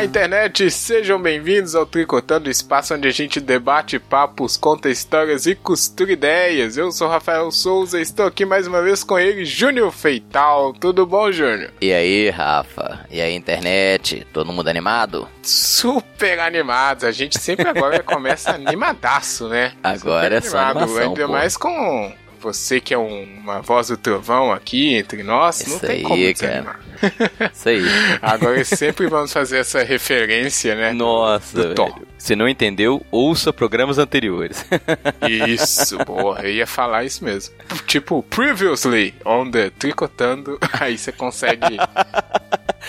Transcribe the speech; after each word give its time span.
Olá, 0.00 0.06
internet! 0.06 0.70
Sejam 0.70 1.20
bem-vindos 1.20 1.74
ao 1.74 1.84
Tricotando, 1.84 2.48
espaço 2.48 2.94
onde 2.94 3.06
a 3.06 3.10
gente 3.10 3.38
debate 3.38 3.98
papos, 3.98 4.56
conta 4.56 4.88
histórias 4.88 5.44
e 5.44 5.54
costura 5.54 6.10
ideias. 6.12 6.78
Eu 6.78 6.90
sou 6.90 7.06
Rafael 7.06 7.50
Souza 7.52 7.98
e 7.98 8.02
estou 8.02 8.24
aqui 8.24 8.46
mais 8.46 8.66
uma 8.66 8.80
vez 8.80 9.04
com 9.04 9.18
ele, 9.18 9.44
Júnior 9.44 9.92
Feital. 9.92 10.72
Tudo 10.72 11.04
bom, 11.04 11.30
Júnior? 11.30 11.70
E 11.82 11.92
aí, 11.92 12.30
Rafa? 12.30 13.04
E 13.10 13.20
aí, 13.20 13.34
internet? 13.34 14.26
Todo 14.32 14.50
mundo 14.50 14.68
animado? 14.68 15.28
Super 15.42 16.38
animados. 16.40 17.04
A 17.04 17.12
gente 17.12 17.38
sempre 17.38 17.68
agora 17.68 18.00
começa 18.02 18.52
animadaço, 18.52 19.48
né? 19.48 19.74
Agora 19.82 20.36
é 20.36 20.40
só 20.40 20.60
animação, 20.60 21.08
Ainda 21.10 21.26
pô. 21.26 21.32
mais 21.32 21.58
com 21.58 22.10
você 22.40 22.80
que 22.80 22.94
é 22.94 22.98
um- 22.98 23.24
uma 23.42 23.60
voz 23.60 23.88
do 23.88 23.98
trovão 23.98 24.50
aqui 24.50 24.94
entre 24.94 25.22
nós, 25.22 25.62
não 25.66 25.76
Isso 25.76 25.86
tem 25.86 25.96
aí, 25.96 26.02
como 26.02 26.34
cara. 26.34 26.80
Isso 27.52 27.68
aí. 27.68 27.82
Agora 28.20 28.64
sempre 28.64 29.06
vamos 29.06 29.32
fazer 29.32 29.58
essa 29.58 29.82
referência, 29.82 30.74
né? 30.74 30.92
Nossa. 30.92 31.74
Se 32.18 32.36
não 32.36 32.48
entendeu, 32.48 33.04
ouça 33.10 33.52
programas 33.52 33.98
anteriores. 33.98 34.64
Isso, 35.26 35.96
boa, 36.04 36.40
eu 36.42 36.50
ia 36.50 36.66
falar 36.66 37.04
isso 37.04 37.24
mesmo. 37.24 37.54
Tipo, 37.86 38.22
previously 38.22 39.14
on 39.24 39.50
the 39.50 39.70
Tricotando, 39.70 40.58
aí 40.78 40.98
você 40.98 41.12
consegue 41.12 41.78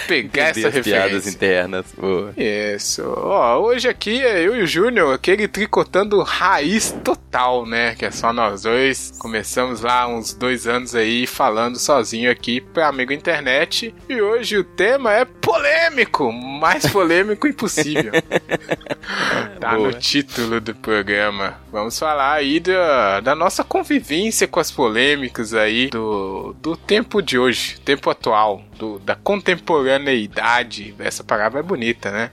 pegar 0.08 0.50
Entender 0.52 0.68
essa 0.68 0.80
as 0.80 0.86
piadas 0.86 1.12
referência. 1.26 1.30
internas. 1.30 1.86
Pô. 1.96 2.30
Isso. 2.36 3.04
Ó, 3.16 3.59
hoje 3.59 3.88
aqui 3.88 4.22
é 4.22 4.46
eu 4.46 4.56
e 4.56 4.64
o 4.64 4.68
Júnior, 4.68 5.14
aquele 5.14 5.48
tricotando 5.48 6.22
raiz 6.22 6.94
total, 7.04 7.66
né? 7.66 7.96
Que 7.96 8.06
é 8.06 8.12
só 8.12 8.34
nós 8.34 8.64
dois. 8.64 9.14
Começamos 9.18 9.82
lá 9.82 10.08
uns 10.08 10.34
dois 10.34 10.68
anos 10.68 10.96
aí 10.96 11.26
falando 11.28 11.78
sozinho 11.78 12.30
aqui 12.32 12.59
pra 12.59 12.88
amigo 12.88 13.14
internet. 13.14 13.94
E 14.09 14.21
hoje 14.21 14.57
o 14.57 14.63
tema 14.63 15.13
é 15.13 15.23
polêmico, 15.23 16.31
mais 16.33 16.85
polêmico 16.85 17.47
impossível. 17.47 18.11
tá 19.59 19.75
Boa. 19.75 19.88
no 19.88 19.94
título 19.94 20.59
do 20.59 20.75
programa. 20.75 21.59
Vamos 21.71 21.97
falar 21.97 22.33
aí 22.33 22.59
da, 22.59 23.22
da 23.22 23.33
nossa 23.33 23.63
convivência 23.63 24.47
com 24.47 24.59
as 24.59 24.69
polêmicas 24.69 25.53
aí 25.53 25.89
do, 25.89 26.53
do 26.61 26.75
tempo 26.75 27.22
de 27.22 27.39
hoje, 27.39 27.79
tempo 27.79 28.09
atual, 28.09 28.61
do, 28.77 28.99
da 28.99 29.16
contemporaneidade. 29.16 30.94
Essa 30.99 31.23
palavra 31.23 31.61
é 31.61 31.63
bonita, 31.63 32.11
né? 32.11 32.31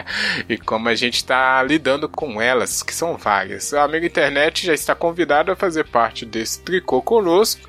e 0.48 0.56
como 0.56 0.88
a 0.88 0.94
gente 0.94 1.24
tá 1.24 1.62
lidando 1.62 2.08
com 2.08 2.40
elas, 2.40 2.82
que 2.82 2.94
são 2.94 3.16
várias. 3.16 3.72
O 3.72 3.78
amigo 3.78 4.06
internet 4.06 4.64
já 4.64 4.72
está 4.72 4.94
convidado 4.94 5.52
a 5.52 5.56
fazer 5.56 5.84
parte 5.84 6.24
desse 6.24 6.62
tricô 6.62 7.02
conosco. 7.02 7.67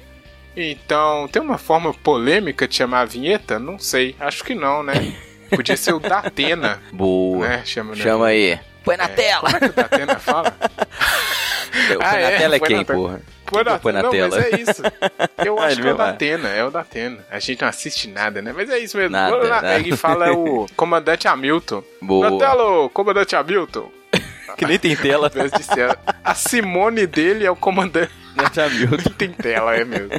Então, 0.61 1.27
tem 1.27 1.41
uma 1.41 1.57
forma 1.57 1.93
polêmica 1.93 2.67
de 2.67 2.75
chamar 2.75 3.01
a 3.01 3.05
vinheta? 3.05 3.57
Não 3.59 3.79
sei, 3.79 4.15
acho 4.19 4.43
que 4.43 4.53
não, 4.53 4.83
né? 4.83 4.93
Podia 5.49 5.77
ser 5.77 5.93
o 5.93 5.99
Datena, 5.99 6.79
Boa. 6.91 7.47
né? 7.47 7.61
Chama, 7.65 7.95
né? 7.95 8.01
Chama 8.03 8.27
aí. 8.27 8.59
Põe 8.83 8.97
na 8.97 9.07
tela. 9.07 9.41
Como 9.51 9.57
é 9.57 9.59
que 9.59 9.65
o 9.67 9.73
Datena 9.73 10.19
fala? 10.19 10.55
Eu, 11.89 11.99
Ah, 12.01 12.09
põe 12.11 12.21
na 12.21 12.29
é? 12.29 12.37
tela 12.37 12.55
é 12.55 12.59
quem, 12.59 12.77
na 12.77 12.85
porra? 12.85 13.21
Põe 13.45 13.63
na, 13.63 13.79
Põe 13.79 13.93
na 13.93 14.03
não, 14.03 14.09
tela. 14.11 14.35
mas 14.35 14.45
é 14.53 14.61
isso. 14.61 14.81
Eu 15.43 15.57
acho 15.61 15.73
ele 15.75 15.81
que 15.83 15.87
é 15.87 15.91
o 15.91 15.95
é. 15.95 15.97
Datena, 15.97 16.49
é 16.49 16.63
o 16.65 16.71
Datena. 16.71 17.25
A 17.31 17.39
gente 17.39 17.61
não 17.61 17.67
assiste 17.67 18.07
nada, 18.07 18.41
né? 18.41 18.53
Mas 18.55 18.69
é 18.69 18.79
isso 18.79 18.97
mesmo. 18.97 19.11
Nada, 19.11 19.35
lá. 19.37 19.47
nada. 19.61 19.79
Ele 19.79 19.95
fala 19.95 20.31
o 20.33 20.67
comandante 20.75 21.27
Hamilton. 21.27 21.83
Boa. 22.01 22.29
Na 22.31 22.37
tela, 22.37 22.63
o 22.85 22.89
comandante 22.89 23.35
Hamilton. 23.35 23.91
Que 24.57 24.65
nem 24.65 24.77
tem 24.79 24.95
tela. 24.95 25.31
Meu 25.33 25.47
Deus 25.47 25.51
do 25.51 25.73
céu. 25.73 25.95
A 26.23 26.35
Simone 26.35 27.05
dele 27.07 27.45
é 27.45 27.51
o 27.51 27.55
comandante. 27.55 28.11
Comandante 28.39 28.59
Hamilton. 28.61 29.09
Tem 29.17 29.29
tela, 29.29 29.75
é 29.75 29.83
mesmo. 29.83 30.09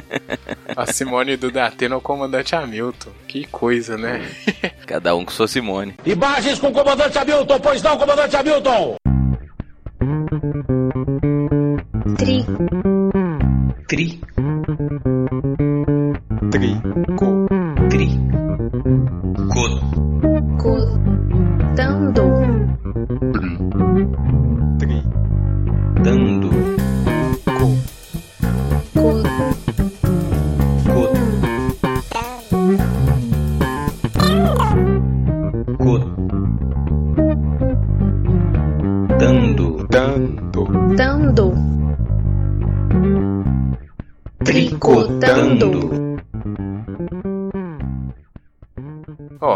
A 0.75 0.85
Simone 0.85 1.35
do 1.35 1.51
Datena 1.51 1.95
é 1.95 1.97
o 1.97 2.01
comandante 2.01 2.55
Hamilton. 2.55 3.09
Que 3.27 3.45
coisa, 3.47 3.97
né? 3.97 4.29
Cada 4.85 5.15
um 5.15 5.25
com 5.25 5.31
sua 5.31 5.47
Simone. 5.47 5.95
Imagens 6.05 6.59
com 6.59 6.67
o 6.67 6.71
comandante 6.71 7.17
Hamilton, 7.17 7.59
pois 7.59 7.81
não, 7.81 7.97
comandante 7.97 8.35
Hamilton! 8.35 8.95
Tri, 12.17 12.45
Tri, 13.87 14.21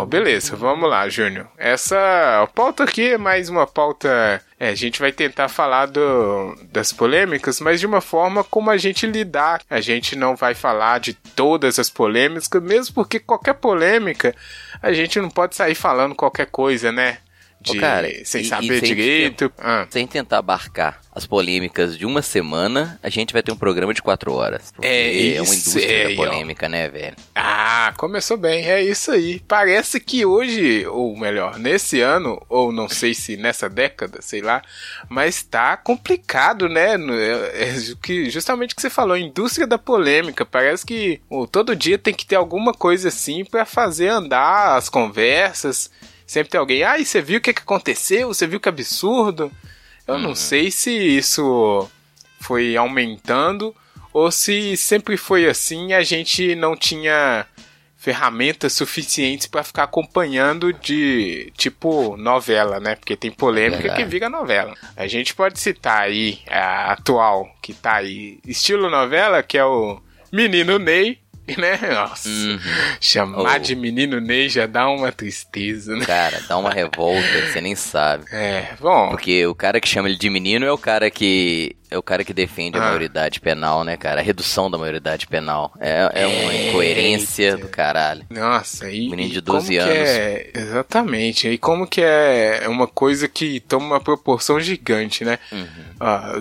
Beleza, 0.05 0.55
vamos 0.55 0.89
lá, 0.89 1.07
Júnior. 1.09 1.47
Essa 1.57 2.47
pauta 2.53 2.83
aqui 2.83 3.13
é 3.13 3.17
mais 3.17 3.49
uma 3.49 3.65
pauta. 3.65 4.41
É, 4.59 4.69
a 4.69 4.75
gente 4.75 4.99
vai 4.99 5.11
tentar 5.11 5.49
falar 5.49 5.87
do, 5.87 6.55
das 6.71 6.93
polêmicas, 6.93 7.59
mas 7.59 7.79
de 7.79 7.85
uma 7.85 8.01
forma 8.01 8.43
como 8.43 8.69
a 8.69 8.77
gente 8.77 9.07
lidar. 9.07 9.61
A 9.69 9.81
gente 9.81 10.15
não 10.15 10.35
vai 10.35 10.53
falar 10.53 10.99
de 10.99 11.13
todas 11.13 11.79
as 11.79 11.89
polêmicas, 11.89 12.61
mesmo 12.61 12.93
porque 12.93 13.19
qualquer 13.19 13.55
polêmica 13.55 14.35
a 14.81 14.93
gente 14.93 15.19
não 15.19 15.29
pode 15.29 15.55
sair 15.55 15.75
falando 15.75 16.15
qualquer 16.15 16.47
coisa, 16.47 16.91
né? 16.91 17.17
De, 17.61 17.79
cara, 17.79 18.07
sem 18.25 18.41
e- 18.41 18.45
e 18.45 18.47
saber 18.47 18.79
sem 18.79 18.95
direito. 18.95 19.51
Ah, 19.57 19.87
Sem 19.89 20.05
tentar 20.05 20.37
abarcar 20.37 21.01
as 21.11 21.25
polêmicas 21.25 21.97
de 21.97 22.05
uma 22.05 22.21
semana, 22.21 22.99
a 23.01 23.09
gente 23.09 23.33
vai 23.33 23.41
ter 23.41 23.51
um 23.51 23.55
programa 23.57 23.91
de 23.93 24.01
quatro 24.03 24.33
horas. 24.33 24.71
É 24.81 25.35
é 25.35 25.41
uma 25.41 25.53
isso 25.55 25.69
indústria 25.69 26.07
aí, 26.07 26.15
da 26.15 26.21
ó. 26.21 26.25
polêmica, 26.25 26.69
né, 26.69 26.87
velho? 26.89 27.15
Ah, 27.33 27.93
começou 27.97 28.37
bem, 28.37 28.65
é 28.69 28.83
isso 28.83 29.11
aí. 29.11 29.39
Parece 29.47 29.99
que 29.99 30.25
hoje, 30.25 30.85
ou 30.87 31.17
melhor, 31.17 31.57
nesse 31.57 32.01
ano, 32.01 32.39
ou 32.49 32.71
não 32.71 32.87
sei 32.89 33.13
se 33.15 33.35
nessa 33.37 33.67
década, 33.69 34.21
sei 34.21 34.41
lá, 34.41 34.61
mas 35.09 35.41
tá 35.41 35.75
complicado, 35.77 36.67
né? 36.69 36.95
É, 36.95 37.63
é 37.63 37.75
que, 38.03 38.29
justamente 38.29 38.73
o 38.73 38.75
que 38.75 38.81
você 38.81 38.89
falou, 38.89 39.17
indústria 39.17 39.65
da 39.65 39.77
polêmica. 39.79 40.45
Parece 40.45 40.85
que 40.85 41.19
ô, 41.29 41.47
todo 41.47 41.75
dia 41.75 41.97
tem 41.97 42.13
que 42.13 42.25
ter 42.27 42.35
alguma 42.35 42.73
coisa 42.73 43.07
assim 43.07 43.43
pra 43.43 43.65
fazer 43.65 44.09
andar 44.09 44.75
as 44.75 44.87
conversas. 44.89 45.89
Sempre 46.25 46.51
tem 46.51 46.59
alguém, 46.59 46.83
ah, 46.83 46.97
e 46.97 47.05
você 47.05 47.21
viu 47.21 47.37
o 47.37 47.41
que, 47.41 47.53
que 47.53 47.61
aconteceu? 47.61 48.27
Você 48.29 48.47
viu 48.47 48.59
que 48.59 48.69
absurdo? 48.69 49.51
Eu 50.07 50.17
não 50.19 50.35
sei 50.35 50.69
se 50.71 50.91
isso 50.91 51.89
foi 52.39 52.75
aumentando 52.75 53.75
ou 54.13 54.31
se 54.31 54.77
sempre 54.77 55.17
foi 55.17 55.47
assim 55.47 55.87
e 55.87 55.93
a 55.93 56.03
gente 56.03 56.55
não 56.55 56.75
tinha 56.75 57.45
ferramentas 57.97 58.71
suficientes 58.73 59.47
pra 59.47 59.63
ficar 59.63 59.83
acompanhando 59.83 60.71
de 60.71 61.51
tipo 61.57 62.15
novela, 62.15 62.79
né? 62.79 62.95
Porque 62.95 63.15
tem 63.15 63.31
polêmica 63.31 63.81
Verdade. 63.81 64.03
que 64.03 64.09
vira 64.09 64.29
novela. 64.29 64.75
A 64.95 65.07
gente 65.07 65.33
pode 65.33 65.59
citar 65.59 66.03
aí 66.03 66.39
a 66.47 66.91
atual 66.91 67.49
que 67.63 67.73
tá 67.73 67.95
aí, 67.95 68.39
estilo 68.45 68.91
novela, 68.91 69.41
que 69.41 69.57
é 69.57 69.65
o 69.65 69.99
Menino 70.31 70.77
Ney, 70.77 71.17
né? 71.57 71.79
Nossa, 71.93 72.27
Uhum. 72.29 72.59
chamar 72.99 73.55
Oh. 73.57 73.59
de 73.59 73.75
Menino 73.75 74.19
Ney 74.19 74.49
já 74.49 74.65
dá 74.65 74.89
uma 74.89 75.11
tristeza, 75.11 75.95
né? 75.95 76.05
Cara, 76.05 76.41
dá 76.47 76.57
uma 76.57 76.69
revolta, 76.71 77.21
você 77.51 77.61
nem 77.61 77.75
sabe. 77.75 78.25
É, 78.31 78.69
bom, 78.79 79.09
Porque 79.09 79.45
o 79.45 79.53
cara 79.55 79.79
que 79.79 79.87
chama 79.87 80.09
ele 80.09 80.17
de 80.17 80.29
menino 80.29 80.65
é 80.65 80.71
o 80.71 80.77
cara 80.77 81.09
que. 81.11 81.75
É 81.89 81.97
o 81.97 82.01
cara 82.03 82.23
que 82.23 82.33
defende 82.33 82.77
a 82.77 82.81
Ah. 82.81 82.85
maioridade 82.85 83.39
penal, 83.39 83.83
né, 83.83 83.95
cara? 83.95 84.19
A 84.19 84.23
redução 84.23 84.69
da 84.71 84.77
maioridade 84.77 85.27
penal. 85.27 85.71
É, 85.79 86.09
é 86.13 86.25
uma 86.27 86.53
Eita. 86.53 86.67
incoerência 86.69 87.57
do 87.57 87.67
caralho. 87.67 88.25
Nossa, 88.29 88.89
e, 88.89 89.07
Menino 89.09 89.31
de 89.31 89.39
e 89.39 89.41
como 89.41 89.59
12 89.59 89.73
que 89.73 89.77
anos. 89.77 89.93
É, 90.09 90.49
exatamente. 90.55 91.47
E 91.47 91.57
como 91.57 91.85
que 91.87 92.01
é 92.01 92.63
uma 92.67 92.87
coisa 92.87 93.27
que 93.27 93.59
toma 93.61 93.85
uma 93.85 93.99
proporção 93.99 94.59
gigante, 94.59 95.23
né? 95.23 95.37
Uhum. 95.51 95.67
Ah, 95.99 96.33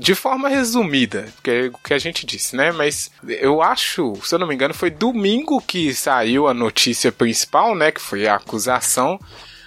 de 0.00 0.14
forma 0.14 0.48
resumida, 0.48 1.26
que 1.42 1.50
é 1.50 1.62
o 1.66 1.78
que 1.78 1.94
a 1.94 1.98
gente 1.98 2.26
disse, 2.26 2.56
né? 2.56 2.72
Mas 2.72 3.10
eu 3.26 3.62
acho, 3.62 4.14
se 4.24 4.34
eu 4.34 4.38
não 4.38 4.46
me 4.46 4.54
engano, 4.54 4.74
foi 4.74 4.90
domingo 4.90 5.60
que 5.60 5.94
saiu 5.94 6.48
a 6.48 6.54
notícia 6.54 7.10
principal, 7.12 7.74
né? 7.74 7.92
Que 7.92 8.00
foi 8.00 8.26
a 8.26 8.34
acusação. 8.34 9.18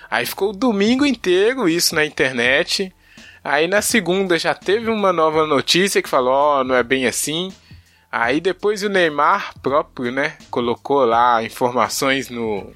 Aí 0.09 0.25
ficou 0.25 0.49
o 0.49 0.53
domingo 0.53 1.05
inteiro 1.05 1.69
isso 1.69 1.95
na 1.95 2.05
internet. 2.05 2.93
Aí 3.43 3.67
na 3.67 3.81
segunda 3.81 4.37
já 4.37 4.53
teve 4.53 4.89
uma 4.89 5.11
nova 5.11 5.47
notícia 5.47 6.01
que 6.01 6.09
falou, 6.09 6.33
ó, 6.33 6.63
não 6.63 6.75
é 6.75 6.83
bem 6.83 7.07
assim. 7.07 7.51
Aí 8.11 8.39
depois 8.39 8.83
o 8.83 8.89
Neymar 8.89 9.53
próprio, 9.61 10.11
né, 10.11 10.37
colocou 10.49 11.05
lá 11.05 11.43
informações 11.43 12.29
no 12.29 12.73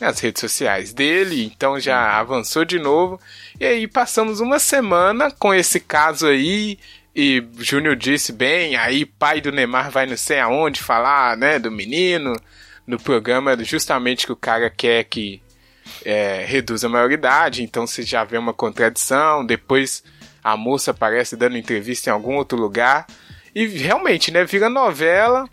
nas 0.00 0.18
redes 0.18 0.40
sociais 0.40 0.92
dele, 0.92 1.44
então 1.44 1.78
já 1.78 2.18
avançou 2.18 2.64
de 2.64 2.78
novo. 2.78 3.20
E 3.58 3.64
aí 3.64 3.86
passamos 3.86 4.40
uma 4.40 4.58
semana 4.58 5.30
com 5.30 5.54
esse 5.54 5.78
caso 5.80 6.26
aí. 6.26 6.78
E 7.14 7.40
o 7.56 7.62
Júnior 7.62 7.94
disse 7.94 8.32
bem, 8.32 8.74
aí 8.74 9.06
pai 9.06 9.40
do 9.40 9.52
Neymar 9.52 9.90
vai 9.90 10.04
não 10.04 10.16
sei 10.16 10.40
aonde 10.40 10.82
falar, 10.82 11.36
né, 11.36 11.60
do 11.60 11.70
menino, 11.70 12.34
no 12.86 12.98
programa 12.98 13.56
justamente 13.62 14.26
que 14.26 14.32
o 14.32 14.36
cara 14.36 14.68
quer 14.68 15.04
que 15.04 15.40
é, 16.04 16.44
reduz 16.46 16.84
a 16.84 16.88
maioridade, 16.88 17.62
então 17.62 17.86
você 17.86 18.02
já 18.02 18.24
vê 18.24 18.36
uma 18.36 18.52
contradição, 18.52 19.44
depois 19.44 20.02
a 20.42 20.56
moça 20.56 20.90
aparece 20.90 21.36
dando 21.36 21.56
entrevista 21.56 22.10
em 22.10 22.12
algum 22.12 22.36
outro 22.36 22.58
lugar, 22.58 23.06
e 23.54 23.66
realmente, 23.66 24.30
né, 24.30 24.44
vira 24.44 24.68
novela, 24.68 25.48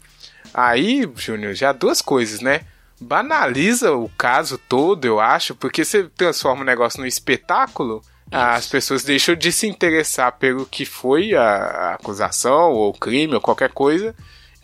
aí, 0.54 1.10
Júnior, 1.16 1.54
já 1.54 1.72
duas 1.72 2.02
coisas, 2.02 2.42
né, 2.42 2.62
banaliza 3.00 3.94
o 3.94 4.10
caso 4.10 4.58
todo, 4.58 5.06
eu 5.06 5.20
acho, 5.20 5.56
porque 5.56 5.86
você 5.86 6.04
transforma 6.16 6.62
o 6.62 6.66
negócio 6.66 7.00
num 7.00 7.08
espetáculo, 7.08 8.02
as 8.32 8.68
pessoas 8.68 9.04
deixam 9.04 9.36
de 9.36 9.52
se 9.52 9.68
interessar 9.68 10.32
pelo 10.34 10.66
que 10.66 10.86
foi 10.86 11.36
a, 11.36 11.44
a 11.44 11.94
acusação, 11.96 12.72
ou 12.72 12.94
crime, 12.94 13.36
ou 13.36 13.42
qualquer 13.42 13.70
coisa, 13.72 14.16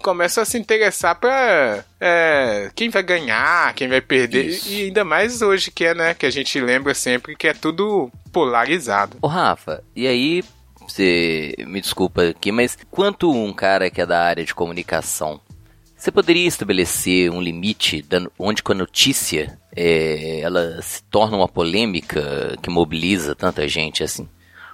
começam 0.02 0.42
a 0.42 0.46
se 0.46 0.58
interessar 0.58 1.16
pra 1.20 1.84
é, 2.00 2.72
quem 2.76 2.90
vai 2.90 3.04
ganhar, 3.04 3.74
quem 3.74 3.88
vai 3.88 4.02
perder. 4.02 4.48
Isso. 4.48 4.70
E 4.70 4.84
ainda 4.84 5.04
mais 5.04 5.42
hoje 5.42 5.72
que 5.72 5.86
é, 5.86 5.94
né? 5.94 6.14
Que 6.14 6.26
a 6.26 6.30
gente 6.30 6.60
lembra 6.60 6.94
sempre 6.94 7.36
que 7.36 7.48
é 7.48 7.54
tudo 7.54 8.12
polarizado. 8.32 9.18
Ô 9.22 9.28
Rafa, 9.28 9.84
e 9.96 10.08
aí, 10.08 10.44
você 10.88 11.54
me 11.60 11.82
desculpa 11.82 12.30
aqui, 12.30 12.52
mas 12.52 12.78
quanto 12.90 13.32
um 13.32 13.52
cara 13.54 13.90
que 13.90 14.02
é 14.02 14.06
da 14.06 14.22
área 14.22 14.46
de 14.46 14.54
comunicação, 14.54 15.42
você 15.96 16.12
poderia 16.12 16.48
estabelecer 16.48 17.32
um 17.32 17.42
limite 17.42 18.06
onde 18.38 18.62
com 18.62 18.72
a 18.72 18.76
notícia 18.76 19.60
é, 19.76 20.42
ela 20.42 20.80
se 20.82 21.04
torna 21.04 21.36
uma 21.36 21.48
polêmica 21.48 22.56
que 22.62 22.70
mobiliza 22.70 23.36
tanta 23.36 23.68
gente 23.68 24.04
assim? 24.04 24.30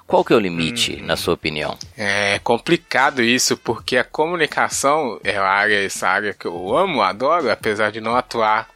Qual 0.06 0.24
que 0.24 0.34
é 0.34 0.36
o 0.36 0.40
limite, 0.40 1.02
na 1.02 1.16
sua 1.16 1.34
opinião? 1.34 1.78
É 1.98 2.40
complicado 2.40 3.22
isso, 3.22 3.58
porque 3.58 3.98
a 3.98 4.04
comunicação 4.04 5.20
é 5.24 5.38
a 5.38 5.46
área, 5.46 5.84
essa 5.84 6.08
área 6.08 6.34
que 6.34 6.46
eu 6.46 6.78
amo, 6.78 7.02
adoro, 7.02 7.50
apesar 7.50 7.92
de 7.92 8.02
não 8.02 8.16
atuar 8.16 8.70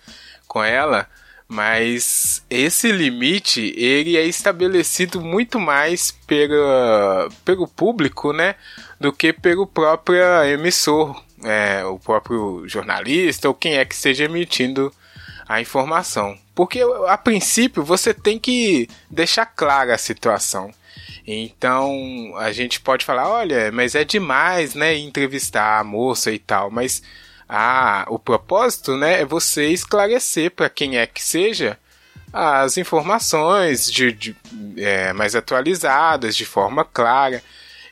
com 0.47 0.63
ela. 0.63 1.07
Mas 1.47 2.43
esse 2.49 2.91
limite 2.91 3.73
ele 3.77 4.17
é 4.17 4.25
estabelecido 4.25 5.21
muito 5.21 5.59
mais 5.59 6.11
pela, 6.11 7.29
pelo 7.45 7.67
público, 7.67 8.33
né, 8.33 8.55
do 8.99 9.13
que 9.13 9.31
pelo 9.31 9.65
próprio 9.65 10.43
emissor, 10.43 11.23
é, 11.43 11.85
o 11.85 11.97
próprio 11.99 12.67
jornalista 12.67 13.47
ou 13.47 13.53
quem 13.53 13.77
é 13.77 13.85
que 13.85 13.93
esteja 13.93 14.25
emitindo 14.25 14.91
a 15.47 15.61
informação. 15.61 16.37
Porque 16.53 16.81
a 17.07 17.17
princípio 17.17 17.83
você 17.83 18.13
tem 18.13 18.37
que 18.39 18.89
deixar 19.09 19.45
clara 19.45 19.93
a 19.93 19.97
situação. 19.97 20.73
Então 21.25 22.33
a 22.37 22.51
gente 22.51 22.79
pode 22.79 23.05
falar, 23.05 23.29
olha, 23.29 23.71
mas 23.71 23.95
é 23.95 24.03
demais, 24.03 24.73
né, 24.75 24.95
entrevistar 24.97 25.79
a 25.79 25.83
moça 25.83 26.31
e 26.31 26.39
tal, 26.39 26.71
mas 26.71 27.01
ah, 27.49 28.05
o 28.09 28.19
propósito, 28.19 28.95
né, 28.97 29.21
é 29.21 29.25
você 29.25 29.67
esclarecer 29.67 30.51
para 30.51 30.69
quem 30.69 30.97
é 30.97 31.05
que 31.07 31.23
seja 31.23 31.77
as 32.31 32.77
informações 32.77 33.91
de, 33.91 34.11
de, 34.11 34.35
é, 34.77 35.13
mais 35.13 35.35
atualizadas, 35.35 36.35
de 36.35 36.45
forma 36.45 36.83
clara. 36.83 37.41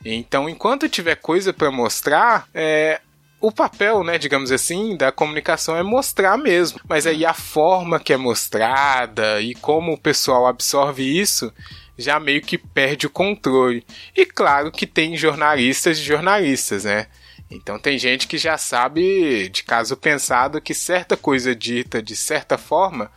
Então, 0.03 0.49
enquanto 0.49 0.89
tiver 0.89 1.15
coisa 1.15 1.53
para 1.53 1.71
mostrar, 1.71 2.47
é, 2.53 3.01
o 3.39 3.51
papel, 3.51 4.03
né, 4.03 4.17
digamos 4.17 4.51
assim, 4.51 4.95
da 4.97 5.11
comunicação 5.11 5.75
é 5.75 5.83
mostrar 5.83 6.37
mesmo. 6.37 6.79
Mas 6.87 7.07
aí 7.07 7.25
a 7.25 7.33
forma 7.33 7.99
que 7.99 8.13
é 8.13 8.17
mostrada 8.17 9.41
e 9.41 9.55
como 9.55 9.93
o 9.93 9.97
pessoal 9.97 10.47
absorve 10.47 11.03
isso 11.03 11.51
já 11.97 12.19
meio 12.19 12.41
que 12.41 12.57
perde 12.57 13.07
o 13.07 13.09
controle. 13.09 13.85
E 14.15 14.25
claro 14.25 14.71
que 14.71 14.85
tem 14.85 15.15
jornalistas 15.15 15.97
e 15.97 16.03
jornalistas, 16.03 16.83
né? 16.83 17.07
Então 17.49 17.77
tem 17.77 17.97
gente 17.97 18.27
que 18.27 18.37
já 18.37 18.57
sabe 18.57 19.49
de 19.49 19.63
caso 19.63 19.95
pensado 19.95 20.61
que 20.61 20.73
certa 20.73 21.15
coisa 21.15 21.55
dita 21.55 22.01
de 22.01 22.15
certa 22.15 22.57
forma 22.57 23.11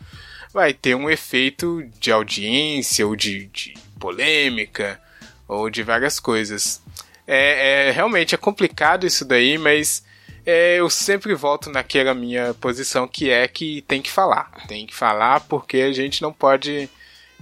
vai 0.52 0.72
ter 0.72 0.94
um 0.94 1.08
efeito 1.08 1.82
de 1.98 2.10
audiência 2.10 3.06
ou 3.06 3.16
de, 3.16 3.46
de 3.46 3.74
polêmica 3.98 5.00
ou 5.46 5.70
de 5.70 5.82
várias 5.82 6.20
coisas. 6.20 6.82
É, 7.26 7.88
é, 7.88 7.90
realmente 7.90 8.34
é 8.34 8.38
complicado 8.38 9.06
isso 9.06 9.24
daí, 9.24 9.58
mas 9.58 10.02
é, 10.44 10.76
eu 10.76 10.88
sempre 10.88 11.34
volto 11.34 11.70
naquela 11.70 12.14
minha 12.14 12.54
posição 12.54 13.06
que 13.06 13.30
é 13.30 13.46
que 13.46 13.82
tem 13.82 14.00
que 14.00 14.10
falar. 14.10 14.50
Tem 14.66 14.86
que 14.86 14.94
falar 14.94 15.40
porque 15.40 15.78
a 15.78 15.92
gente 15.92 16.22
não 16.22 16.32
pode 16.32 16.88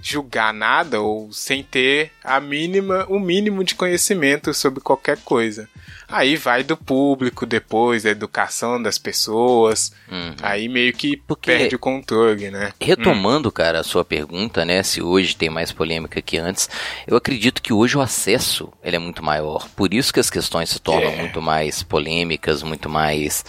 julgar 0.01 0.53
nada 0.53 1.01
ou 1.01 1.31
sem 1.31 1.63
ter 1.63 2.11
a 2.23 2.39
mínima, 2.39 3.05
o 3.09 3.19
mínimo 3.19 3.63
de 3.63 3.75
conhecimento 3.75 4.53
sobre 4.53 4.81
qualquer 4.81 5.17
coisa. 5.17 5.69
Aí 6.07 6.35
vai 6.37 6.63
do 6.63 6.77
público 6.77 7.45
depois, 7.45 8.03
da 8.03 8.09
educação 8.09 8.81
das 8.81 8.97
pessoas. 8.97 9.91
Uhum. 10.09 10.35
Aí 10.41 10.69
meio 10.69 10.93
que 10.93 11.17
Porque- 11.17 11.51
perde 11.51 11.75
o 11.75 11.79
controle, 11.79 12.49
né? 12.49 12.71
Retomando, 12.79 13.51
cara, 13.51 13.79
a 13.81 13.83
sua 13.83 14.05
pergunta, 14.05 14.63
né, 14.63 14.81
se 14.83 15.01
hoje 15.01 15.35
tem 15.35 15.49
mais 15.49 15.71
polêmica 15.71 16.21
que 16.21 16.37
antes, 16.37 16.69
eu 17.05 17.17
acredito 17.17 17.61
que 17.61 17.73
hoje 17.73 17.97
o 17.97 18.01
acesso 18.01 18.71
ele 18.83 18.95
é 18.95 18.99
muito 18.99 19.23
maior. 19.23 19.67
Por 19.75 19.93
isso 19.93 20.13
que 20.13 20.19
as 20.19 20.29
questões 20.29 20.69
se 20.69 20.79
tornam 20.79 21.11
É. 21.11 21.15
muito 21.17 21.41
mais 21.41 21.83
polêmicas, 21.83 22.63
muito 22.63 22.89
mais 22.89 23.43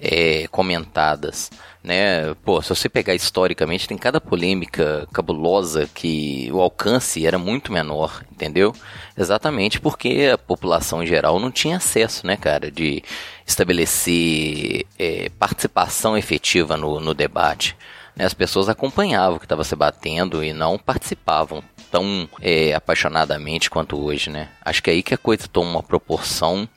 é, 0.00 0.46
comentadas. 0.48 1.50
Né? 1.82 2.34
Pô, 2.42 2.62
se 2.62 2.70
você 2.70 2.88
pegar 2.88 3.14
historicamente, 3.14 3.86
tem 3.86 3.98
cada 3.98 4.18
polêmica 4.18 5.06
cabulosa 5.12 5.86
que 5.94 6.48
o 6.50 6.60
alcance 6.60 7.26
era 7.26 7.38
muito 7.38 7.70
menor, 7.70 8.24
entendeu? 8.32 8.74
Exatamente 9.18 9.78
porque 9.78 10.30
a 10.32 10.38
população 10.38 11.02
em 11.02 11.06
geral 11.06 11.38
não 11.38 11.50
tinha 11.50 11.78
acesso, 11.84 12.26
né, 12.26 12.36
cara, 12.36 12.70
de 12.70 13.02
estabelecer 13.46 14.86
é, 14.98 15.30
participação 15.38 16.16
efetiva 16.16 16.76
no, 16.76 16.98
no 16.98 17.12
debate 17.14 17.76
né, 18.16 18.24
as 18.24 18.34
pessoas 18.34 18.68
acompanhavam 18.68 19.36
o 19.36 19.40
que 19.40 19.44
estava 19.44 19.64
se 19.64 19.74
batendo 19.74 20.42
e 20.42 20.52
não 20.52 20.78
participavam 20.78 21.62
tão 21.90 22.28
é, 22.40 22.74
apaixonadamente 22.74 23.70
quanto 23.70 24.00
hoje, 24.00 24.30
né? 24.30 24.48
Acho 24.64 24.82
que 24.82 24.90
é 24.90 24.92
aí 24.94 25.02
que 25.02 25.14
a 25.14 25.18
coisa 25.18 25.48
toma 25.48 25.70
uma 25.70 25.82
proporção 25.82 26.68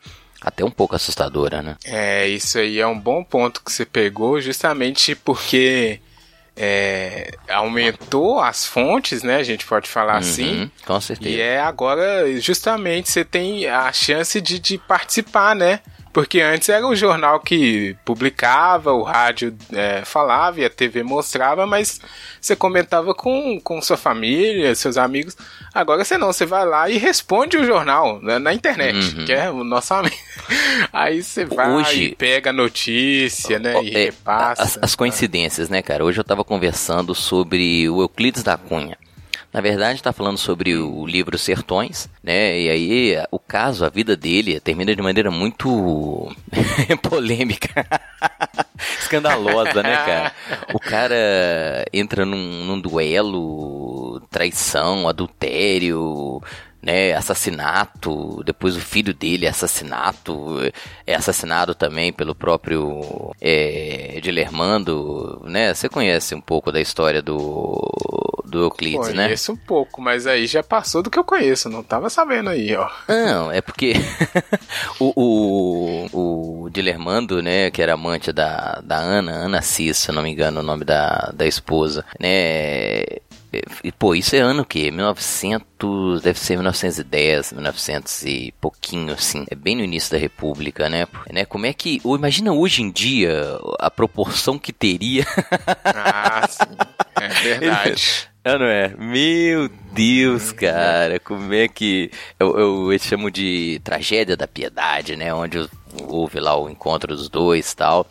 até 0.42 0.64
um 0.64 0.72
pouco 0.72 0.96
assustadora, 0.96 1.62
né? 1.62 1.76
É, 1.86 2.28
isso 2.28 2.58
aí 2.60 2.80
é 2.80 2.88
um 2.88 3.00
bom 3.00 3.24
ponto 3.24 3.64
que 3.64 3.72
você 3.72 3.86
pegou, 3.86 4.40
justamente 4.40 5.16
porque 5.16 6.00
é, 6.58 7.32
aumentou 7.48 8.40
as 8.40 8.66
fontes, 8.66 9.22
né? 9.22 9.36
A 9.38 9.44
gente 9.44 9.66
pode 9.66 9.88
falar 9.88 10.18
assim. 10.18 10.62
Uhum, 10.62 10.72
com 10.86 11.00
certeza. 11.00 11.30
E 11.30 11.40
é 11.40 11.60
agora, 11.60 12.40
justamente, 12.42 13.10
você 13.10 13.24
tem 13.24 13.68
a 13.68 13.92
chance 13.94 14.42
de, 14.42 14.58
de 14.58 14.78
participar, 14.80 15.56
né? 15.56 15.80
Porque 16.18 16.42
antes 16.42 16.68
era 16.68 16.88
o 16.88 16.96
jornal 16.96 17.40
que 17.40 17.96
publicava, 18.04 18.92
o 18.92 19.04
rádio 19.04 19.56
é, 19.72 20.04
falava 20.04 20.60
e 20.60 20.66
a 20.66 20.70
TV 20.70 21.04
mostrava, 21.04 21.68
mas 21.68 22.02
você 22.42 22.56
comentava 22.56 23.14
com, 23.14 23.62
com 23.62 23.80
sua 23.84 23.98
família, 23.98 24.74
seus 24.74 24.98
amigos. 24.98 25.38
Agora 25.72 26.04
você 26.04 26.18
não, 26.18 26.34
você 26.34 26.44
vai 26.44 26.66
lá 26.66 26.90
e 26.90 26.98
responde 26.98 27.56
o 27.56 27.64
jornal 27.64 28.20
né, 28.20 28.40
na 28.40 28.52
internet, 28.52 29.16
Uhum. 29.16 29.26
que 29.26 29.32
é 29.32 29.48
o 29.52 29.64
nosso 29.64 29.94
amigo. 29.94 30.16
Aí 30.92 31.22
você 31.22 31.46
vai 31.46 31.70
Hoje- 31.72 32.04
e 32.06 32.16
pega 32.16 32.50
a 32.50 32.54
notícia, 32.54 33.60
né? 33.60 33.76
E 33.84 33.96
É, 33.96 34.04
repassa. 34.06 34.64
as, 34.64 34.80
as 34.82 34.96
coincidências, 34.96 35.70
né, 35.70 35.84
cara? 35.84 36.04
Hoje 36.04 36.20
eu 36.20 36.24
tava 36.24 36.44
conversando 36.44 37.14
sobre 37.14 37.88
o 37.90 38.02
Euclides 38.02 38.42
da 38.42 38.58
Cunha. 38.58 38.98
Na 39.58 39.62
verdade, 39.62 40.04
tá 40.04 40.14
falando 40.14 40.38
sobre 40.38 40.78
o 40.78 41.04
livro 41.08 41.36
Sertões, 41.36 42.08
né? 42.22 42.60
E 42.60 42.70
aí, 42.70 43.18
o 43.32 43.40
caso, 43.40 43.84
a 43.84 43.90
vida 43.90 44.16
dele 44.16 44.60
termina 44.60 44.96
de 44.96 45.02
maneira 45.02 45.32
muito 45.32 46.32
polêmica. 47.02 47.84
Escandalosa, 49.02 49.82
né, 49.82 49.96
cara? 49.96 50.32
O 50.76 50.80
cara 50.80 51.84
entra 51.92 52.24
num, 52.24 52.66
num 52.66 52.80
duelo, 52.80 54.22
traição, 54.30 55.10
adultério, 55.10 56.40
né, 56.80 57.14
assassinato, 57.14 58.44
depois 58.46 58.78
o 58.78 58.80
filho 58.80 59.14
dele 59.14 59.48
é 59.48 59.50
assassinato, 59.50 60.58
é 61.06 61.16
assassinado 61.16 61.74
também 61.74 62.14
pelo 62.14 62.36
próprio 62.36 63.34
é, 63.42 64.20
Dilermando, 64.22 65.42
né, 65.46 65.74
você 65.74 65.90
conhece 65.90 66.36
um 66.36 66.42
pouco 66.42 66.72
da 66.72 66.80
história 66.80 67.22
do, 67.22 68.27
do 68.48 68.64
Euclides, 68.64 69.14
né? 69.14 69.26
Conheço 69.26 69.52
um 69.52 69.58
pouco, 69.58 70.02
mas 70.02 70.26
aí 70.26 70.48
já 70.48 70.64
passou 70.64 71.04
do 71.04 71.10
que 71.10 71.20
eu 71.20 71.24
conheço, 71.24 71.70
não 71.70 71.84
tava 71.84 72.10
sabendo 72.10 72.50
aí, 72.50 72.76
ó. 72.76 72.90
Não, 73.08 73.52
é 73.52 73.62
porque 73.62 73.94
o, 75.00 75.14
o, 75.16 76.64
o 76.64 76.70
Dilermando, 76.70 77.42
né, 77.42 77.70
que 77.70 77.82
era 77.82 77.94
amante 77.94 78.32
da, 78.32 78.82
da 78.84 78.98
Ana, 78.98 79.32
Ana 79.32 79.62
Cis, 79.62 79.98
se 79.98 80.10
eu 80.10 80.16
não 80.16 80.24
me 80.24 80.32
engano 80.32 80.60
o 80.60 80.64
nome 80.64 80.84
da, 80.84 81.32
da 81.36 81.46
esposa, 81.46 82.06
né, 82.20 83.04
e, 83.84 83.92
pô, 83.92 84.14
isso 84.14 84.36
é 84.36 84.40
ano 84.40 84.64
o 84.64 84.66
quê? 84.66 84.92
1900, 84.92 86.22
deve 86.22 86.38
ser 86.38 86.56
1910, 86.56 87.54
1900 87.54 88.24
e 88.26 88.54
pouquinho, 88.60 89.14
assim. 89.14 89.46
É 89.50 89.56
bem 89.56 89.76
no 89.76 89.84
início 89.84 90.12
da 90.12 90.18
República, 90.18 90.90
né? 90.90 91.08
né? 91.32 91.46
Como 91.46 91.66
é 91.66 91.74
que... 91.74 92.02
ou 92.04 92.16
Imagina 92.16 92.52
hoje 92.52 92.82
em 92.82 92.92
dia 92.92 93.58
a 93.80 93.90
proporção 93.90 94.60
que 94.60 94.74
teria... 94.74 95.26
Ah, 95.86 96.48
sim. 96.48 96.66
É 97.16 97.28
verdade. 97.28 98.30
Ah, 98.48 98.58
não 98.60 98.66
é? 98.66 98.96
Meu 98.98 99.70
Deus, 99.92 100.52
cara, 100.52 101.20
como 101.20 101.54
é 101.54 101.68
que. 101.68 102.12
Eu, 102.40 102.58
eu, 102.58 102.94
eu 102.94 103.00
chamo 103.00 103.30
de 103.32 103.82
tragédia 103.84 104.38
da 104.38 104.48
piedade, 104.48 105.16
né? 105.16 105.34
Onde 105.34 105.68
houve 106.08 106.40
lá 106.40 106.56
o 106.58 106.70
encontro 106.70 107.16
dos 107.16 107.30
dois 107.30 107.72
e 107.72 107.76
tal. 107.76 108.08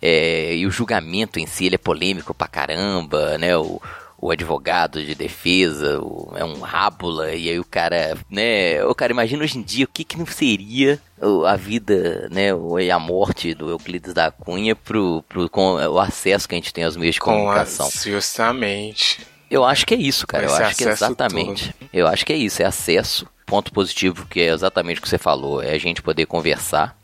É, 0.00 0.54
e 0.54 0.66
o 0.66 0.70
julgamento 0.70 1.38
em 1.38 1.46
si 1.46 1.66
ele 1.66 1.76
é 1.76 1.78
polêmico 1.78 2.34
pra 2.34 2.46
caramba, 2.48 3.38
né? 3.38 3.56
O, 3.56 3.80
o 4.18 4.30
advogado 4.30 5.04
de 5.04 5.14
defesa, 5.14 6.00
o, 6.00 6.32
é 6.36 6.44
um 6.44 6.60
rábula, 6.60 7.34
e 7.34 7.50
aí 7.50 7.58
o 7.58 7.64
cara, 7.64 8.16
né, 8.30 8.82
o 8.84 8.94
cara 8.94 9.12
imagina 9.12 9.44
hoje 9.44 9.58
em 9.58 9.62
dia 9.62 9.84
o 9.84 9.88
que 9.88 10.04
que 10.04 10.18
não 10.18 10.26
seria 10.26 10.98
a 11.46 11.54
vida, 11.54 12.26
né, 12.30 12.48
e 12.82 12.90
a 12.90 12.98
morte 12.98 13.54
do 13.54 13.68
Euclides 13.68 14.14
da 14.14 14.30
Cunha 14.30 14.74
pro, 14.74 15.22
pro 15.28 15.48
com 15.50 15.74
o 15.74 15.98
acesso 15.98 16.48
que 16.48 16.54
a 16.54 16.58
gente 16.58 16.72
tem 16.72 16.84
aos 16.84 16.96
meios 16.96 17.14
de 17.16 17.20
Com 17.20 17.32
comunicação. 17.32 17.90
justamente. 17.90 19.20
Eu 19.50 19.64
acho 19.64 19.86
que 19.86 19.94
é 19.94 19.98
isso, 19.98 20.26
cara. 20.26 20.44
Eu 20.44 20.54
acho 20.54 20.76
que 20.76 20.84
é 20.84 20.90
exatamente. 20.90 21.74
Eu 21.92 22.06
acho 22.06 22.24
que 22.26 22.32
é 22.32 22.36
isso, 22.36 22.62
é 22.62 22.64
acesso. 22.64 23.26
Ponto 23.44 23.72
positivo, 23.72 24.26
que 24.26 24.40
é 24.40 24.52
exatamente 24.52 24.98
o 24.98 25.02
que 25.02 25.08
você 25.08 25.18
falou, 25.18 25.62
é 25.62 25.70
a 25.70 25.78
gente 25.78 26.02
poder 26.02 26.26
conversar, 26.26 26.95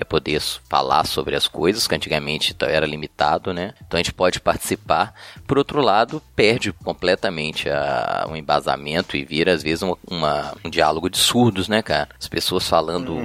é 0.00 0.04
poder 0.04 0.40
falar 0.68 1.04
sobre 1.06 1.36
as 1.36 1.46
coisas, 1.46 1.86
que 1.86 1.94
antigamente 1.94 2.54
t- 2.54 2.64
era 2.64 2.86
limitado, 2.86 3.52
né? 3.52 3.74
Então 3.86 3.98
a 3.98 4.02
gente 4.02 4.12
pode 4.12 4.40
participar. 4.40 5.14
Por 5.46 5.58
outro 5.58 5.80
lado, 5.82 6.22
perde 6.34 6.72
completamente 6.72 7.68
a- 7.68 8.26
o 8.30 8.34
embasamento 8.36 9.16
e 9.16 9.24
vira, 9.24 9.52
às 9.52 9.62
vezes, 9.62 9.82
uma, 9.82 9.96
uma- 10.10 10.54
um 10.64 10.70
diálogo 10.70 11.10
de 11.10 11.18
surdos, 11.18 11.68
né, 11.68 11.82
cara? 11.82 12.08
As 12.18 12.26
pessoas 12.28 12.66
falando 12.68 13.18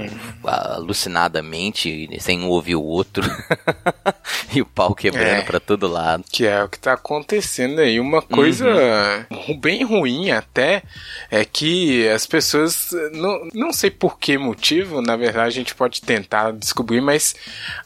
alucinadamente, 0.43 2.09
sem 2.19 2.41
um 2.43 2.49
ouvir 2.49 2.75
o 2.75 2.83
outro. 2.83 3.23
e 4.53 4.61
o 4.61 4.65
pau 4.65 4.93
quebrando 4.93 5.25
É. 5.25 5.41
pra 5.41 5.59
todo 5.59 5.87
lado. 5.87 6.23
Que 6.31 6.45
é 6.45 6.63
o 6.63 6.69
que 6.69 6.79
tá 6.79 6.93
acontecendo 6.93 7.79
aí. 7.79 7.99
Uma 7.99 8.21
coisa 8.21 9.25
ru- 9.31 9.55
bem 9.57 9.83
ruim 9.83 10.31
até 10.31 10.83
é 11.31 11.43
que 11.45 12.07
as 12.09 12.25
pessoas, 12.25 12.89
não, 13.13 13.47
não 13.53 13.73
sei 13.73 13.89
por 13.89 14.17
que 14.19 14.37
motivo, 14.37 15.01
na 15.01 15.15
verdade 15.15 15.47
a 15.47 15.51
gente 15.51 15.75
pode 15.75 16.01
tentar 16.01 16.51
descobrir, 16.65 17.01
mas 17.01 17.33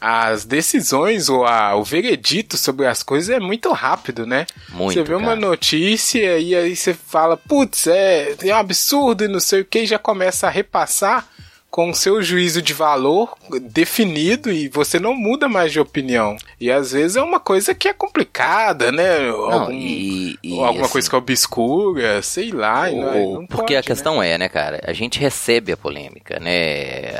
as 0.00 0.44
decisões 0.44 1.28
ou 1.28 1.46
a, 1.46 1.74
o 1.76 1.84
veredito 1.84 2.56
sobre 2.56 2.86
as 2.86 3.02
coisas 3.02 3.30
é 3.30 3.38
muito 3.40 3.70
rápido, 3.72 4.26
né? 4.26 4.46
Muito, 4.70 4.94
Você 4.94 5.02
vê 5.04 5.14
uma 5.14 5.28
cara. 5.28 5.40
notícia 5.40 6.38
e 6.38 6.54
aí 6.54 6.74
você 6.74 6.92
fala, 6.94 7.36
putz, 7.36 7.86
é, 7.86 8.34
é 8.42 8.54
um 8.54 8.58
absurdo 8.58 9.24
e 9.24 9.28
não 9.28 9.40
sei 9.40 9.60
o 9.60 9.64
que, 9.64 9.80
e 9.80 9.86
já 9.86 9.98
começa 9.98 10.46
a 10.46 10.50
repassar 10.50 11.26
com 11.70 11.90
o 11.90 11.94
seu 11.94 12.20
juízo 12.20 12.60
de 12.60 12.74
valor 12.74 13.36
definido 13.62 14.50
e 14.50 14.66
você 14.68 14.98
não 14.98 15.14
muda 15.14 15.48
mais 15.48 15.70
de 15.70 15.78
opinião. 15.78 16.36
E 16.60 16.68
às 16.68 16.90
vezes 16.90 17.16
é 17.16 17.22
uma 17.22 17.38
coisa 17.38 17.72
que 17.72 17.86
é 17.86 17.92
complicada, 17.92 18.90
né? 18.90 19.28
Algum- 19.28 19.70
e- 19.70 20.36
e, 20.42 20.52
ou 20.54 20.64
alguma 20.64 20.86
assim, 20.86 20.92
coisa 20.92 21.08
que 21.08 21.14
é 21.14 21.18
obscura, 21.18 22.22
sei 22.22 22.50
lá. 22.50 22.90
e 22.90 22.96
não, 22.96 23.16
Ou- 23.22 23.34
não 23.34 23.46
porque 23.46 23.74
pode, 23.74 23.76
a 23.76 23.82
questão 23.84 24.20
é, 24.20 24.36
né, 24.36 24.48
cara? 24.48 24.80
A 24.84 24.92
gente 24.92 25.20
recebe 25.20 25.70
a 25.70 25.76
polêmica, 25.76 26.40
né? 26.40 27.12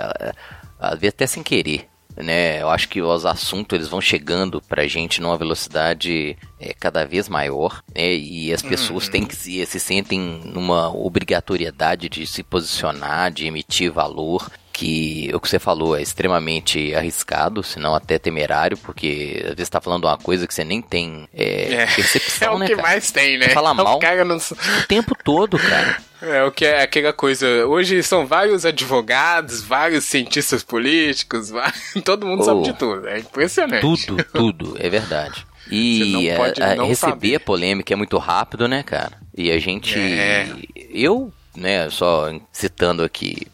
Às 0.80 0.98
vezes 0.98 1.14
até 1.14 1.26
sem 1.26 1.42
querer. 1.42 1.86
Né, 2.16 2.60
eu 2.60 2.68
acho 2.68 2.88
que 2.88 3.00
os 3.00 3.24
assuntos 3.24 3.76
eles 3.76 3.88
vão 3.88 4.00
chegando 4.00 4.60
pra 4.60 4.86
gente 4.86 5.22
numa 5.22 5.38
velocidade 5.38 6.36
é, 6.58 6.74
cada 6.74 7.06
vez 7.06 7.28
maior, 7.28 7.82
né, 7.94 8.12
e 8.12 8.52
as 8.52 8.62
pessoas 8.62 9.04
Uhum. 9.06 9.10
têm 9.12 9.24
que 9.24 9.36
se, 9.36 9.64
se 9.64 9.78
sentem 9.78 10.18
numa 10.44 10.90
obrigatoriedade 10.92 12.08
de 12.08 12.26
se 12.26 12.42
posicionar, 12.42 13.30
de 13.30 13.46
emitir 13.46 13.92
valor, 13.92 14.50
que 14.80 15.30
o 15.34 15.38
que 15.40 15.46
você 15.48 15.58
falou 15.58 15.94
é 15.94 16.00
extremamente 16.00 16.94
arriscado, 16.94 17.62
se 17.62 17.78
não 17.78 17.94
até 17.94 18.18
temerário, 18.18 18.78
porque 18.78 19.42
às 19.44 19.54
vezes 19.54 19.68
tá 19.68 19.78
falando 19.78 20.04
uma 20.04 20.16
coisa 20.16 20.46
que 20.46 20.54
você 20.54 20.64
nem 20.64 20.80
tem 20.80 21.28
é, 21.34 21.74
É. 21.82 21.86
percepção, 21.86 22.52
É 22.54 22.56
o 22.56 22.58
né, 22.58 22.66
que 22.66 22.76
cara? 22.76 22.88
mais 22.88 23.10
tem, 23.10 23.36
né? 23.38 23.48
Você 23.48 23.52
fala 23.54 23.68
É 23.68 23.72
o 23.72 23.74
mal 23.76 24.00
não- 24.24 24.36
o 24.38 24.86
tempo 24.88 25.14
todo, 25.22 25.58
cara. 25.58 25.98
É 26.22 26.42
o 26.44 26.50
que 26.50 26.64
é 26.64 26.82
aquela 26.82 27.12
coisa. 27.12 27.46
Hoje 27.66 28.02
são 28.02 28.26
vários 28.26 28.64
advogados, 28.66 29.60
vários 29.62 30.04
cientistas 30.04 30.62
políticos, 30.62 31.50
vários- 31.52 31.92
todo 32.04 32.26
mundo 32.26 32.40
Oh. 32.40 32.44
sabe 32.44 32.62
de 32.62 32.72
tudo. 32.72 33.06
É 33.06 33.18
impressionante. 33.18 33.80
Tudo, 33.82 34.24
tudo, 34.32 34.76
é 34.78 34.88
verdade. 34.88 35.46
E 35.70 36.12
não 36.12 36.32
a- 36.34 36.36
pode 36.36 36.62
a- 36.62 36.68
receber 36.70 36.94
saber. 36.94 37.34
a 37.36 37.40
polêmica 37.40 37.92
é 37.92 37.96
muito 37.96 38.16
rápido, 38.18 38.66
né, 38.66 38.82
cara? 38.82 39.12
E 39.36 39.50
a 39.52 39.58
gente. 39.58 39.98
É. 39.98 40.48
Eu, 40.90 41.30
né, 41.54 41.88
só 41.90 42.32
citando 42.50 43.02
aqui. 43.02 43.46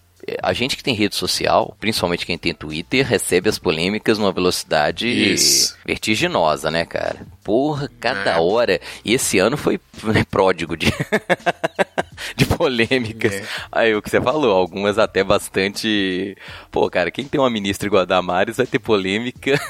A 0.42 0.52
gente 0.52 0.76
que 0.76 0.82
tem 0.82 0.94
rede 0.94 1.14
social, 1.14 1.76
principalmente 1.78 2.26
quem 2.26 2.36
tem 2.38 2.52
Twitter, 2.54 3.06
recebe 3.06 3.48
as 3.48 3.58
polêmicas 3.58 4.18
numa 4.18 4.32
velocidade 4.32 5.06
Isso. 5.08 5.76
vertiginosa, 5.84 6.70
né, 6.70 6.84
cara? 6.84 7.26
Porra, 7.44 7.88
cada 8.00 8.32
É. 8.32 8.40
hora. 8.40 8.80
E 9.04 9.14
esse 9.14 9.38
ano 9.38 9.56
foi 9.56 9.80
né, 10.02 10.24
pródigo 10.28 10.76
de, 10.76 10.86
de 12.36 12.44
polêmicas. 12.46 13.34
É. 13.34 13.44
Aí 13.70 13.94
o 13.94 14.02
que 14.02 14.10
você 14.10 14.20
falou, 14.20 14.52
algumas 14.56 14.98
até 14.98 15.22
bastante. 15.22 16.36
Pô, 16.72 16.90
cara, 16.90 17.10
quem 17.10 17.24
tem 17.26 17.40
uma 17.40 17.48
ministra 17.50 17.86
igual 17.86 18.02
a 18.02 18.06
Damares 18.06 18.56
vai 18.56 18.66
ter 18.66 18.78
polêmica. 18.78 19.60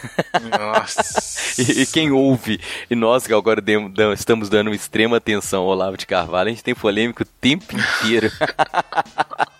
Nossa. 0.58 1.36
E, 1.58 1.80
e 1.82 1.86
quem 1.86 2.10
ouve, 2.10 2.60
e 2.90 2.94
nós 2.94 3.26
que 3.26 3.32
agora 3.32 3.62
demos- 3.62 3.90
estamos 4.12 4.50
dando 4.50 4.74
extrema 4.74 5.16
atenção 5.16 5.62
ao 5.62 5.68
Olavo 5.68 5.96
de 5.96 6.06
Carvalho, 6.06 6.48
a 6.48 6.50
gente 6.50 6.62
tem 6.62 6.74
polêmica 6.74 7.22
o 7.22 7.26
tempo 7.40 7.74
inteiro. 7.74 8.30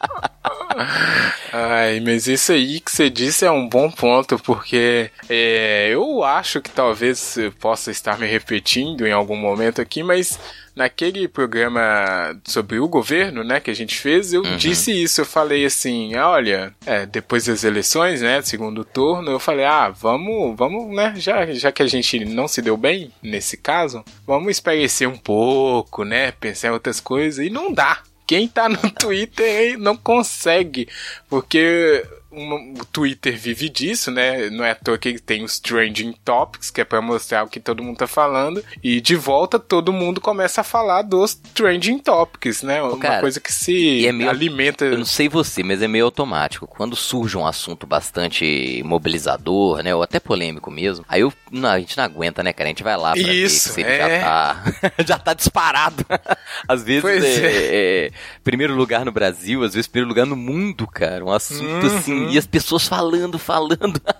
Ai, 1.52 2.00
mas 2.00 2.26
isso 2.26 2.52
aí 2.52 2.80
que 2.80 2.90
você 2.90 3.08
disse 3.08 3.44
é 3.44 3.50
um 3.50 3.68
bom 3.68 3.90
ponto, 3.90 4.38
porque 4.38 5.10
é, 5.28 5.88
eu 5.90 6.22
acho 6.22 6.60
que 6.60 6.70
talvez 6.70 7.36
eu 7.36 7.52
possa 7.52 7.90
estar 7.90 8.18
me 8.18 8.26
repetindo 8.26 9.06
em 9.06 9.12
algum 9.12 9.36
momento 9.36 9.80
aqui, 9.80 10.02
mas 10.02 10.38
naquele 10.74 11.26
programa 11.26 12.38
sobre 12.44 12.78
o 12.78 12.86
governo, 12.86 13.42
né, 13.42 13.58
que 13.58 13.70
a 13.70 13.74
gente 13.74 13.98
fez, 13.98 14.34
eu 14.34 14.42
disse 14.58 14.92
isso, 14.92 15.22
eu 15.22 15.24
falei 15.24 15.64
assim, 15.64 16.14
ah, 16.14 16.28
olha, 16.28 16.74
é, 16.84 17.06
depois 17.06 17.46
das 17.46 17.64
eleições, 17.64 18.20
né, 18.20 18.42
segundo 18.42 18.84
turno, 18.84 19.30
eu 19.30 19.40
falei, 19.40 19.64
ah, 19.64 19.88
vamos, 19.88 20.54
vamos, 20.54 20.94
né, 20.94 21.14
já, 21.16 21.46
já 21.46 21.72
que 21.72 21.82
a 21.82 21.86
gente 21.86 22.22
não 22.26 22.46
se 22.46 22.60
deu 22.60 22.76
bem 22.76 23.10
nesse 23.22 23.56
caso, 23.56 24.04
vamos 24.26 24.50
espairecer 24.50 25.08
um 25.08 25.16
pouco, 25.16 26.04
né, 26.04 26.32
pensar 26.32 26.68
em 26.68 26.72
outras 26.72 27.00
coisas, 27.00 27.44
e 27.44 27.48
não 27.48 27.72
dá. 27.72 28.02
Quem 28.26 28.48
tá 28.48 28.68
no 28.68 28.78
Twitter 28.92 29.78
não 29.78 29.96
consegue, 29.96 30.88
porque 31.28 32.04
uma- 32.36 32.56
o 32.80 32.84
Twitter 32.84 33.36
vive 33.36 33.68
disso, 33.68 34.10
né? 34.10 34.50
Não 34.50 34.64
é 34.64 34.72
à 34.72 34.74
toa 34.74 34.98
que 34.98 35.18
tem 35.18 35.42
os 35.42 35.58
trending 35.58 36.14
topics, 36.24 36.70
que 36.70 36.80
é 36.80 36.84
pra 36.84 37.00
mostrar 37.00 37.44
o 37.44 37.48
que 37.48 37.58
todo 37.58 37.82
mundo 37.82 37.96
tá 37.96 38.06
falando, 38.06 38.62
e 38.82 39.00
de 39.00 39.16
volta 39.16 39.58
todo 39.58 39.92
mundo 39.92 40.20
começa 40.20 40.60
a 40.60 40.64
falar 40.64 41.02
dos 41.02 41.34
trending 41.34 41.98
topics, 41.98 42.62
né? 42.62 42.82
Uma 42.82 42.98
cara, 42.98 43.20
coisa 43.20 43.40
que 43.40 43.52
se 43.52 44.06
é 44.06 44.12
meio- 44.12 44.30
alimenta. 44.30 44.84
Eu 44.84 44.98
não 44.98 45.04
sei 45.04 45.28
você, 45.28 45.62
mas 45.62 45.82
é 45.82 45.88
meio 45.88 46.04
automático. 46.04 46.66
Quando 46.66 46.94
surge 46.94 47.36
um 47.36 47.46
assunto 47.46 47.86
bastante 47.86 48.82
mobilizador, 48.84 49.82
né, 49.82 49.94
ou 49.94 50.02
até 50.02 50.20
polêmico 50.20 50.70
mesmo, 50.70 51.04
aí 51.08 51.20
eu, 51.22 51.32
não, 51.50 51.68
a 51.70 51.78
gente 51.78 51.96
não 51.96 52.04
aguenta, 52.04 52.42
né, 52.42 52.52
cara? 52.52 52.68
A 52.68 52.72
gente 52.72 52.82
vai 52.82 52.96
lá 52.96 53.12
pra 53.12 53.20
Isso, 53.20 53.72
ver 53.72 53.74
se 53.74 53.80
ele 53.80 53.96
já 53.96 54.08
é. 54.08 54.20
tá, 54.20 54.64
já 55.06 55.18
tá 55.18 55.34
disparado. 55.34 56.04
Às 56.68 56.82
vezes 56.82 57.02
Pois 57.02 57.24
é, 57.24 58.06
é 58.06 58.10
primeiro 58.44 58.74
lugar 58.74 59.04
no 59.04 59.12
Brasil, 59.12 59.62
às 59.62 59.74
vezes 59.74 59.86
primeiro 59.86 60.08
lugar 60.08 60.26
no 60.26 60.36
mundo, 60.36 60.86
cara. 60.86 61.24
Um 61.24 61.30
assunto 61.30 61.86
Uhum. 61.86 61.96
assim, 61.98 62.25
e 62.30 62.38
as 62.38 62.46
pessoas 62.46 62.86
falando, 62.88 63.38
falando. 63.38 64.00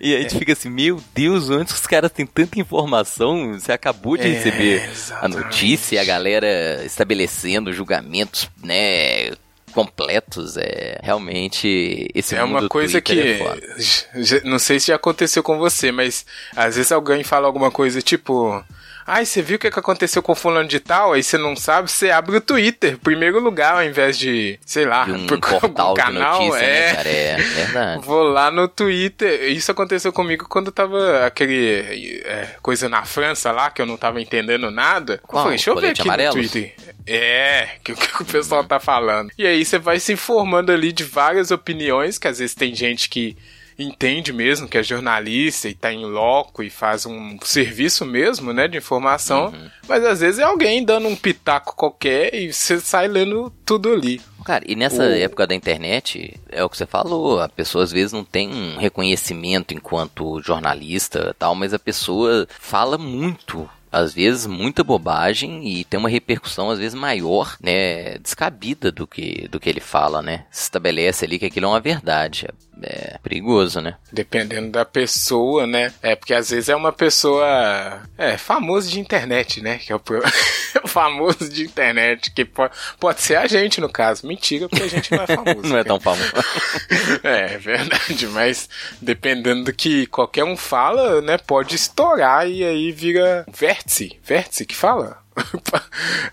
E 0.00 0.16
a 0.16 0.20
gente 0.20 0.36
fica 0.36 0.52
assim, 0.52 0.68
meu 0.68 1.00
Deus, 1.14 1.48
antes 1.50 1.74
os 1.74 1.86
caras 1.86 2.10
têm 2.10 2.26
tanta 2.26 2.58
informação, 2.58 3.52
você 3.52 3.70
acabou 3.70 4.16
de 4.16 4.24
É, 4.26 4.30
receber 4.30 4.80
a 4.82 4.90
exatamente. 4.90 5.38
notícia 5.38 5.94
e 5.94 5.98
a 5.98 6.04
galera 6.04 6.82
estabelecendo 6.84 7.72
julgamentos, 7.72 8.50
né, 8.62 9.30
completos, 9.72 10.56
é 10.56 10.98
realmente 11.02 12.08
esse 12.14 12.34
É 12.34 12.42
uma 12.42 12.68
coisa 12.68 13.00
Twitter 13.00 13.38
que. 13.38 14.38
é 14.38 14.40
não 14.44 14.58
sei 14.58 14.80
se 14.80 14.88
já 14.88 14.96
aconteceu 14.96 15.42
com 15.42 15.56
você, 15.58 15.92
mas 15.92 16.26
às 16.56 16.74
vezes 16.76 16.90
alguém 16.90 17.22
fala 17.22 17.46
alguma 17.46 17.70
coisa 17.70 18.02
tipo. 18.02 18.64
Ai, 19.12 19.26
você 19.26 19.42
viu 19.42 19.56
o 19.56 19.58
que 19.58 19.68
que 19.68 19.78
aconteceu 19.78 20.22
com 20.22 20.36
fulano 20.36 20.68
de 20.68 20.78
tal? 20.78 21.14
Aí 21.14 21.22
você 21.22 21.36
não 21.36 21.56
sabe, 21.56 21.90
você 21.90 22.12
abre 22.12 22.36
o 22.36 22.40
Twitter, 22.40 22.96
primeiro 22.96 23.40
lugar, 23.40 23.74
ao 23.74 23.82
invés 23.82 24.16
de, 24.16 24.56
sei 24.64 24.84
lá, 24.84 25.04
de 25.04 25.10
um 25.10 25.26
portal 25.26 25.94
de 25.94 26.00
canal, 26.00 26.40
notícia, 26.40 26.64
é. 26.64 26.86
né, 26.86 26.94
cara? 26.94 27.08
É 27.08 27.36
verdade. 27.36 28.06
Vou 28.06 28.22
lá 28.22 28.52
no 28.52 28.68
Twitter. 28.68 29.50
Isso 29.50 29.68
aconteceu 29.72 30.12
comigo 30.12 30.46
quando 30.48 30.70
tava 30.70 31.26
aquele 31.26 32.22
é, 32.24 32.54
coisa 32.62 32.88
na 32.88 33.04
França 33.04 33.50
lá, 33.50 33.68
que 33.68 33.82
eu 33.82 33.86
não 33.86 33.96
tava 33.96 34.20
entendendo 34.20 34.70
nada. 34.70 35.20
Qual? 35.26 35.40
Eu 35.40 35.44
falei, 35.44 35.56
deixa 35.56 35.70
eu 35.70 35.76
ver 35.80 35.90
aqui 35.90 36.02
amarelos? 36.02 36.36
no 36.36 36.42
Twitter. 36.42 36.74
É, 37.04 37.68
que 37.82 37.90
o 37.90 37.96
que 37.96 38.22
o 38.22 38.24
pessoal 38.24 38.62
tá 38.62 38.78
falando. 38.78 39.32
E 39.36 39.44
aí 39.44 39.64
você 39.64 39.76
vai 39.76 39.98
se 39.98 40.12
informando 40.12 40.70
ali 40.70 40.92
de 40.92 41.02
várias 41.02 41.50
opiniões, 41.50 42.16
que 42.16 42.28
às 42.28 42.38
vezes 42.38 42.54
tem 42.54 42.72
gente 42.76 43.08
que 43.08 43.36
entende 43.82 44.32
mesmo, 44.32 44.68
que 44.68 44.78
é 44.78 44.82
jornalista 44.82 45.68
e 45.68 45.74
tá 45.74 45.92
em 45.92 46.04
loco 46.04 46.62
e 46.62 46.70
faz 46.70 47.06
um 47.06 47.36
serviço 47.42 48.04
mesmo, 48.04 48.52
né, 48.52 48.68
de 48.68 48.78
informação. 48.78 49.46
Uhum. 49.46 49.70
Mas 49.88 50.04
às 50.04 50.20
vezes 50.20 50.38
é 50.38 50.44
alguém 50.44 50.84
dando 50.84 51.08
um 51.08 51.16
pitaco 51.16 51.74
qualquer 51.74 52.34
e 52.34 52.52
você 52.52 52.78
sai 52.80 53.08
lendo 53.08 53.52
tudo 53.64 53.92
ali. 53.92 54.20
Cara, 54.44 54.64
e 54.66 54.74
nessa 54.74 55.02
O- 55.02 55.12
época 55.12 55.46
da 55.46 55.54
internet, 55.54 56.38
é 56.50 56.64
o 56.64 56.68
que 56.70 56.76
você 56.76 56.86
falou, 56.86 57.40
a 57.40 57.48
pessoa 57.48 57.84
às 57.84 57.92
vezes 57.92 58.12
não 58.12 58.24
tem 58.24 58.48
um 58.52 58.76
reconhecimento 58.78 59.74
enquanto 59.74 60.40
jornalista 60.42 61.34
tal, 61.38 61.54
mas 61.54 61.74
a 61.74 61.78
pessoa 61.78 62.46
fala 62.58 62.96
muito. 62.98 63.68
Às 63.92 64.14
vezes 64.14 64.46
muita 64.46 64.84
bobagem 64.84 65.66
e 65.66 65.82
tem 65.84 65.98
uma 65.98 66.08
repercussão 66.08 66.70
às 66.70 66.78
vezes 66.78 66.94
maior, 66.94 67.56
né, 67.60 68.18
descabida 68.18 68.92
do 68.92 69.04
que 69.04 69.48
do 69.48 69.58
que 69.58 69.68
ele 69.68 69.80
fala, 69.80 70.22
né? 70.22 70.44
Se 70.48 70.62
estabelece 70.62 71.24
ali 71.24 71.40
que 71.40 71.46
aquilo 71.46 71.66
é 71.66 71.70
uma 71.70 71.80
verdade. 71.80 72.46
É 72.82 73.18
perigoso, 73.22 73.80
né? 73.80 73.96
Dependendo 74.12 74.70
da 74.70 74.84
pessoa, 74.84 75.66
né? 75.66 75.92
É, 76.02 76.14
porque 76.14 76.34
às 76.34 76.50
vezes 76.50 76.68
é 76.68 76.76
uma 76.76 76.92
pessoa. 76.92 78.02
É, 78.16 78.36
famoso 78.36 78.90
de 78.90 79.00
internet, 79.00 79.60
né? 79.60 79.78
Que 79.78 79.92
é 79.92 79.96
o, 79.96 80.02
famoso 80.86 81.48
de 81.48 81.64
internet. 81.64 82.30
Que 82.30 82.44
pode, 82.44 82.74
pode 82.98 83.20
ser 83.20 83.36
a 83.36 83.46
gente, 83.46 83.80
no 83.80 83.88
caso. 83.88 84.26
Mentira, 84.26 84.68
porque 84.68 84.84
a 84.84 84.88
gente 84.88 85.10
não 85.12 85.22
é 85.22 85.26
famoso. 85.34 85.68
não 85.68 85.78
é 85.78 85.84
tão 85.84 86.00
famoso. 86.00 86.32
é, 87.22 87.54
é 87.54 87.58
verdade. 87.58 88.26
Mas 88.28 88.68
dependendo 89.00 89.64
do 89.64 89.72
que 89.72 90.06
qualquer 90.06 90.44
um 90.44 90.56
fala, 90.56 91.20
né? 91.20 91.38
Pode 91.38 91.74
estourar 91.74 92.48
e 92.48 92.64
aí 92.64 92.92
vira 92.92 93.44
vértice. 93.52 94.18
Vértice 94.22 94.66
que 94.66 94.76
fala? 94.76 95.20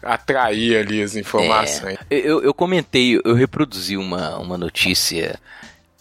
atrair 0.02 0.78
ali 0.78 1.02
as 1.02 1.16
informações. 1.16 1.98
É, 2.10 2.16
eu, 2.16 2.42
eu 2.44 2.54
comentei, 2.54 3.20
eu 3.24 3.34
reproduzi 3.34 3.98
uma, 3.98 4.38
uma 4.38 4.58
notícia 4.58 5.40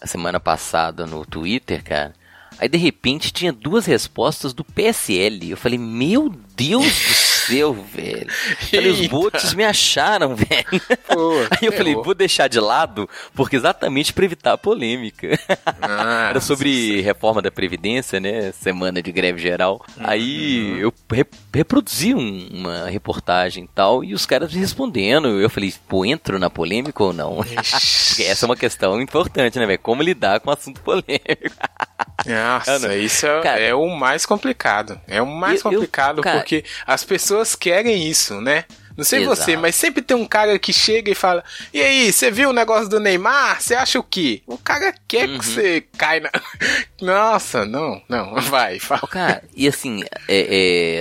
semana 0.05 0.39
passada 0.39 1.05
no 1.05 1.25
Twitter, 1.25 1.83
cara. 1.83 2.13
Aí 2.59 2.67
de 2.67 2.77
repente 2.77 3.31
tinha 3.31 3.53
duas 3.53 3.85
respostas 3.85 4.53
do 4.53 4.63
PSL. 4.63 5.51
Eu 5.51 5.57
falei, 5.57 5.77
meu 5.77 6.29
Deus 6.55 6.83
do 6.83 7.13
céu, 7.47 7.73
velho. 7.73 8.27
Falei, 8.69 8.91
os 8.91 9.07
bots 9.07 9.53
me 9.53 9.63
acharam, 9.63 10.35
velho. 10.35 10.81
Pô, 11.07 11.31
Aí 11.51 11.67
eu 11.67 11.71
falei, 11.73 11.95
vou 11.95 12.13
deixar 12.13 12.47
de 12.47 12.59
lado, 12.59 13.09
porque 13.33 13.55
exatamente 13.55 14.13
para 14.13 14.25
evitar 14.25 14.53
a 14.53 14.57
polêmica. 14.57 15.39
Ah, 15.81 16.27
Era 16.29 16.41
sobre 16.41 17.01
reforma 17.01 17.41
da 17.41 17.51
Previdência, 17.51 18.19
né? 18.19 18.51
Semana 18.51 19.01
de 19.01 19.11
greve 19.11 19.39
geral. 19.39 19.83
Uhum. 19.97 20.03
Aí 20.05 20.79
eu 20.79 20.93
re 21.11 21.25
reproduzi 21.53 22.13
um, 22.13 22.47
uma 22.51 22.87
reportagem 22.89 23.63
e 23.63 23.67
tal, 23.67 24.03
e 24.03 24.13
os 24.13 24.25
caras 24.25 24.53
respondendo. 24.53 25.27
Eu 25.39 25.49
falei, 25.49 25.73
pô, 25.87 26.05
entro 26.05 26.37
na 26.39 26.49
polêmica 26.49 27.03
ou 27.03 27.13
não? 27.13 27.37
porque 27.37 28.23
essa 28.23 28.45
é 28.45 28.47
uma 28.47 28.55
questão 28.55 29.01
importante, 29.01 29.57
né, 29.57 29.65
velho? 29.65 29.79
Como 29.79 30.03
lidar 30.03 30.39
com 30.39 30.51
assunto 30.51 30.81
polêmico. 30.81 31.17
Nossa, 32.25 32.95
isso 32.95 33.25
é, 33.27 33.41
cara, 33.41 33.59
é, 33.59 33.73
o 33.73 33.87
mais 33.89 34.25
complicado. 34.25 34.99
É 35.07 35.21
o 35.21 35.27
mais 35.27 35.63
eu, 35.63 35.71
complicado 35.71 36.19
eu, 36.19 36.23
cara, 36.23 36.37
porque 36.39 36.63
as 36.85 37.03
pessoas 37.03 37.55
querem 37.55 38.07
isso, 38.07 38.41
né? 38.41 38.65
Não 38.97 39.03
sei 39.03 39.21
Exato. 39.21 39.35
você, 39.35 39.55
mas 39.55 39.75
sempre 39.75 40.01
tem 40.01 40.17
um 40.17 40.25
cara 40.25 40.57
que 40.57 40.73
chega 40.73 41.11
e 41.11 41.15
fala: 41.15 41.43
E 41.71 41.79
aí, 41.79 42.11
você 42.11 42.31
viu 42.31 42.49
o 42.49 42.53
negócio 42.53 42.89
do 42.89 42.99
Neymar? 42.99 43.61
Você 43.61 43.75
acha 43.75 43.99
o 43.99 44.03
quê? 44.03 44.41
O 44.47 44.57
cara 44.57 44.91
quer 45.07 45.29
uhum. 45.29 45.37
que 45.37 45.45
você 45.45 45.81
caia 45.95 46.21
na. 46.21 46.31
Nossa, 46.99 47.63
não, 47.63 48.01
não, 48.09 48.41
vai, 48.41 48.79
fala. 48.79 49.07
Cara, 49.07 49.43
e 49.55 49.67
assim, 49.67 50.03
é, 50.27 50.39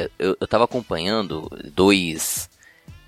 é, 0.07 0.11
eu, 0.19 0.37
eu 0.39 0.47
tava 0.47 0.65
acompanhando 0.65 1.51
dois. 1.73 2.51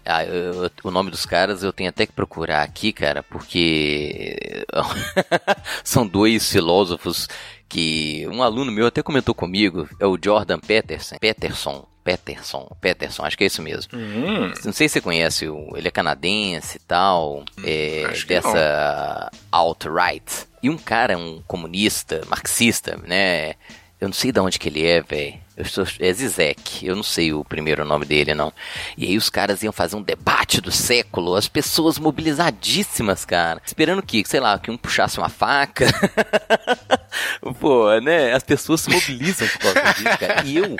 Ah, 0.06 0.24
eu, 0.24 0.70
o 0.82 0.90
nome 0.90 1.10
dos 1.10 1.26
caras 1.26 1.62
eu 1.62 1.70
tenho 1.70 1.90
até 1.90 2.06
que 2.06 2.14
procurar 2.14 2.62
aqui, 2.62 2.90
cara, 2.90 3.22
porque 3.22 4.64
são 5.84 6.06
dois 6.06 6.50
filósofos 6.50 7.28
que 7.68 8.26
um 8.28 8.42
aluno 8.42 8.72
meu 8.72 8.86
até 8.86 9.02
comentou 9.02 9.34
comigo, 9.34 9.88
é 10.00 10.06
o 10.06 10.18
Jordan 10.22 10.58
Peterson, 10.58 11.16
Peterson, 11.20 11.86
Peterson, 12.02 12.76
Peterson, 12.80 13.24
acho 13.24 13.36
que 13.36 13.44
é 13.44 13.46
isso 13.48 13.60
mesmo. 13.60 13.98
Uhum. 13.98 14.52
Não 14.64 14.72
sei 14.72 14.88
se 14.88 14.94
você 14.94 15.00
conhece, 15.00 15.44
ele 15.74 15.88
é 15.88 15.90
canadense 15.90 16.78
e 16.78 16.80
tal, 16.80 17.40
hum, 17.40 17.44
é, 17.62 18.08
dessa 18.26 19.30
alt-right. 19.52 20.48
E 20.62 20.70
um 20.70 20.78
cara, 20.78 21.18
um 21.18 21.42
comunista, 21.46 22.22
marxista, 22.28 22.98
né? 23.06 23.54
Eu 24.00 24.08
não 24.08 24.12
sei 24.12 24.30
de 24.30 24.38
onde 24.38 24.58
que 24.58 24.68
ele 24.68 24.86
é, 24.86 25.00
velho. 25.02 25.34
É 25.98 26.12
Zizek, 26.12 26.86
eu 26.86 26.94
não 26.94 27.02
sei 27.02 27.32
o 27.32 27.44
primeiro 27.44 27.84
nome 27.84 28.04
dele, 28.04 28.32
não. 28.32 28.52
E 28.96 29.06
aí 29.06 29.16
os 29.16 29.28
caras 29.28 29.60
iam 29.64 29.72
fazer 29.72 29.96
um 29.96 30.02
debate 30.02 30.60
do 30.60 30.70
século, 30.70 31.34
as 31.34 31.48
pessoas 31.48 31.98
mobilizadíssimas, 31.98 33.24
cara. 33.24 33.60
Esperando 33.66 34.00
que, 34.00 34.22
sei 34.24 34.38
lá, 34.38 34.56
que 34.56 34.70
um 34.70 34.76
puxasse 34.76 35.18
uma 35.18 35.28
faca. 35.28 35.86
Pô, 37.58 37.98
né? 37.98 38.32
As 38.32 38.44
pessoas 38.44 38.82
se 38.82 38.90
mobilizam 38.90 39.48
por 39.48 39.58
causa 39.58 39.94
disso, 39.94 40.18
cara. 40.18 40.44
E 40.44 40.56
eu, 40.58 40.76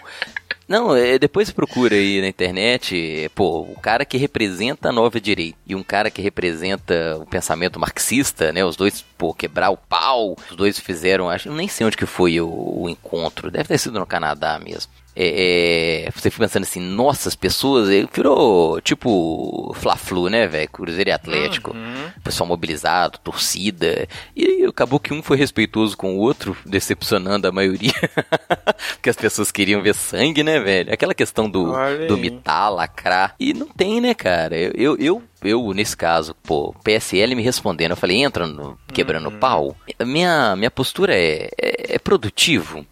não, 0.68 0.95
é, 0.95 1.19
depois 1.19 1.50
procura 1.50 1.95
aí 1.95 2.21
na 2.21 2.28
internet, 2.28 3.30
pô, 3.34 3.62
o 3.62 3.80
cara 3.80 4.04
que 4.04 4.19
representa 4.19 4.90
a 4.90 4.93
nova 4.93 5.21
direita 5.21 5.58
e 5.66 5.75
um 5.75 5.82
cara 5.82 6.10
que 6.10 6.21
representa 6.21 7.16
o 7.19 7.26
pensamento 7.26 7.80
marxista, 7.80 8.52
né? 8.52 8.64
Os 8.64 8.76
dois, 8.76 9.02
pô, 9.16 9.32
quebrar 9.32 9.71
o 9.71 9.76
pau, 9.76 10.36
os 10.50 10.56
dois 10.56 10.78
fizeram, 10.78 11.30
acho, 11.30 11.50
nem 11.50 11.69
sei 11.69 11.86
onde 11.86 11.97
que 11.97 12.06
foi 12.06 12.38
o, 12.40 12.49
o 12.49 12.88
encontro, 12.88 13.50
deve 13.50 13.69
ter 13.69 13.78
sido 13.78 13.99
no 13.99 14.06
Canadá 14.06 14.58
mesmo 14.58 14.93
é, 15.21 16.04
é, 16.07 16.11
você 16.13 16.31
fica 16.31 16.45
pensando 16.45 16.63
assim, 16.63 16.78
nossa, 16.78 17.28
as 17.28 17.35
pessoas. 17.35 17.89
Virou 18.15 18.81
tipo 18.81 19.75
Fla-Flu, 19.75 20.28
né, 20.28 20.47
velho? 20.47 20.71
Cruzeiro 20.71 21.11
e 21.11 21.13
Atlético. 21.13 21.73
Uhum. 21.73 22.11
Pessoal 22.23 22.47
mobilizado, 22.47 23.19
torcida. 23.19 24.07
E 24.37 24.65
acabou 24.65 25.00
que 25.00 25.13
um 25.13 25.21
foi 25.21 25.37
respeitoso 25.37 25.97
com 25.97 26.15
o 26.15 26.21
outro, 26.21 26.57
decepcionando 26.65 27.49
a 27.49 27.52
maioria. 27.52 27.93
Porque 28.95 29.11
as 29.11 29.17
pessoas 29.17 29.50
queriam 29.50 29.83
ver 29.83 29.97
sangue, 29.97 30.45
né, 30.45 30.61
velho? 30.61 30.93
Aquela 30.93 31.15
questão 31.15 31.50
do, 31.50 31.73
do 32.07 32.17
mitar, 32.17 32.73
lacrar. 32.73 33.35
E 33.41 33.52
não 33.52 33.67
tem, 33.67 34.00
né, 34.00 34.15
cara? 34.15 34.57
Eu, 34.57 34.73
eu, 34.76 34.97
eu 34.99 35.23
eu, 35.43 35.73
nesse 35.73 35.97
caso, 35.97 36.35
pô, 36.43 36.75
PSL 36.83 37.37
me 37.37 37.43
respondendo, 37.43 37.93
eu 37.93 37.97
falei, 37.97 38.25
entra 38.25 38.45
no 38.45 38.76
quebrando 38.93 39.28
uhum. 39.31 39.39
pau. 39.39 39.76
Minha, 40.04 40.57
minha 40.57 40.71
postura 40.71 41.15
é, 41.15 41.49
é, 41.57 41.95
é 41.95 41.99
produtivo 41.99 42.85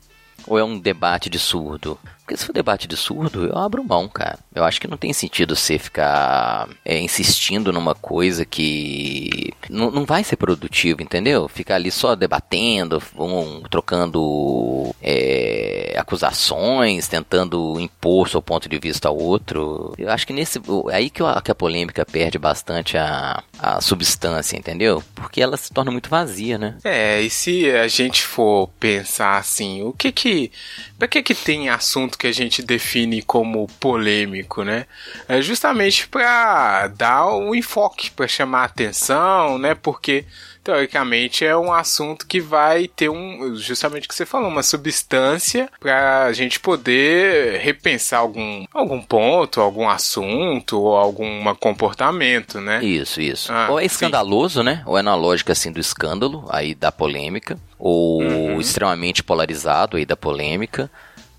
ou 0.47 0.57
é 0.59 0.65
um 0.65 0.79
debate 0.79 1.29
de 1.29 1.41
surdo? 1.41 1.99
Porque 2.27 2.37
se 2.37 2.45
for 2.45 2.53
debate 2.53 2.89
de 2.89 2.97
surdo, 2.97 3.47
eu 3.47 3.57
abro 3.57 3.85
mão, 3.85 4.09
cara. 4.09 4.41
Eu 4.53 4.65
acho 4.65 4.81
que 4.81 4.89
não 4.89 4.97
tem 4.97 5.13
sentido 5.13 5.55
você 5.55 5.79
ficar 5.79 6.69
é, 6.85 6.99
insistindo 6.99 7.73
numa 7.73 7.95
coisa 7.95 8.45
que 8.45 9.53
não, 9.71 10.05
vai 10.05 10.25
ser 10.25 10.35
produtivo, 10.35 11.01
entendeu? 11.01 11.47
Ficar 11.47 11.77
ali 11.77 11.89
só 11.89 12.17
debatendo, 12.17 13.01
um, 13.17 13.61
trocando 13.71 14.93
é, 15.01 15.95
acusações, 15.97 17.07
tentando 17.07 17.79
impor 17.79 18.29
seu 18.29 18.43
ponto 18.43 18.69
de 18.69 18.79
vista 18.81 19.07
ao 19.07 19.17
outro. 19.17 19.95
Eu 19.97 20.11
acho 20.11 20.27
que 20.27 20.33
nesse. 20.33 20.61
É 20.91 20.97
aí 20.97 21.11
que, 21.11 21.23
eu, 21.23 21.27
que 21.43 21.53
a 21.53 21.55
polêmica 21.55 22.05
perde 22.05 22.39
bastante 22.39 22.99
a, 22.99 23.41
a 23.57 23.81
substância, 23.81 24.57
entendeu? 24.57 25.01
Porque 25.15 25.41
ela 25.41 25.57
se 25.57 25.73
torna 25.73 25.93
muito 25.93 26.11
vazia, 26.11 26.59
né? 26.59 26.77
É, 26.83 27.21
e 27.21 27.31
se 27.31 27.71
a 27.71 27.87
gente 27.87 28.25
for 28.25 28.69
pensar 28.81 29.39
assim, 29.39 29.83
o 29.83 29.93
que 29.93 30.11
que. 30.11 30.51
Pra 30.99 31.07
que 31.07 31.23
que 31.23 31.35
tem 31.35 31.69
assunto 31.69 32.16
que 32.17 32.27
a 32.27 32.33
gente 32.33 32.63
define 32.63 33.23
como 33.23 33.67
polêmico, 33.81 34.63
né? 34.63 34.87
É 35.29 35.41
justamente 35.41 36.09
para 36.09 36.89
dar 36.89 37.27
um 37.29 37.55
enfoque, 37.55 38.11
para 38.11 38.27
chamar 38.27 38.65
atenção, 38.65 39.59
né? 39.59 39.75
Porque 39.75 40.25
teoricamente 40.67 41.45
é 41.45 41.57
um 41.57 41.73
assunto 41.73 42.27
que 42.27 42.41
vai 42.41 42.89
ter 42.89 43.09
um, 43.09 43.55
justamente 43.55 44.07
o 44.07 44.09
que 44.09 44.15
você 44.15 44.27
falou, 44.27 44.49
uma 44.49 44.65
substância 44.65 45.71
para 45.79 46.25
a 46.25 46.33
gente 46.33 46.59
poder 46.59 47.61
repensar 47.61 48.19
algum, 48.19 48.65
algum 48.75 49.01
ponto, 49.01 49.61
algum 49.61 49.89
assunto 49.89 50.81
ou 50.81 50.97
algum 50.97 51.55
comportamento, 51.55 52.61
né? 52.61 52.85
Isso, 52.85 53.21
isso. 53.21 53.53
Ah, 53.53 53.69
ou 53.71 53.79
é 53.79 53.85
escandaloso, 53.85 54.59
sim. 54.59 54.65
né? 54.65 54.83
Ou 54.87 54.99
é 54.99 55.03
na 55.03 55.15
lógica 55.15 55.53
assim 55.53 55.71
do 55.71 55.79
escândalo, 55.79 56.45
aí 56.49 56.75
da 56.75 56.91
polêmica, 56.91 57.57
ou 57.79 58.21
uhum. 58.21 58.61
extremamente 58.61 59.23
polarizado 59.23 59.97
aí 59.97 60.05
da 60.05 60.17
polêmica 60.17 60.91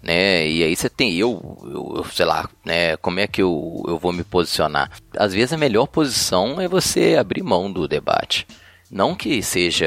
né? 0.08 0.48
E 0.48 0.64
aí 0.64 0.74
você 0.74 0.90
tem 0.90 1.14
eu, 1.16 1.58
eu, 1.66 2.06
sei 2.14 2.26
lá, 2.26 2.50
né? 2.64 2.96
Como 2.98 3.20
é 3.20 3.28
que 3.28 3.42
eu, 3.42 3.84
eu 3.86 4.00
vou 4.00 4.14
me 4.14 4.24
posicionar? 4.24 4.90
Às 5.18 5.34
vezes 5.34 5.52
a 5.52 5.58
melhor 5.58 5.86
posição 5.86 6.62
é 6.62 6.68
você 6.68 7.18
abrir 7.20 7.44
mão 7.44 7.70
do 7.70 7.90
debate. 7.90 8.48
Não 8.90 9.14
que 9.14 9.44
seja. 9.44 9.86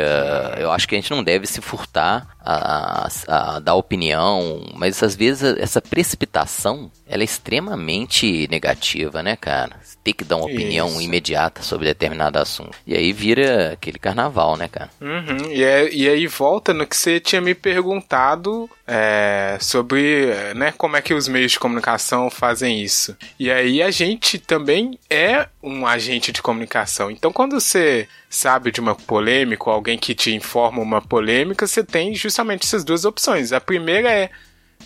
Eu 0.58 0.70
acho 0.70 0.86
que 0.86 0.94
a 0.94 0.98
gente 0.98 1.10
não 1.10 1.24
deve 1.24 1.46
se 1.46 1.62
furtar 1.62 2.36
a, 2.42 3.08
a, 3.28 3.58
dar 3.60 3.74
opinião, 3.74 4.66
mas 4.74 5.02
às 5.02 5.14
vezes 5.14 5.42
essa 5.58 5.80
precipitação 5.80 6.90
ela 7.10 7.22
é 7.22 7.24
extremamente 7.24 8.46
negativa, 8.48 9.20
né, 9.20 9.34
cara? 9.34 9.76
Você 9.82 9.96
tem 10.04 10.14
que 10.14 10.22
dar 10.22 10.36
uma 10.36 10.48
Isso. 10.48 10.54
opinião 10.54 11.00
imediata 11.00 11.60
sobre 11.60 11.86
determinado 11.86 12.38
assunto. 12.38 12.78
E 12.86 12.94
aí 12.94 13.12
vira 13.12 13.72
aquele 13.72 13.98
carnaval, 13.98 14.56
né, 14.56 14.68
cara? 14.68 14.90
Uhum. 15.00 15.50
E, 15.50 15.64
é, 15.64 15.92
e 15.92 16.08
aí 16.08 16.28
volta 16.28 16.72
no 16.72 16.86
que 16.86 16.96
você 16.96 17.18
tinha 17.18 17.40
me 17.40 17.52
perguntado 17.52 18.70
é, 18.86 19.58
sobre 19.60 20.32
né, 20.54 20.72
como 20.78 20.96
é 20.96 21.02
que 21.02 21.12
os 21.12 21.26
meios 21.26 21.52
de 21.52 21.58
comunicação 21.58 22.30
fazem 22.30 22.80
isso. 22.80 23.16
E 23.40 23.50
aí 23.50 23.82
a 23.82 23.90
gente 23.90 24.38
também 24.38 24.96
é 25.10 25.48
um 25.60 25.84
agente 25.84 26.30
de 26.30 26.40
comunicação. 26.40 27.10
Então 27.10 27.32
quando 27.32 27.58
você 27.58 28.06
sabe 28.30 28.70
de 28.70 28.80
uma 28.80 28.94
polêmica, 28.94 29.68
ou 29.68 29.74
alguém 29.74 29.98
que 29.98 30.14
te 30.14 30.32
informa 30.32 30.80
uma 30.80 31.02
polêmica, 31.02 31.66
você 31.66 31.82
tem 31.82 32.14
justamente 32.14 32.29
essas 32.38 32.84
duas 32.84 33.04
opções. 33.04 33.52
A 33.52 33.60
primeira 33.60 34.10
é, 34.10 34.30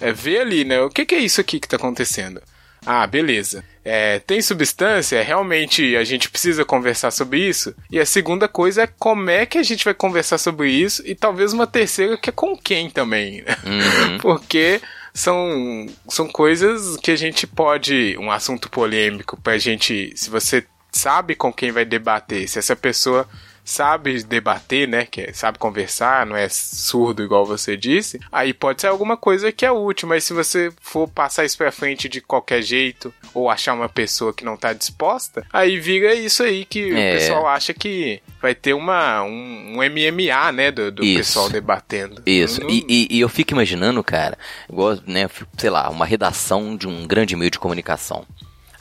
é 0.00 0.12
ver 0.12 0.40
ali, 0.40 0.64
né? 0.64 0.80
O 0.80 0.90
que, 0.90 1.04
que 1.04 1.14
é 1.14 1.18
isso 1.18 1.40
aqui 1.40 1.61
que 1.61 1.66
está 1.66 1.76
acontecendo? 1.76 2.40
Ah, 2.87 3.07
beleza. 3.07 3.64
É, 3.85 4.18
tem 4.18 4.42
substância? 4.42 5.22
Realmente 5.22 5.96
a 5.96 6.04
gente 6.04 6.30
precisa 6.30 6.64
conversar 6.64 7.11
sobre 7.11 7.40
isso? 7.40 7.74
E 7.90 7.98
a 7.98 8.07
segunda 8.07 8.46
coisa 8.46 8.83
é 8.83 8.87
como 8.87 9.30
é 9.30 9.46
que 9.46 9.59
a 9.59 9.62
gente 9.62 9.85
vai 9.85 9.94
conversar 9.94 10.38
sobre 10.38 10.70
isso? 10.70 11.02
E 11.07 11.14
talvez 11.14 11.52
uma 11.52 11.66
terceira 11.66 12.16
que 12.16 12.28
é 12.28 12.33
com 12.33 12.57
quem 12.57 12.90
também. 12.90 13.42
Né? 13.42 13.57
Uhum. 13.64 14.18
Porque 14.20 14.80
são, 15.14 15.87
são 16.09 16.28
coisas 16.28 16.96
que 16.98 17.11
a 17.11 17.16
gente 17.16 17.46
pode. 17.46 18.16
Um 18.18 18.30
assunto 18.30 18.68
polêmico 18.68 19.40
pra 19.40 19.57
gente. 19.59 20.12
Se 20.14 20.28
você 20.28 20.66
sabe 20.92 21.35
com 21.35 21.52
quem 21.52 21.72
vai 21.72 21.85
debater, 21.85 22.48
se 22.48 22.59
essa 22.59 22.76
pessoa 22.76 23.28
sabe 23.64 24.22
debater, 24.22 24.87
né? 24.87 25.07
Que 25.07 25.22
é- 25.22 25.33
sabe 25.33 25.59
conversar, 25.59 26.27
não 26.27 26.37
é 26.37 26.48
surdo 26.48 27.22
igual 27.22 27.46
você 27.46 27.77
disse, 27.77 28.20
aí 28.31 28.53
pode 28.53 28.81
ser 28.83 28.88
alguma 28.88 29.16
coisa 29.16 29.50
que 29.50 29.64
é 29.64 29.72
útil, 29.72 30.07
mas 30.09 30.24
se 30.24 30.33
você 30.33 30.70
for 30.81 31.09
passar 31.09 31.44
isso 31.44 31.57
pra 31.57 31.72
frente 31.72 32.09
de 32.09 32.20
qualquer 32.20 32.62
jeito, 32.62 33.12
ou 33.33 33.48
achar 33.50 33.72
uma 33.74 33.88
pessoa 33.88 34.33
que 34.35 34.44
não 34.44 34.57
tá 34.57 34.72
disposta, 34.72 35.44
aí 35.53 35.79
vira 35.81 36.14
isso 36.14 36.42
aí 36.42 36.64
que 36.64 36.92
É. 36.92 37.14
o 37.14 37.18
pessoal 37.18 37.46
acha 37.48 37.72
que 37.72 38.20
vai 38.40 38.55
ter 38.55 38.74
uma, 38.74 39.22
um, 39.22 39.79
um 39.79 39.83
MMA, 39.83 40.53
né? 40.53 40.70
Do, 40.70 40.92
do 40.92 41.03
pessoal 41.03 41.48
debatendo. 41.48 42.22
Isso, 42.27 42.61
Não- 42.61 42.68
e, 42.70 42.85
e- 42.88 43.09
e 43.16 43.20
eu 43.20 43.29
fico 43.29 43.53
imaginando, 43.53 44.05
cara, 44.05 44.37
igual, 44.70 44.98
né, 45.07 45.29
sei 45.57 45.70
lá, 45.70 45.88
uma 45.88 46.05
redação 46.05 46.77
de 46.77 46.87
um 46.87 47.07
grande 47.07 47.35
meio 47.35 47.50
de 47.50 47.59
comunicação. 47.59 48.27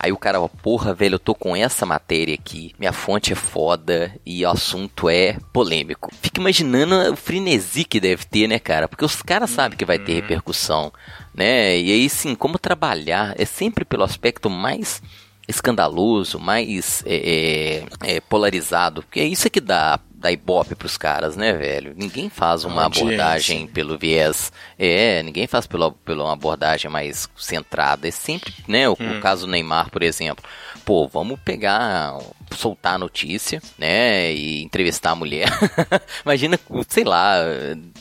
Aí 0.03 0.11
o 0.11 0.17
cara, 0.17 0.41
ó, 0.41 0.49
porra, 0.49 0.93
velho, 0.93 1.15
eu 1.15 1.19
tô 1.19 1.33
com 1.33 1.55
essa 1.55 1.85
matéria 1.85 2.35
aqui, 2.35 2.75
minha 2.77 2.91
fonte 2.91 3.31
é 3.31 3.37
foda 3.37 4.13
e 4.25 4.43
o 4.43 4.49
assunto 4.49 5.07
é 5.07 5.37
polêmico. 5.53 6.11
Fico 6.21 6.41
imaginando 6.41 7.13
o 7.13 7.15
frenesi 7.15 7.85
que 7.85 8.01
deve 8.01 8.25
ter, 8.25 8.49
né, 8.49 8.59
cara? 8.59 8.89
Porque 8.89 9.05
os 9.05 9.21
caras 9.21 9.51
sabem 9.51 9.77
que 9.77 9.85
vai 9.85 9.97
ter 9.97 10.15
repercussão, 10.15 10.91
né? 11.33 11.79
E 11.79 11.89
aí, 11.89 12.09
sim, 12.09 12.35
como 12.35 12.59
trabalhar 12.59 13.33
é 13.37 13.45
sempre 13.45 13.85
pelo 13.85 14.03
aspecto 14.03 14.49
mais 14.49 15.01
escandaloso, 15.47 16.37
mais 16.37 17.01
é, 17.05 17.85
é, 18.03 18.15
é, 18.15 18.19
polarizado, 18.19 19.03
porque 19.03 19.21
é 19.21 19.25
isso 19.25 19.49
que 19.49 19.61
dá, 19.61 20.01
dá 20.23 20.31
ibope 20.31 20.73
pros 20.73 20.97
caras, 20.97 21.35
né, 21.35 21.51
velho? 21.51 21.93
Ninguém 21.97 22.29
faz 22.29 22.63
uma 22.63 22.83
Audiência. 22.83 23.03
abordagem 23.03 23.67
pelo 23.67 23.97
viés, 23.97 24.53
é, 24.79 25.21
ninguém 25.21 25.45
faz 25.45 25.67
pela, 25.67 25.91
pela 25.91 26.23
uma 26.23 26.33
abordagem 26.33 26.89
mais 26.89 27.27
centrada, 27.35 28.07
é 28.07 28.11
sempre, 28.11 28.53
né, 28.65 28.87
o, 28.87 28.93
o 28.93 29.19
caso 29.19 29.45
do 29.45 29.51
Neymar, 29.51 29.91
por 29.91 30.01
exemplo, 30.01 30.43
pô, 30.85 31.07
vamos 31.07 31.37
pegar, 31.43 32.17
soltar 32.55 32.95
a 32.95 32.97
notícia, 32.97 33.61
né, 33.77 34.31
e 34.33 34.63
entrevistar 34.63 35.11
a 35.11 35.15
mulher, 35.15 35.49
imagina, 36.23 36.57
sei 36.87 37.03
lá, 37.03 37.35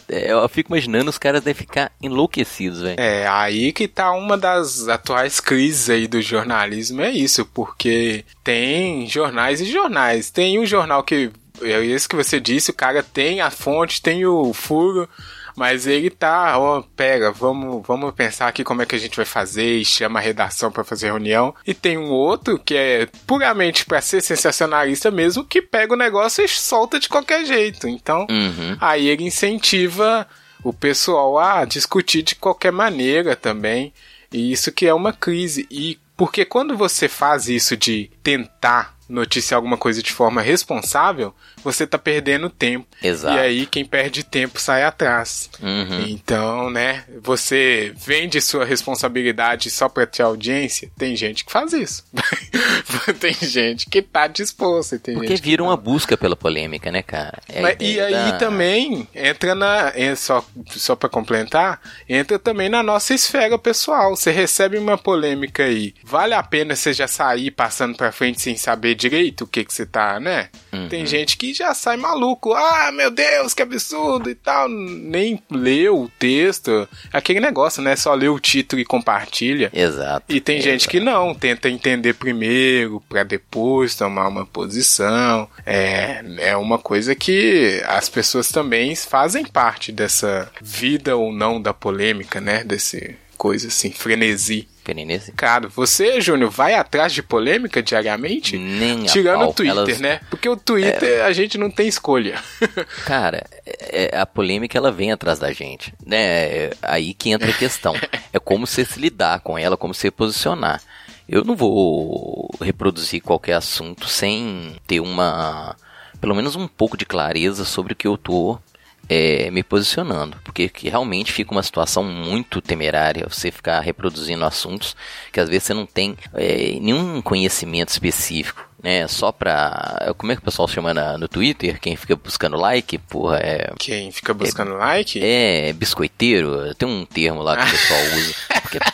é, 0.09 0.31
eu 0.31 0.49
fico 0.49 0.71
imaginando 0.73 1.11
os 1.11 1.19
caras 1.19 1.43
devem 1.43 1.59
ficar 1.59 1.91
enlouquecidos, 2.01 2.83
velho. 2.83 3.01
É, 3.01 3.27
aí 3.27 3.73
que 3.73 3.89
tá 3.89 4.13
uma 4.13 4.39
das 4.39 4.87
atuais 4.87 5.41
crises 5.41 5.91
aí 5.91 6.07
do 6.07 6.23
jornalismo, 6.23 7.03
é 7.03 7.11
isso, 7.11 7.45
porque 7.47 8.25
tem 8.45 9.09
jornais 9.09 9.61
e 9.61 9.65
jornais. 9.65 10.31
Tem 10.31 10.59
um 10.59 10.67
jornal 10.67 11.03
que, 11.03 11.31
é 11.65 11.81
isso 11.85 12.09
que 12.09 12.17
você 12.17 12.41
disse, 12.41 12.71
o 12.71 12.75
cara 12.75 13.03
tem 13.03 13.41
a 13.41 13.51
fonte, 13.51 14.01
tem 14.03 14.25
o 14.27 14.53
furo, 14.53 15.09
mas 15.57 15.87
ele 15.87 16.09
tá, 16.11 16.59
ó, 16.59 16.83
pega, 16.97 17.31
vamos, 17.31 17.87
vamos 17.87 18.15
pensar 18.15 18.49
aqui 18.49 18.65
como 18.65 18.83
é 18.83 18.87
que 18.87 18.95
a 18.95 18.99
gente 18.99 19.17
vai 19.17 19.25
fazer 19.27 19.77
e 19.79 19.85
chama 19.85 20.19
a 20.19 20.23
redação 20.23 20.71
pra 20.73 20.85
fazer 20.85 21.07
reunião. 21.07 21.55
E 21.67 21.75
tem 21.75 21.99
um 21.99 22.11
outro 22.11 22.59
que 22.59 22.75
é 22.75 23.07
puramente 23.27 23.85
pra 23.85 24.01
ser 24.01 24.23
sensacionalista 24.23 25.11
mesmo, 25.11 25.45
que 25.45 25.61
pega 25.61 25.93
o 25.93 25.97
negócio 25.97 26.45
e 26.45 26.49
solta 26.49 26.99
de 26.99 27.09
qualquer 27.09 27.45
jeito. 27.45 27.87
Então, 27.87 28.27
Uhum. 28.31 28.77
Aí 28.81 29.09
ele 29.09 29.25
incentiva 29.25 30.27
o 30.65 30.73
pessoal 30.73 31.39
a 31.39 31.65
discutir 31.65 32.23
de 32.23 32.35
qualquer 32.35 32.73
maneira 32.73 33.37
também. 33.37 33.93
E 34.33 34.53
isso 34.53 34.73
que 34.73 34.87
é 34.87 34.95
uma 34.95 35.13
crise. 35.13 35.67
E 35.71 35.99
porque 36.17 36.45
quando 36.45 36.77
você 36.77 37.09
faz 37.09 37.49
isso 37.49 37.77
de 37.77 38.11
tentar 38.23 38.95
noticiar 39.09 39.57
alguma 39.59 39.77
coisa 39.77 40.03
de 40.03 40.13
forma 40.13 40.41
responsável, 40.41 41.35
você 41.63 41.87
tá 41.87 41.99
perdendo 41.99 42.49
tempo. 42.49 42.87
Exato. 43.03 43.37
E 43.37 43.41
aí 43.41 43.67
quem 43.67 43.85
perde 43.85 44.23
tempo 44.25 44.59
sai 44.61 44.85
atrás. 44.85 45.51
Uhum. 45.61 46.07
Então, 46.09 46.71
né, 46.71 47.05
você 47.23 47.93
vende 47.97 48.41
sua 48.41 48.65
responsabilidade 48.65 49.71
só 49.71 49.89
pra 49.89 50.07
ter 50.07 50.23
audiência? 50.23 50.91
Tem 50.97 51.15
gente 51.17 51.45
que 51.45 51.53
faz 51.53 51.73
isso. 51.73 52.05
tem 53.21 53.35
gente 53.35 53.87
que 53.89 54.01
tá 54.03 54.27
disposta. 54.27 54.99
Tem 54.99 55.15
Porque 55.15 55.29
gente 55.29 55.43
que 55.43 55.49
vira 55.51 55.63
uma 55.63 55.77
busca 55.77 56.17
pela 56.17 56.37
polêmica, 56.37 56.91
né, 56.91 57.03
cara? 57.03 57.39
É 57.49 57.61
Mas- 57.61 57.77
e 57.81 58.01
aí 58.01 58.13
da- 58.13 58.39
também 58.39 59.07
entra 59.15 59.55
na. 59.55 59.93
é 59.95 60.15
só 60.15 60.45
só 60.71 60.95
para 60.97 61.09
complementar, 61.09 61.81
entra 62.09 62.39
também 62.39 62.69
na 62.69 62.83
nossa 62.83 63.15
esfera 63.15 63.59
pessoal. 63.59 64.17
Você 64.17 64.31
recebe 64.31 64.79
uma 64.79 64.97
polêmica 64.97 65.65
aí. 65.65 65.95
Vale 66.05 66.35
a 66.35 66.43
pena 66.43 66.75
você 66.75 66.93
já 66.93 67.07
sair 67.09 67.51
passando 67.51 67.97
pra 67.97 68.13
frente 68.13 68.41
sem 68.41 68.57
saber 68.57 68.92
direito 68.95 69.45
o 69.45 69.47
que 69.47 69.65
que 69.65 69.73
você 69.73 69.87
tá, 69.87 70.19
né? 70.21 70.49
Uhum. 70.73 70.89
Tem 70.89 71.07
gente 71.07 71.37
que 71.37 71.53
já 71.53 71.75
sai 71.75 71.97
maluco. 71.97 72.53
Ah, 72.53 72.91
meu 72.93 73.11
Deus, 73.11 73.55
que 73.55 73.63
absurdo 73.63 74.31
e 74.31 74.35
tal. 74.35 74.69
Nem 74.69 75.43
leu 75.51 76.03
o 76.03 76.09
texto. 76.19 76.89
Aquele 77.13 77.41
negócio, 77.41 77.83
né? 77.83 77.97
Só 77.97 78.15
lê 78.15 78.29
o 78.29 78.41
título 78.41 78.81
e 78.81 78.85
compartilha. 78.85 79.71
Exato. 79.73 80.27
E 80.29 80.41
tem 80.41 80.61
gente 80.61 80.89
que 80.89 81.01
não, 81.01 81.35
tenta 81.35 81.69
entender 81.69 82.15
primeiro 82.15 83.03
pra 83.09 83.23
depois 83.23 83.95
tomar 83.95 84.29
uma 84.29 84.47
posição. 84.47 85.49
É, 85.65 86.23
é 86.39 86.57
uma 86.57 86.79
coisa 86.79 87.15
que 87.15 87.83
as 87.87 88.09
pessoas 88.09 88.49
também 88.49 88.95
fazem 88.97 89.45
parte 89.45 89.93
dessa 89.93 90.51
vida 90.61 91.17
ou 91.17 91.33
não 91.33 91.61
da 91.61 91.73
polêmica, 91.73 92.41
né? 92.41 92.65
Desse 92.65 93.17
coisa 93.37 93.67
assim, 93.67 93.91
frenesi. 93.91 94.69
Perenese? 94.83 95.33
Cara, 95.33 95.69
você, 95.69 96.21
Júnior, 96.21 96.51
vai 96.51 96.75
atrás 96.75 97.13
de 97.13 97.23
polêmica 97.23 97.83
diariamente? 97.83 98.57
Nem 98.59 99.05
Tirando 99.05 99.49
o 99.49 99.53
Twitter, 99.53 99.77
Elas- 99.77 99.99
né? 100.01 100.21
Porque 100.29 100.49
o 100.49 100.57
Twitter 100.57 101.25
a 101.25 101.33
gente 101.33 101.57
não 101.59 101.71
tem 101.71 101.87
escolha. 101.89 102.41
Cara, 103.07 103.45
é- 103.65 104.11
é- 104.15 104.19
a 104.19 104.27
polêmica 104.27 104.77
ela 104.77 104.91
vem 104.93 105.13
atrás 105.13 105.39
da 105.39 105.53
gente, 105.53 105.95
né? 106.05 106.17
É 106.19 106.71
aí 106.83 107.15
que 107.15 107.31
entra 107.31 107.51
a 107.51 107.55
questão. 107.55 107.95
É 108.33 108.39
como 108.39 108.67
você 108.67 108.85
se 108.85 108.99
lidar 109.01 109.41
com 109.41 109.57
ela, 109.59 109.77
como 109.77 109.95
você 109.95 110.11
posicionar. 110.11 110.83
Eu 111.29 111.45
não 111.45 111.55
vou 111.57 112.51
reproduzir 112.61 113.23
qualquer 113.23 113.55
assunto 113.55 114.09
sem 114.09 114.75
ter 114.87 115.01
uma, 115.01 115.77
pelo 116.21 116.35
menos 116.35 116.57
um 116.57 116.67
pouco 116.67 116.97
de 116.97 117.07
clareza 117.07 117.65
sobre 117.65 117.93
o 117.93 117.97
que 117.97 118.07
eu 118.07 118.19
tô 118.19 118.59
é, 119.09 119.51
me 119.51 119.63
posicionando, 119.63 120.37
porque 120.45 120.69
que 120.69 120.89
realmente 120.89 121.33
fica 121.33 121.51
uma 121.53 121.63
situação 121.63 122.03
muito 122.05 122.61
temerária 122.61 123.27
você 123.29 123.51
ficar 123.51 123.81
reproduzindo 123.81 124.45
assuntos 124.45 124.97
que 125.33 125.41
às 125.41 125.49
vezes 125.49 125.65
você 125.65 125.75
não 125.75 125.85
tem 125.87 126.17
é, 126.35 126.79
nenhum 126.81 127.21
conhecimento 127.21 127.89
específico, 127.91 128.67
né? 128.83 129.07
Só 129.09 129.31
pra. 129.33 130.13
Como 130.17 130.33
é 130.33 130.37
que 130.37 130.43
o 130.43 130.45
pessoal 130.45 130.67
chama 130.69 130.93
na- 130.95 131.17
no 131.19 131.29
Twitter? 131.29 131.79
Quem 131.81 131.95
fica 131.97 132.17
buscando 132.17 132.57
like? 132.57 132.99
Porra, 132.99 133.39
é. 133.39 133.73
Quem 133.79 134.11
fica 134.11 134.33
buscando 134.35 134.75
like? 134.75 135.21
É 135.23 135.73
biscoiteiro? 135.73 136.75
Tem 136.75 136.89
um 136.89 137.05
termo 137.05 137.43
lá 137.43 137.57
que 137.57 137.65
o 137.67 137.71
pessoal 137.71 138.01
usa. 138.17 138.35
Porque 138.63 138.79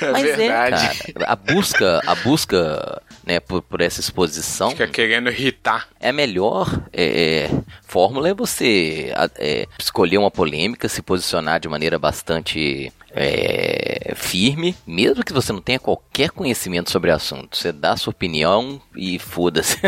É 0.00 0.10
mas 0.12 0.22
verdade. 0.22 1.00
é, 1.08 1.12
cara. 1.12 1.26
A 1.32 1.36
busca, 1.36 2.00
a 2.06 2.14
busca, 2.14 3.02
né, 3.24 3.40
por, 3.40 3.62
por 3.62 3.80
essa 3.80 4.00
exposição 4.00 4.70
Fica 4.70 4.88
querendo 4.88 5.30
irritar. 5.30 5.88
é 6.00 6.10
a 6.10 6.12
melhor 6.12 6.82
é, 6.92 7.44
é, 7.44 7.50
fórmula 7.82 8.28
é 8.28 8.34
você 8.34 9.12
é, 9.36 9.66
escolher 9.78 10.18
uma 10.18 10.30
polêmica, 10.30 10.88
se 10.88 11.02
posicionar 11.02 11.60
de 11.60 11.68
maneira 11.68 11.98
bastante 11.98 12.92
é, 13.14 14.12
firme, 14.16 14.74
mesmo 14.86 15.24
que 15.24 15.32
você 15.32 15.52
não 15.52 15.60
tenha 15.60 15.78
qualquer 15.78 16.30
conhecimento 16.30 16.90
sobre 16.90 17.10
o 17.10 17.14
assunto. 17.14 17.56
Você 17.56 17.70
dá 17.70 17.92
a 17.92 17.96
sua 17.96 18.10
opinião 18.10 18.80
e 18.96 19.18
foda-se. 19.18 19.78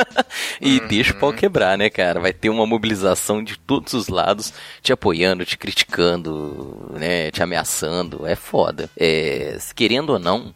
e 0.60 0.80
deixa 0.80 1.12
o 1.12 1.16
pau 1.16 1.32
quebrar, 1.32 1.78
né, 1.78 1.88
cara? 1.88 2.20
Vai 2.20 2.32
ter 2.32 2.50
uma 2.50 2.66
mobilização 2.66 3.42
de 3.42 3.58
todos 3.58 3.92
os 3.94 4.08
lados 4.08 4.52
te 4.82 4.92
apoiando, 4.92 5.46
te 5.46 5.56
criticando, 5.56 6.90
né, 6.94 7.30
te 7.30 7.42
ameaçando. 7.42 8.26
É 8.26 8.34
foda. 8.34 8.90
É, 8.96 9.56
querendo 9.74 10.10
ou 10.10 10.18
não, 10.18 10.52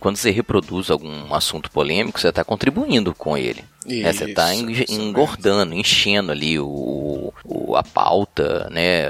quando 0.00 0.16
você 0.16 0.30
reproduz 0.30 0.90
algum 0.90 1.32
assunto 1.34 1.70
polêmico, 1.70 2.18
você 2.18 2.28
está 2.28 2.42
contribuindo 2.42 3.14
com 3.14 3.36
ele. 3.36 3.64
né? 4.02 4.12
Você 4.12 4.24
está 4.24 4.52
Isso, 4.54 4.70
isso 4.70 5.00
engordando, 5.00 5.74
enchendo 5.74 6.32
ali 6.32 6.58
o, 6.58 7.32
o- 7.44 7.76
a 7.76 7.82
pauta, 7.82 8.68
né? 8.70 9.08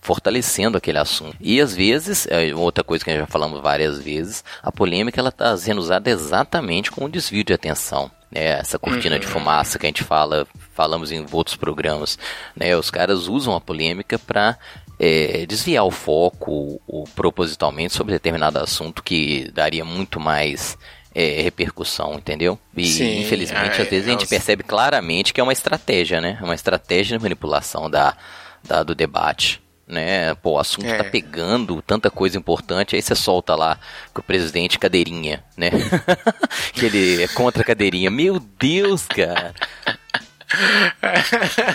Fortalecendo 0.00 0.76
aquele 0.78 0.98
assunto. 0.98 1.36
E 1.40 1.60
às 1.60 1.74
vezes, 1.74 2.26
é 2.30 2.54
outra 2.54 2.84
coisa 2.84 3.04
que 3.04 3.16
já 3.16 3.26
falamos 3.26 3.60
várias 3.60 3.98
vezes, 3.98 4.44
a 4.62 4.70
polêmica 4.70 5.20
ela 5.20 5.30
está 5.30 5.56
sendo 5.56 5.78
usada 5.80 6.08
exatamente 6.10 6.90
como 6.92 7.06
um 7.08 7.10
desvio 7.10 7.42
de 7.42 7.52
atenção. 7.52 8.10
Né? 8.30 8.58
Essa 8.58 8.78
cortina 8.78 9.18
de 9.18 9.26
fumaça 9.26 9.78
que 9.78 9.86
a 9.86 9.88
gente 9.88 10.04
fala, 10.04 10.46
falamos 10.74 11.10
em 11.10 11.24
outros 11.32 11.56
programas. 11.56 12.18
Né? 12.54 12.76
Os 12.76 12.90
caras 12.90 13.26
usam 13.26 13.54
a 13.56 13.60
polêmica 13.60 14.18
para 14.18 14.56
é, 14.98 15.44
desviar 15.46 15.84
o 15.84 15.90
foco 15.90 16.80
o, 16.86 17.04
propositalmente 17.14 17.92
sobre 17.94 18.12
determinado 18.14 18.58
assunto 18.58 19.02
que 19.02 19.50
daria 19.52 19.84
muito 19.84 20.18
mais 20.18 20.76
é, 21.14 21.40
repercussão, 21.42 22.14
entendeu? 22.14 22.58
E 22.76 22.86
Sim, 22.86 23.20
infelizmente 23.20 23.78
é, 23.78 23.82
às 23.82 23.88
vezes 23.88 24.08
a 24.08 24.10
gente 24.12 24.24
os- 24.24 24.28
percebe 24.30 24.62
claramente 24.62 25.32
que 25.32 25.40
é 25.40 25.42
uma 25.42 25.52
estratégia, 25.52 26.20
né? 26.20 26.38
É 26.40 26.44
uma 26.44 26.54
estratégia 26.54 27.16
de 27.16 27.22
manipulação 27.22 27.88
da, 27.90 28.16
da- 28.64 28.82
do 28.82 28.94
debate. 28.94 29.62
Né? 29.88 30.34
Pô, 30.34 30.54
o 30.54 30.58
assunto 30.58 30.84
É. 30.88 30.96
tá 30.98 31.04
pegando 31.04 31.80
tanta 31.80 32.10
coisa 32.10 32.36
importante, 32.36 32.96
aí 32.96 33.00
você 33.02 33.14
solta 33.14 33.54
lá 33.54 33.78
que 34.12 34.18
o 34.18 34.22
presidente 34.22 34.80
cadeirinha, 34.80 35.44
né? 35.56 35.70
que 36.74 36.86
ele 36.86 37.22
é 37.22 37.28
contra 37.28 37.62
a 37.62 37.64
cadeirinha. 37.64 38.10
Meu 38.10 38.40
Deus, 38.40 39.06
cara! 39.06 39.54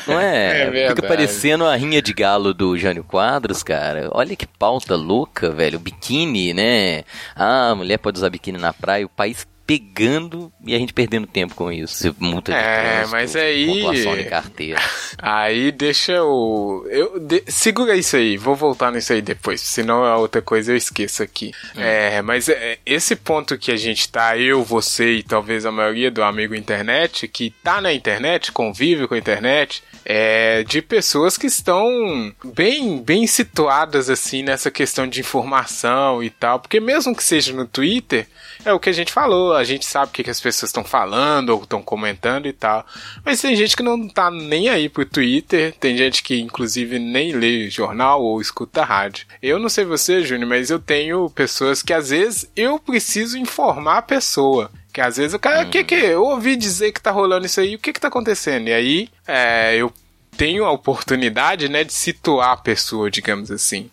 Não 0.07 0.19
é? 0.19 0.51
É 0.81 0.89
Fica 0.89 1.07
parecendo 1.07 1.65
a 1.65 1.75
rinha 1.75 2.01
de 2.01 2.13
galo 2.13 2.53
do 2.53 2.77
Jânio 2.77 3.03
Quadros, 3.03 3.63
cara. 3.63 4.09
Olha 4.11 4.35
que 4.35 4.47
pauta 4.47 4.95
louca, 4.95 5.49
velho. 5.51 5.79
Biquíni, 5.79 6.53
né? 6.53 7.03
Ah, 7.35 7.71
a 7.71 7.75
mulher 7.75 7.97
pode 7.97 8.17
usar 8.17 8.29
biquíni 8.29 8.57
na 8.57 8.73
praia. 8.73 9.05
O 9.05 9.09
país 9.09 9.47
pegando 9.79 10.51
e 10.65 10.75
a 10.75 10.77
gente 10.77 10.93
perdendo 10.93 11.25
tempo 11.27 11.55
com 11.55 11.71
isso. 11.71 12.13
Multa 12.19 12.51
de 12.51 12.57
É, 12.57 12.81
trânsito, 12.93 13.11
mas 13.11 13.35
aí- 13.35 13.67
pontuação 13.67 14.17
de 14.17 14.23
carteira. 14.25 14.79
Aí 15.23 15.71
deixa 15.71 16.23
o. 16.23 16.85
Eu, 16.89 17.19
de- 17.19 17.43
Segura 17.47 17.95
isso 17.95 18.15
aí, 18.15 18.37
vou 18.37 18.55
voltar 18.55 18.91
nisso 18.91 19.13
aí 19.13 19.21
depois, 19.21 19.61
senão 19.61 20.03
a 20.03 20.17
outra 20.17 20.41
coisa 20.41 20.71
eu 20.71 20.75
esqueço 20.77 21.21
aqui. 21.21 21.51
É, 21.75 22.21
mas 22.23 22.49
é, 22.49 22.79
esse 22.85 23.15
ponto 23.15 23.57
que 23.57 23.71
a 23.71 23.77
gente 23.77 24.09
tá, 24.09 24.35
eu, 24.37 24.63
você 24.63 25.15
e 25.17 25.23
talvez 25.23 25.65
a 25.65 25.71
maioria 25.71 26.09
do 26.09 26.23
amigo 26.23 26.55
internet, 26.55 27.27
que 27.27 27.53
tá 27.63 27.79
na 27.79 27.93
internet, 27.93 28.51
convive 28.51 29.07
com 29.07 29.13
a 29.13 29.17
internet, 29.17 29.83
é 30.05 30.63
de 30.63 30.81
pessoas 30.81 31.37
que 31.37 31.47
estão 31.47 32.33
bem, 32.43 33.01
bem 33.01 33.27
situadas 33.27 34.09
assim 34.09 34.43
nessa 34.43 34.71
questão 34.71 35.07
de 35.07 35.19
informação 35.19 36.23
e 36.23 36.29
tal, 36.29 36.59
porque 36.59 36.79
mesmo 36.79 37.15
que 37.15 37.23
seja 37.23 37.53
no 37.53 37.65
Twitter, 37.65 38.27
é 38.63 38.71
o 38.73 38.79
que 38.79 38.89
a 38.89 38.93
gente 38.93 39.11
falou, 39.11 39.53
a 39.53 39.63
gente 39.63 39.85
sabe 39.85 40.09
o 40.09 40.13
que, 40.13 40.23
que 40.23 40.29
as 40.29 40.39
pessoas 40.39 40.69
estão 40.69 40.83
falando 40.83 41.49
ou 41.49 41.63
estão 41.63 41.81
comentando 41.81 42.47
e 42.47 42.53
tal. 42.53 42.85
Mas 43.25 43.41
tem 43.41 43.55
gente 43.55 43.75
que 43.75 43.83
não 43.83 44.07
tá 44.07 44.29
nem 44.29 44.69
aí 44.69 44.87
pro 44.89 45.05
Twitter, 45.05 45.73
tem 45.79 45.97
gente 45.97 46.23
que 46.23 46.39
inclusive 46.39 46.99
nem 46.99 47.31
lê 47.33 47.69
jornal 47.69 48.21
ou 48.21 48.41
escuta 48.41 48.83
rádio. 48.83 49.25
Eu 49.41 49.59
não 49.59 49.69
sei 49.69 49.85
você, 49.85 50.23
Júnior, 50.23 50.49
mas 50.49 50.69
eu 50.69 50.79
tenho 50.79 51.29
pessoas 51.29 51.81
que 51.81 51.93
às 51.93 52.09
vezes 52.09 52.49
eu 52.55 52.79
preciso 52.79 53.37
informar 53.37 53.97
a 53.97 54.03
pessoa. 54.03 54.71
Que 54.93 54.99
às 54.99 55.17
vezes 55.17 55.33
o 55.33 55.39
cara, 55.39 55.63
o 55.63 55.69
que 55.69 55.83
que, 55.83 55.95
eu 55.95 56.23
ouvi 56.23 56.55
dizer 56.55 56.91
que 56.91 57.01
tá 57.01 57.11
rolando 57.11 57.45
isso 57.45 57.61
aí, 57.61 57.75
o 57.75 57.79
que 57.79 57.93
que 57.93 57.99
tá 57.99 58.09
acontecendo? 58.09 58.67
E 58.67 58.73
aí, 58.73 59.09
é, 59.25 59.75
eu 59.75 59.91
tenho 60.35 60.65
a 60.65 60.71
oportunidade, 60.71 61.69
né, 61.69 61.83
de 61.83 61.93
situar 61.93 62.51
a 62.51 62.57
pessoa, 62.57 63.09
digamos 63.09 63.51
assim. 63.51 63.89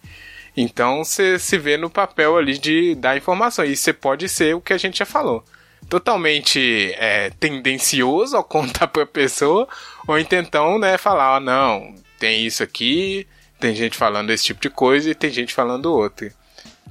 Então 0.57 1.05
você 1.05 1.39
se 1.39 1.57
vê 1.57 1.77
no 1.77 1.89
papel 1.89 2.37
ali 2.37 2.59
de 2.59 2.97
dar 2.97 3.17
informação. 3.17 3.65
E 3.65 3.77
você 3.77 3.93
pode 3.93 4.29
ser 4.29 4.57
o 4.57 4.61
que 4.61 4.73
a 4.73 4.79
gente 4.79 4.99
já 4.99 5.07
falou. 5.07 5.45
Totalmente 5.89 6.93
é, 6.99 7.31
tendencioso 7.39 8.37
ao 8.37 8.43
contar 8.43 8.89
pra 8.89 9.07
pessoa, 9.07 9.69
ou 10.07 10.19
então, 10.19 10.79
né, 10.79 10.99
falar, 10.99 11.37
ó, 11.37 11.41
não, 11.41 11.95
tem 12.19 12.45
isso 12.45 12.63
aqui, 12.63 13.27
tem 13.61 13.75
gente 13.75 13.97
falando 13.97 14.31
esse 14.31 14.45
tipo 14.45 14.61
de 14.61 14.69
coisa 14.69 15.11
e 15.11 15.15
tem 15.15 15.31
gente 15.31 15.55
falando 15.55 15.95
outra. 15.95 16.33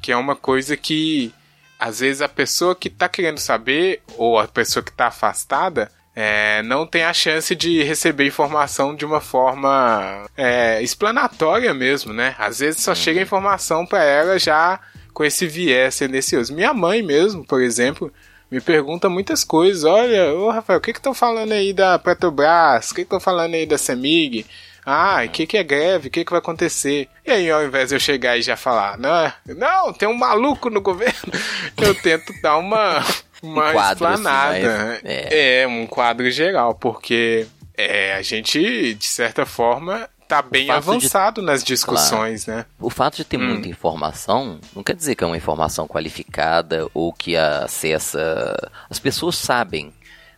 Que 0.02 0.14
é 0.14 0.18
uma 0.18 0.36
coisa 0.36 0.78
que 0.78 1.34
às 1.80 2.00
vezes 2.00 2.22
a 2.22 2.30
pessoa 2.30 2.76
que 2.76 2.90
tá 2.90 3.08
querendo 3.08 3.40
saber, 3.40 4.02
ou 4.18 4.40
a 4.40 4.48
pessoa 4.48 4.84
que 4.84 4.92
tá 4.92 5.08
afastada, 5.08 5.92
é, 6.16 6.64
não 6.64 6.88
tem 6.88 7.04
a 7.04 7.14
chance 7.14 7.56
de 7.56 7.84
receber 7.84 8.26
informação 8.26 8.96
de 8.96 9.06
uma 9.06 9.22
forma 9.22 10.26
é, 10.36 10.82
explanatória 10.82 11.74
mesmo, 11.76 12.12
né? 12.12 12.34
Às 12.40 12.60
vezes 12.60 12.82
só 12.82 12.96
chega 12.96 13.20
a 13.20 13.24
informação 13.24 13.86
para 13.86 14.04
ela 14.04 14.40
já 14.40 14.80
com 15.14 15.24
esse 15.24 15.46
viés 15.46 15.96
tendencioso. 15.96 16.56
Minha 16.56 16.74
mãe 16.74 17.04
mesmo, 17.04 17.46
por 17.46 17.62
exemplo, 17.62 18.12
me 18.50 18.60
pergunta 18.60 19.10
muitas 19.10 19.44
coisas. 19.44 19.84
Olha, 19.84 20.34
ô 20.34 20.50
Rafael, 20.50 20.80
o 20.80 20.82
que 20.82 20.94
que 20.94 21.00
estão 21.00 21.14
falando 21.14 21.52
aí 21.52 21.72
da 21.72 22.00
Petrobras? 22.00 22.90
O 22.90 22.96
que 22.96 23.02
que 23.02 23.02
estão 23.02 23.20
falando 23.20 23.54
aí 23.54 23.68
da 23.68 23.78
Semig? 23.78 24.46
Ah, 24.90 25.22
o 25.26 25.30
que, 25.30 25.46
que 25.46 25.58
é 25.58 25.64
greve? 25.64 26.08
O 26.08 26.12
que, 26.12 26.24
que 26.24 26.32
vai 26.32 26.40
acontecer? 26.40 27.10
E 27.26 27.30
aí, 27.32 27.52
ao 27.52 27.62
invés 27.66 27.90
de 27.90 27.96
eu 27.96 28.00
chegar 28.00 28.38
e 28.38 28.42
já 28.42 28.56
falar, 28.56 28.98
não, 28.98 29.34
não 29.58 29.92
tem 29.92 30.08
um 30.08 30.18
maluco 30.18 30.70
no 30.70 30.80
governo, 30.80 31.34
eu 31.78 31.94
tento 31.94 32.32
dar 32.42 32.56
uma, 32.56 33.04
uma 33.44 33.70
Um 33.70 33.74
quadro, 33.74 34.06
assim, 34.08 34.16
explanada. 34.16 34.88
mas, 34.88 35.02
é. 35.04 35.62
é. 35.64 35.68
um 35.68 35.86
quadro 35.86 36.32
geral, 36.32 36.74
porque 36.74 37.46
é, 37.78 38.14
a 38.14 38.22
gente, 38.22 38.94
de 38.94 39.06
certa 39.06 39.46
forma, 39.46 40.08
tá 40.26 40.42
bem 40.42 40.68
fato 40.68 40.84
de- 40.84 40.90
avançado 40.90 41.42
nas 41.42 41.66
discussões, 41.66 42.46
né? 42.48 42.66
O 42.80 42.90
fato 42.90 43.18
de 43.18 43.26
ter 43.26 43.36
Hum. 43.38 43.46
muita 43.46 43.68
informação 43.68 44.58
não 44.74 44.84
quer 44.84 44.96
dizer 44.96 45.16
que 45.16 45.24
é 45.24 45.28
uma 45.28 45.36
informação 45.36 45.86
qualificada 45.86 46.88
ou 46.94 47.12
que 47.12 47.36
acessa. 47.36 48.56
As 48.90 49.00
pessoas 49.00 49.36
sabem, 49.36 49.94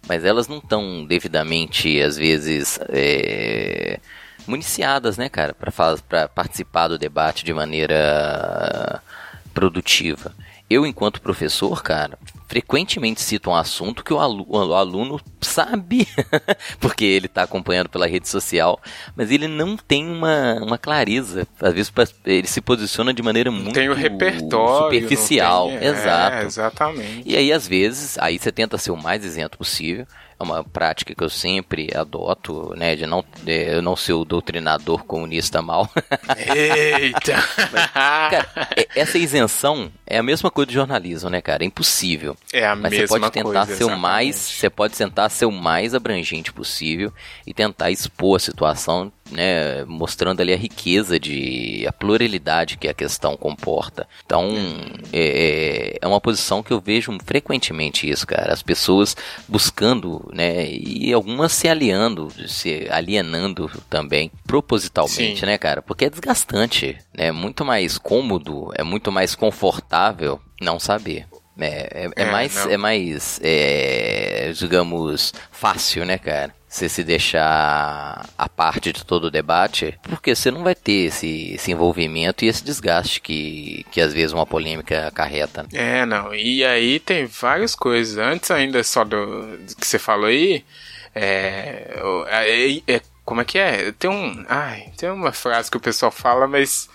mas 0.07 0.25
elas 0.25 0.47
não 0.47 0.57
estão 0.57 1.05
devidamente, 1.05 2.01
às 2.01 2.17
vezes, 2.17 2.79
é, 2.89 3.99
municiadas, 4.47 5.17
né, 5.17 5.29
cara, 5.29 5.53
para 5.53 6.27
participar 6.27 6.87
do 6.87 6.97
debate 6.97 7.43
de 7.45 7.53
maneira 7.53 9.01
produtiva. 9.53 10.33
Eu, 10.69 10.85
enquanto 10.85 11.19
professor, 11.19 11.81
cara, 11.81 12.15
frequentemente 12.47 13.21
cito 13.21 13.49
um 13.49 13.55
assunto 13.55 14.03
que 14.03 14.13
o 14.13 14.19
alu- 14.19 14.45
o 14.47 14.75
aluno 14.75 15.19
sabe, 15.41 16.07
porque 16.79 17.03
ele 17.03 17.25
está 17.25 17.41
acompanhando 17.41 17.89
pela 17.89 18.05
rede 18.05 18.29
social, 18.29 18.79
mas 19.15 19.31
ele 19.31 19.47
não 19.47 19.75
tem 19.75 20.07
uma, 20.07 20.53
uma 20.61 20.77
clareza. 20.77 21.47
Às 21.59 21.73
vezes 21.73 21.91
ele 22.23 22.45
se 22.45 22.61
posiciona 22.61 23.11
de 23.11 23.23
maneira 23.23 23.49
muito 23.49 23.73
Tem 23.73 23.89
o 23.89 23.95
repertório. 23.95 24.83
superficial. 24.99 25.69
tem- 25.69 25.77
é, 25.79 25.85
Exato. 25.87 26.45
exatamente. 26.45 27.23
E 27.25 27.35
aí, 27.35 27.51
às 27.51 27.67
vezes, 27.67 28.15
aí 28.19 28.37
você 28.37 28.51
tenta 28.51 28.77
ser 28.77 28.91
o 28.91 28.95
mais 28.97 29.25
isento 29.25 29.57
possível. 29.57 30.05
É 30.39 30.43
uma 30.43 30.63
prática 30.63 31.13
que 31.13 31.21
eu 31.23 31.29
sempre 31.29 31.89
adoto, 31.93 32.73
né? 32.77 32.95
De 32.95 33.05
não, 33.05 33.23
de 33.43 33.73
eu 33.73 33.81
não 33.81 33.95
ser 33.95 34.13
o 34.13 34.23
doutrinador 34.23 35.03
comunista 35.03 35.61
mal. 35.61 35.89
Eita! 36.55 37.33
Cara, 37.83 38.47
e- 38.77 38.87
essa 38.95 39.17
isenção 39.17 39.91
é 40.07 40.17
a 40.17 40.23
mesma 40.23 40.49
coisa 40.49 40.67
de 40.67 40.73
jornalismo, 40.75 41.29
né, 41.29 41.41
cara? 41.41 41.63
É 41.63 41.67
impossível. 41.67 42.37
é 42.53 42.65
a 42.65 42.75
Mas 42.75 42.93
você 42.93 42.99
mesma 43.01 43.19
pode 43.19 43.31
tentar 43.33 43.65
coisa, 43.65 43.75
ser 43.75 43.83
o 43.83 43.97
mais, 43.97 44.35
você 44.37 44.69
pode 44.69 44.93
tentar 44.95 45.29
ser 45.29 45.45
o 45.45 45.51
mais 45.51 45.93
abrangente 45.93 46.53
possível 46.53 47.13
e 47.45 47.53
tentar 47.53 47.91
expor 47.91 48.37
a 48.37 48.39
situação, 48.39 49.11
né, 49.31 49.83
mostrando 49.85 50.41
ali 50.41 50.53
a 50.53 50.57
riqueza 50.57 51.19
de 51.19 51.85
a 51.87 51.91
pluralidade 51.93 52.77
que 52.77 52.87
a 52.87 52.93
questão 52.93 53.35
comporta. 53.37 54.07
Então, 54.25 54.49
é, 55.13 55.97
é 56.01 56.07
uma 56.07 56.19
posição 56.21 56.61
que 56.63 56.71
eu 56.71 56.79
vejo 56.81 57.15
frequentemente 57.25 58.09
isso, 58.09 58.25
cara. 58.25 58.53
As 58.53 58.61
pessoas 58.63 59.15
buscando, 59.47 60.29
né, 60.33 60.67
e 60.69 61.11
algumas 61.13 61.51
se 61.51 61.67
aliando, 61.67 62.29
se 62.47 62.87
alienando 62.89 63.69
também 63.89 64.31
propositalmente, 64.45 65.39
Sim. 65.39 65.45
né, 65.45 65.57
cara? 65.57 65.81
Porque 65.81 66.05
é 66.05 66.09
desgastante, 66.09 66.97
né? 67.15 67.27
É 67.27 67.31
muito 67.31 67.63
mais 67.63 67.97
cômodo, 67.97 68.71
é 68.75 68.83
muito 68.83 69.11
mais 69.11 69.35
confortável 69.35 70.39
não 70.59 70.79
saber. 70.79 71.25
É, 71.59 72.05
é, 72.05 72.09
é 72.15 72.23
É, 72.23 72.31
mais, 72.31 72.55
não. 72.55 72.71
é 72.71 72.77
mais, 72.77 73.39
é, 73.43 74.51
digamos, 74.57 75.33
fácil, 75.51 76.05
né, 76.05 76.17
cara? 76.17 76.53
Você 76.69 76.87
se 76.87 77.03
deixar 77.03 78.29
a 78.37 78.47
parte 78.47 78.93
de 78.93 79.03
todo 79.03 79.23
o 79.25 79.31
debate, 79.31 79.97
porque 80.03 80.35
você 80.35 80.51
não 80.51 80.63
vai 80.63 80.75
ter 80.75 81.07
esse, 81.07 81.53
esse 81.55 81.71
envolvimento 81.71 82.45
e 82.45 82.47
esse 82.47 82.63
desgaste 82.63 83.19
que, 83.21 83.83
que 83.91 83.99
às 83.99 84.13
vezes 84.13 84.33
uma 84.33 84.45
polêmica 84.45 85.07
acarreta. 85.07 85.65
É, 85.73 86.05
não. 86.05 86.33
E 86.33 86.63
aí 86.63 86.99
tem 86.99 87.25
várias 87.25 87.73
coisas. 87.73 88.19
Antes 88.19 88.51
ainda 88.51 88.83
só 88.83 89.03
do, 89.03 89.57
do 89.57 89.75
que 89.75 89.87
você 89.87 89.97
falou 89.97 90.27
aí, 90.27 90.63
é, 91.15 91.99
é- 92.27 92.93
é- 92.95 93.01
como 93.25 93.41
é 93.41 93.45
que 93.45 93.57
é? 93.57 93.91
Tem 93.91 94.09
um, 94.09 94.45
ai, 94.47 94.91
tem 94.95 95.09
uma 95.09 95.31
frase 95.31 95.69
que 95.71 95.77
o 95.77 95.81
pessoal 95.81 96.11
fala, 96.11 96.47
mas 96.47 96.87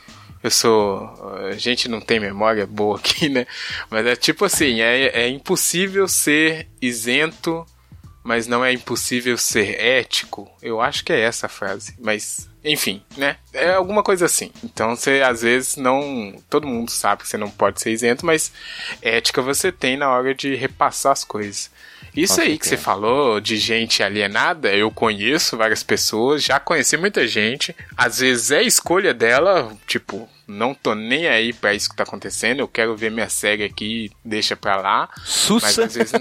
eu 0.42 0.50
sou, 0.50 1.00
a 1.48 1.52
gente 1.56 1.88
não 1.88 2.00
tem 2.00 2.20
memória 2.20 2.66
boa 2.66 2.96
aqui, 2.98 3.28
né? 3.28 3.46
Mas 3.90 4.06
é 4.06 4.14
tipo 4.14 4.44
assim, 4.44 4.80
é, 4.80 5.06
é 5.22 5.28
impossível 5.28 6.06
ser 6.06 6.68
isento, 6.80 7.66
mas 8.24 8.46
não 8.46 8.64
é 8.64 8.72
impossível 8.72 9.37
ser 9.37 9.78
ético. 9.78 10.50
Eu 10.62 10.80
acho 10.80 11.04
que 11.04 11.12
é 11.12 11.20
essa 11.20 11.46
a 11.46 11.48
frase, 11.48 11.94
mas 12.00 12.48
enfim, 12.64 13.02
né? 13.16 13.37
É 13.52 13.74
alguma 13.74 14.02
coisa 14.02 14.24
assim. 14.24 14.50
Então 14.64 14.96
você 14.96 15.20
às 15.20 15.42
vezes 15.42 15.76
não. 15.76 16.34
Todo 16.48 16.66
mundo 16.66 16.90
sabe 16.90 17.22
que 17.22 17.28
você 17.28 17.37
não 17.37 17.50
pode 17.50 17.82
ser 17.82 17.92
isento, 17.92 18.24
mas 18.24 18.50
ética 19.02 19.42
você 19.42 19.70
tem 19.70 19.98
na 19.98 20.10
hora 20.10 20.34
de 20.34 20.54
repassar 20.54 21.12
as 21.12 21.22
coisas. 21.22 21.70
Isso 22.16 22.40
aí 22.40 22.56
que 22.56 22.66
você 22.66 22.76
falou 22.76 23.40
de 23.40 23.56
gente 23.56 24.02
alienada, 24.02 24.72
eu 24.72 24.88
conheço 24.90 25.56
várias 25.56 25.82
pessoas, 25.82 26.44
já 26.44 26.60
conheci 26.60 26.96
muita 26.96 27.26
gente. 27.26 27.74
Às 27.96 28.20
vezes 28.20 28.52
é 28.52 28.62
escolha 28.62 29.12
dela, 29.12 29.76
tipo, 29.87 30.28
não 30.46 30.74
tô 30.74 30.94
nem 30.94 31.26
aí 31.28 31.52
pra 31.52 31.74
isso 31.74 31.88
que 31.88 31.96
tá 31.96 32.02
acontecendo, 32.02 32.61
eu 32.61 32.68
quero 32.68 32.96
ver 32.96 33.11
minha 33.11 33.28
série 33.28 33.64
aqui, 33.64 34.11
deixa 34.24 34.57
pra 34.57 34.76
lá. 34.76 35.09
Mas 35.16 35.28
Sussa! 35.28 35.85
às 35.85 35.94
vezes. 35.94 36.12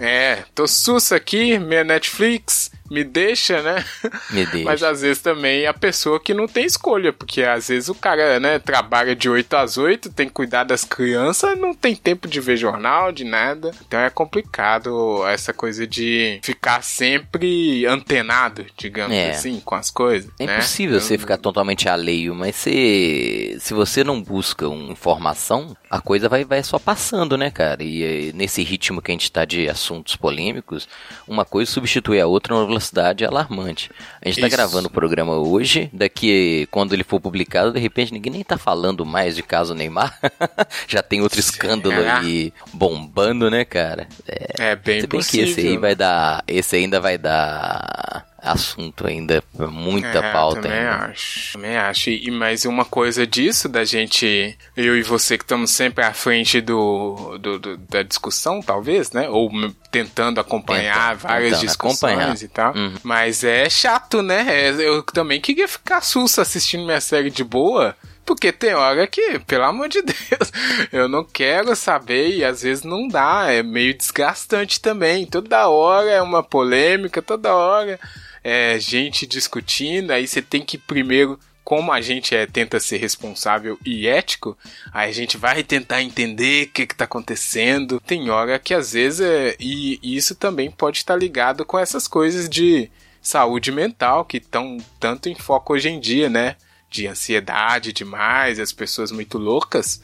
é, 0.00 0.44
tô 0.54 0.66
sussa 0.66 1.16
aqui, 1.16 1.58
minha 1.58 1.84
Netflix, 1.84 2.70
me 2.90 3.04
deixa, 3.04 3.62
né? 3.62 3.84
Me 4.30 4.44
deixa. 4.46 4.64
Mas 4.64 4.82
às 4.82 5.00
vezes 5.02 5.22
também 5.22 5.66
a 5.66 5.72
pessoa 5.74 6.18
que 6.20 6.34
não 6.34 6.46
tem 6.48 6.64
escolha, 6.64 7.12
porque 7.12 7.42
às 7.42 7.68
vezes 7.68 7.88
o 7.88 7.94
cara, 7.94 8.38
né, 8.40 8.58
trabalha 8.58 9.14
de 9.14 9.28
8 9.28 9.54
às 9.54 9.78
8, 9.78 10.10
tem 10.12 10.26
que 10.26 10.32
cuidar 10.34 10.64
das 10.64 10.84
crianças, 10.84 11.56
não 11.58 11.72
tem 11.74 11.94
tempo 11.94 12.26
de 12.28 12.40
ver 12.40 12.56
jornal, 12.56 13.12
de 13.12 13.24
nada. 13.24 13.70
Então 13.86 14.00
é 14.00 14.10
complicado 14.10 15.24
essa 15.28 15.52
coisa 15.52 15.86
de 15.86 16.40
ficar 16.42 16.82
sempre 16.82 17.86
antenado, 17.86 18.66
digamos 18.76 19.14
É. 19.16 19.30
assim, 19.30 19.60
com 19.60 19.74
as 19.74 19.90
coisas. 19.90 20.30
É 20.38 20.46
né? 20.46 20.54
impossível 20.56 21.00
você 21.00 21.16
ficar 21.16 21.36
totalmente 21.38 21.88
alheio, 21.88 22.34
mas 22.34 22.56
se, 22.56 23.56
se 23.70 23.74
você 23.74 24.02
não 24.02 24.20
busca 24.20 24.66
informação, 24.66 25.76
a 25.88 26.00
coisa 26.00 26.28
vai, 26.28 26.44
vai 26.44 26.60
só 26.60 26.76
passando, 26.76 27.38
né, 27.38 27.52
cara? 27.52 27.84
E 27.84 28.02
eh, 28.02 28.32
nesse 28.34 28.64
ritmo 28.64 29.00
que 29.00 29.12
a 29.12 29.14
gente 29.14 29.30
tá 29.30 29.44
de 29.44 29.68
assuntos 29.68 30.16
polêmicos, 30.16 30.88
uma 31.24 31.44
coisa 31.44 31.70
substitui 31.70 32.20
a 32.20 32.26
outra 32.26 32.52
numa 32.52 32.66
velocidade 32.66 33.24
alarmante. 33.24 33.88
A 34.20 34.26
gente 34.26 34.42
está 34.42 34.48
gravando 34.48 34.88
o 34.88 34.90
programa 34.90 35.36
hoje, 35.36 35.88
daqui 35.92 36.66
quando 36.72 36.94
ele 36.94 37.04
for 37.04 37.20
publicado, 37.20 37.72
de 37.72 37.78
repente 37.78 38.12
ninguém 38.12 38.32
nem 38.32 38.42
tá 38.42 38.58
falando 38.58 39.06
mais 39.06 39.36
de 39.36 39.42
caso 39.44 39.72
Neymar. 39.72 40.18
Já 40.88 41.00
tem 41.00 41.20
outro 41.20 41.38
escândalo 41.38 41.94
Será? 41.94 42.18
aí 42.18 42.52
bombando, 42.72 43.48
né, 43.48 43.64
cara? 43.64 44.08
É, 44.26 44.72
É 44.72 44.74
bem 44.74 45.02
se 45.02 45.06
bem 45.06 45.20
possível. 45.20 45.46
que 45.46 45.60
esse 45.60 45.68
aí 45.68 45.76
vai 45.76 45.94
dar, 45.94 46.42
esse 46.48 46.74
ainda 46.74 46.98
vai 46.98 47.16
dar 47.16 48.26
assunto 48.42 49.06
ainda, 49.06 49.42
muita 49.54 50.18
É, 50.18 50.32
pauta 50.32 50.62
também 50.62 50.78
ainda. 50.78 51.06
acho. 51.06 51.52
Também 51.54 51.76
acho. 51.76 52.10
E 52.10 52.30
mais 52.30 52.64
uma 52.64 52.84
coisa 52.84 53.26
disso, 53.26 53.68
da 53.68 53.84
gente, 53.84 54.56
eu 54.76 54.96
e 54.96 55.02
você 55.02 55.36
que 55.36 55.44
estamos 55.44 55.70
sempre 55.70 56.04
à 56.04 56.12
frente 56.12 56.60
do, 56.60 57.36
do- 57.38 57.58
do- 57.58 57.76
da 57.76 58.02
discussão, 58.02 58.60
talvez, 58.62 59.10
né? 59.12 59.28
Ou 59.28 59.50
tentando 59.90 60.40
acompanhar 60.40 61.10
Tentando, 61.16 61.18
várias 61.20 61.50
tentando 61.52 61.66
discussões 61.68 62.12
acompanhar. 62.12 62.42
e 62.42 62.48
tal. 62.48 62.74
Uhum. 62.74 62.94
Mas 63.02 63.44
é 63.44 63.68
chato, 63.68 64.22
né? 64.22 64.46
É, 64.48 64.70
Eu 64.70 65.02
também 65.02 65.40
queria 65.40 65.68
ficar 65.68 66.00
susto 66.00 66.40
assistindo 66.40 66.84
minha 66.84 67.00
série 67.00 67.30
de 67.30 67.44
boa. 67.44 67.96
Porque 68.24 68.52
tem 68.52 68.74
hora 68.74 69.08
que, 69.08 69.40
pelo 69.40 69.64
amor 69.64 69.88
de 69.88 70.02
Deus, 70.06 70.52
eu 70.92 71.08
não 71.08 71.24
quero 71.24 71.74
saber 71.74 72.36
e 72.36 72.44
às 72.44 72.62
vezes 72.62 72.84
não 72.84 73.08
dá. 73.08 73.46
É 73.50 73.60
meio 73.62 73.92
desgastante 73.96 74.80
também. 74.80 75.26
Toda 75.26 75.68
hora 75.68 76.08
é 76.08 76.22
uma 76.22 76.40
polêmica, 76.42 77.20
toda 77.20 77.52
hora 77.52 77.98
é 78.42 78.78
gente 78.78 79.26
discutindo. 79.26 80.10
Aí 80.10 80.26
você 80.26 80.42
tem 80.42 80.62
que 80.62 80.78
primeiro, 80.78 81.38
como 81.62 81.92
a 81.92 82.00
gente 82.00 82.34
é, 82.34 82.46
tenta 82.46 82.80
ser 82.80 82.98
responsável 82.98 83.78
e 83.84 84.06
ético, 84.06 84.56
aí 84.92 85.08
a 85.08 85.12
gente 85.12 85.36
vai 85.36 85.62
tentar 85.62 86.02
entender 86.02 86.66
o 86.66 86.70
que, 86.70 86.86
que 86.86 86.94
tá 86.94 87.04
acontecendo. 87.04 88.00
Tem 88.00 88.30
hora 88.30 88.58
que 88.58 88.74
às 88.74 88.92
vezes 88.92 89.20
é. 89.20 89.56
E 89.58 89.98
isso 90.02 90.34
também 90.34 90.70
pode 90.70 90.98
estar 90.98 91.16
ligado 91.16 91.64
com 91.64 91.78
essas 91.78 92.08
coisas 92.08 92.48
de 92.48 92.90
saúde 93.22 93.70
mental 93.70 94.24
que 94.24 94.38
estão 94.38 94.78
tanto 94.98 95.28
em 95.28 95.34
foco 95.34 95.74
hoje 95.74 95.88
em 95.88 96.00
dia, 96.00 96.28
né? 96.28 96.56
De 96.88 97.06
ansiedade 97.06 97.92
demais, 97.92 98.58
as 98.58 98.72
pessoas 98.72 99.12
muito 99.12 99.38
loucas. 99.38 100.02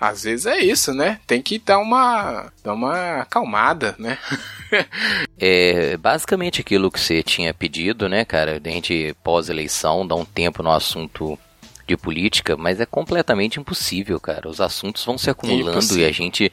Às 0.00 0.24
vezes 0.24 0.46
é 0.46 0.58
isso, 0.58 0.92
né? 0.92 1.20
Tem 1.26 1.40
que 1.40 1.58
dar 1.58 1.78
uma, 1.78 2.52
dar 2.62 2.74
uma 2.74 3.20
acalmada, 3.20 3.94
né? 3.98 4.18
É 5.38 5.96
basicamente 5.98 6.60
aquilo 6.60 6.90
que 6.90 6.98
você 6.98 7.22
tinha 7.22 7.54
pedido, 7.54 8.08
né, 8.08 8.24
cara? 8.24 8.60
A 8.64 8.68
gente 8.68 9.14
pós-eleição, 9.22 10.06
dá 10.06 10.16
um 10.16 10.24
tempo 10.24 10.62
no 10.62 10.72
assunto 10.72 11.38
de 11.86 11.96
política, 11.96 12.56
mas 12.56 12.80
é 12.80 12.86
completamente 12.86 13.60
impossível, 13.60 14.18
cara. 14.18 14.48
Os 14.48 14.60
assuntos 14.60 15.04
vão 15.04 15.18
se 15.18 15.30
acumulando 15.30 15.78
Impossível. 15.78 16.06
e 16.06 16.08
a 16.08 16.12
gente 16.12 16.52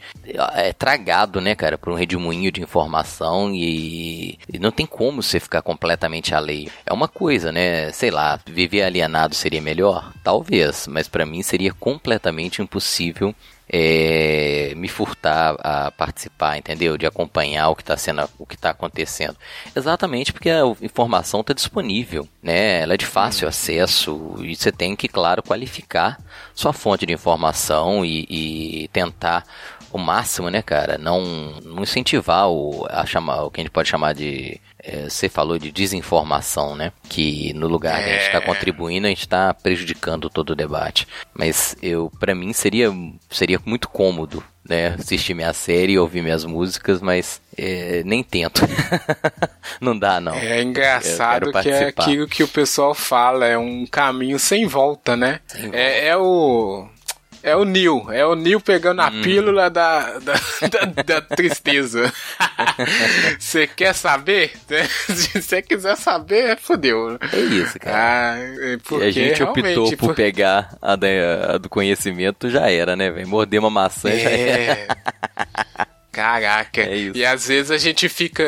é 0.53 0.73
tragado, 0.73 1.39
né, 1.39 1.55
cara, 1.55 1.77
por 1.77 1.91
um 1.91 1.95
redemoinho 1.95 2.51
de 2.51 2.61
informação 2.61 3.53
e, 3.53 4.37
e 4.51 4.59
não 4.59 4.71
tem 4.71 4.85
como 4.85 5.21
você 5.21 5.39
ficar 5.39 5.61
completamente 5.61 6.33
alheio. 6.35 6.71
É 6.85 6.93
uma 6.93 7.07
coisa, 7.07 7.51
né? 7.51 7.91
Sei 7.91 8.11
lá, 8.11 8.39
viver 8.45 8.83
alienado 8.83 9.35
seria 9.35 9.61
melhor? 9.61 10.11
Talvez, 10.23 10.87
mas 10.87 11.07
pra 11.07 11.25
mim 11.25 11.41
seria 11.41 11.73
completamente 11.73 12.61
impossível 12.61 13.33
é, 13.73 14.73
me 14.75 14.89
furtar 14.89 15.55
a 15.59 15.89
participar, 15.91 16.57
entendeu? 16.57 16.97
De 16.97 17.05
acompanhar 17.05 17.69
o 17.69 17.75
que 17.75 17.81
está 17.81 17.95
sendo, 17.95 18.29
o 18.37 18.45
que 18.45 18.55
está 18.55 18.71
acontecendo. 18.71 19.37
Exatamente 19.73 20.33
porque 20.33 20.49
a 20.49 20.63
informação 20.81 21.39
está 21.39 21.53
disponível, 21.53 22.27
né? 22.43 22.81
Ela 22.81 22.95
é 22.95 22.97
de 22.97 23.05
fácil 23.05 23.47
acesso 23.47 24.35
e 24.39 24.53
você 24.53 24.73
tem 24.73 24.93
que, 24.93 25.07
claro, 25.07 25.41
qualificar 25.41 26.19
sua 26.53 26.73
fonte 26.73 27.05
de 27.05 27.13
informação 27.13 28.03
e, 28.03 28.27
e 28.29 28.87
tentar 28.89 29.45
o 29.97 29.99
máximo, 29.99 30.49
né, 30.49 30.61
cara? 30.61 30.97
Não, 30.97 31.21
não 31.63 31.83
incentivar 31.83 32.49
o, 32.49 32.85
a 32.89 33.05
chamar, 33.05 33.43
o 33.43 33.51
que 33.51 33.61
a 33.61 33.63
gente 33.63 33.71
pode 33.71 33.89
chamar 33.89 34.13
de. 34.13 34.59
é, 34.83 35.09
você 35.09 35.29
falou 35.29 35.57
de 35.59 35.71
desinformação, 35.71 36.75
né? 36.75 36.91
Que 37.09 37.53
no 37.53 37.67
lugar 37.67 38.01
de 38.03 38.09
a 38.09 38.13
gente 38.13 38.25
está 38.27 38.37
É. 38.39 38.41
contribuindo, 38.41 39.07
a 39.07 39.09
gente 39.09 39.21
está 39.21 39.53
prejudicando 39.53 40.29
todo 40.29 40.51
o 40.51 40.55
debate. 40.55 41.07
Mas 41.33 41.75
eu, 41.81 42.11
para 42.19 42.33
mim, 42.35 42.51
seria, 42.53 42.91
seria 43.29 43.59
muito 43.65 43.87
cômodo, 43.89 44.43
né? 44.67 44.95
Assistir 44.99 45.33
minha 45.33 45.53
série, 45.53 45.97
ouvir 45.99 46.21
minhas 46.21 46.45
músicas, 46.45 47.01
mas 47.01 47.41
é, 47.57 48.01
nem 48.05 48.23
tento. 48.23 48.61
não 49.79 49.97
dá, 49.97 50.19
não. 50.19 50.33
É 50.33 50.61
engraçado 50.61 51.51
que 51.51 51.69
é 51.69 51.87
aquilo 51.87 52.27
que 52.27 52.43
o 52.43 52.47
pessoal 52.47 52.93
fala, 52.93 53.45
é 53.45 53.57
um 53.57 53.85
caminho 53.85 54.39
sem 54.39 54.65
volta, 54.65 55.15
né? 55.15 55.39
Sem 55.47 55.61
volta. 55.63 55.77
É, 55.77 56.07
é 56.07 56.17
o. 56.17 56.87
É 57.43 57.55
o 57.55 57.65
Neil, 57.65 58.05
é 58.11 58.25
o 58.25 58.35
Neil 58.35 58.61
pegando 58.61 59.01
a 59.01 59.07
Hum. 59.09 59.21
pílula 59.23 59.69
da, 59.69 60.19
da, 60.19 60.33
da- 60.69 61.03
da 61.03 61.21
tristeza. 61.21 62.11
Você 63.39 63.65
quer 63.67 63.93
saber? 63.93 64.51
Se 65.09 65.41
você 65.41 65.61
quiser 65.61 65.95
saber, 65.97 66.57
fodeu. 66.57 67.17
É 67.33 67.37
isso, 67.37 67.79
cara. 67.79 67.97
Ah, 67.97 68.37
é 68.37 68.77
porque 68.77 69.03
a 69.05 69.11
gente 69.11 69.41
optou 69.43 69.89
por 69.91 69.97
por- 70.09 70.15
pegar 70.15 70.75
a, 70.81 70.95
da- 70.95 71.55
a 71.55 71.57
do 71.57 71.67
conhecimento, 71.69 72.49
já 72.49 72.69
era, 72.69 72.95
né, 72.95 73.09
velho? 73.09 73.27
Morder 73.27 73.59
uma 73.59 73.69
maçã 73.69 74.09
já 74.11 74.29
era. 74.29 74.87
Caraca. 76.11 76.81
É 76.81 76.95
isso. 76.95 77.17
E 77.17 77.25
às 77.25 77.47
vezes 77.47 77.71
a 77.71 77.77
gente 77.77 78.09
fica 78.09 78.43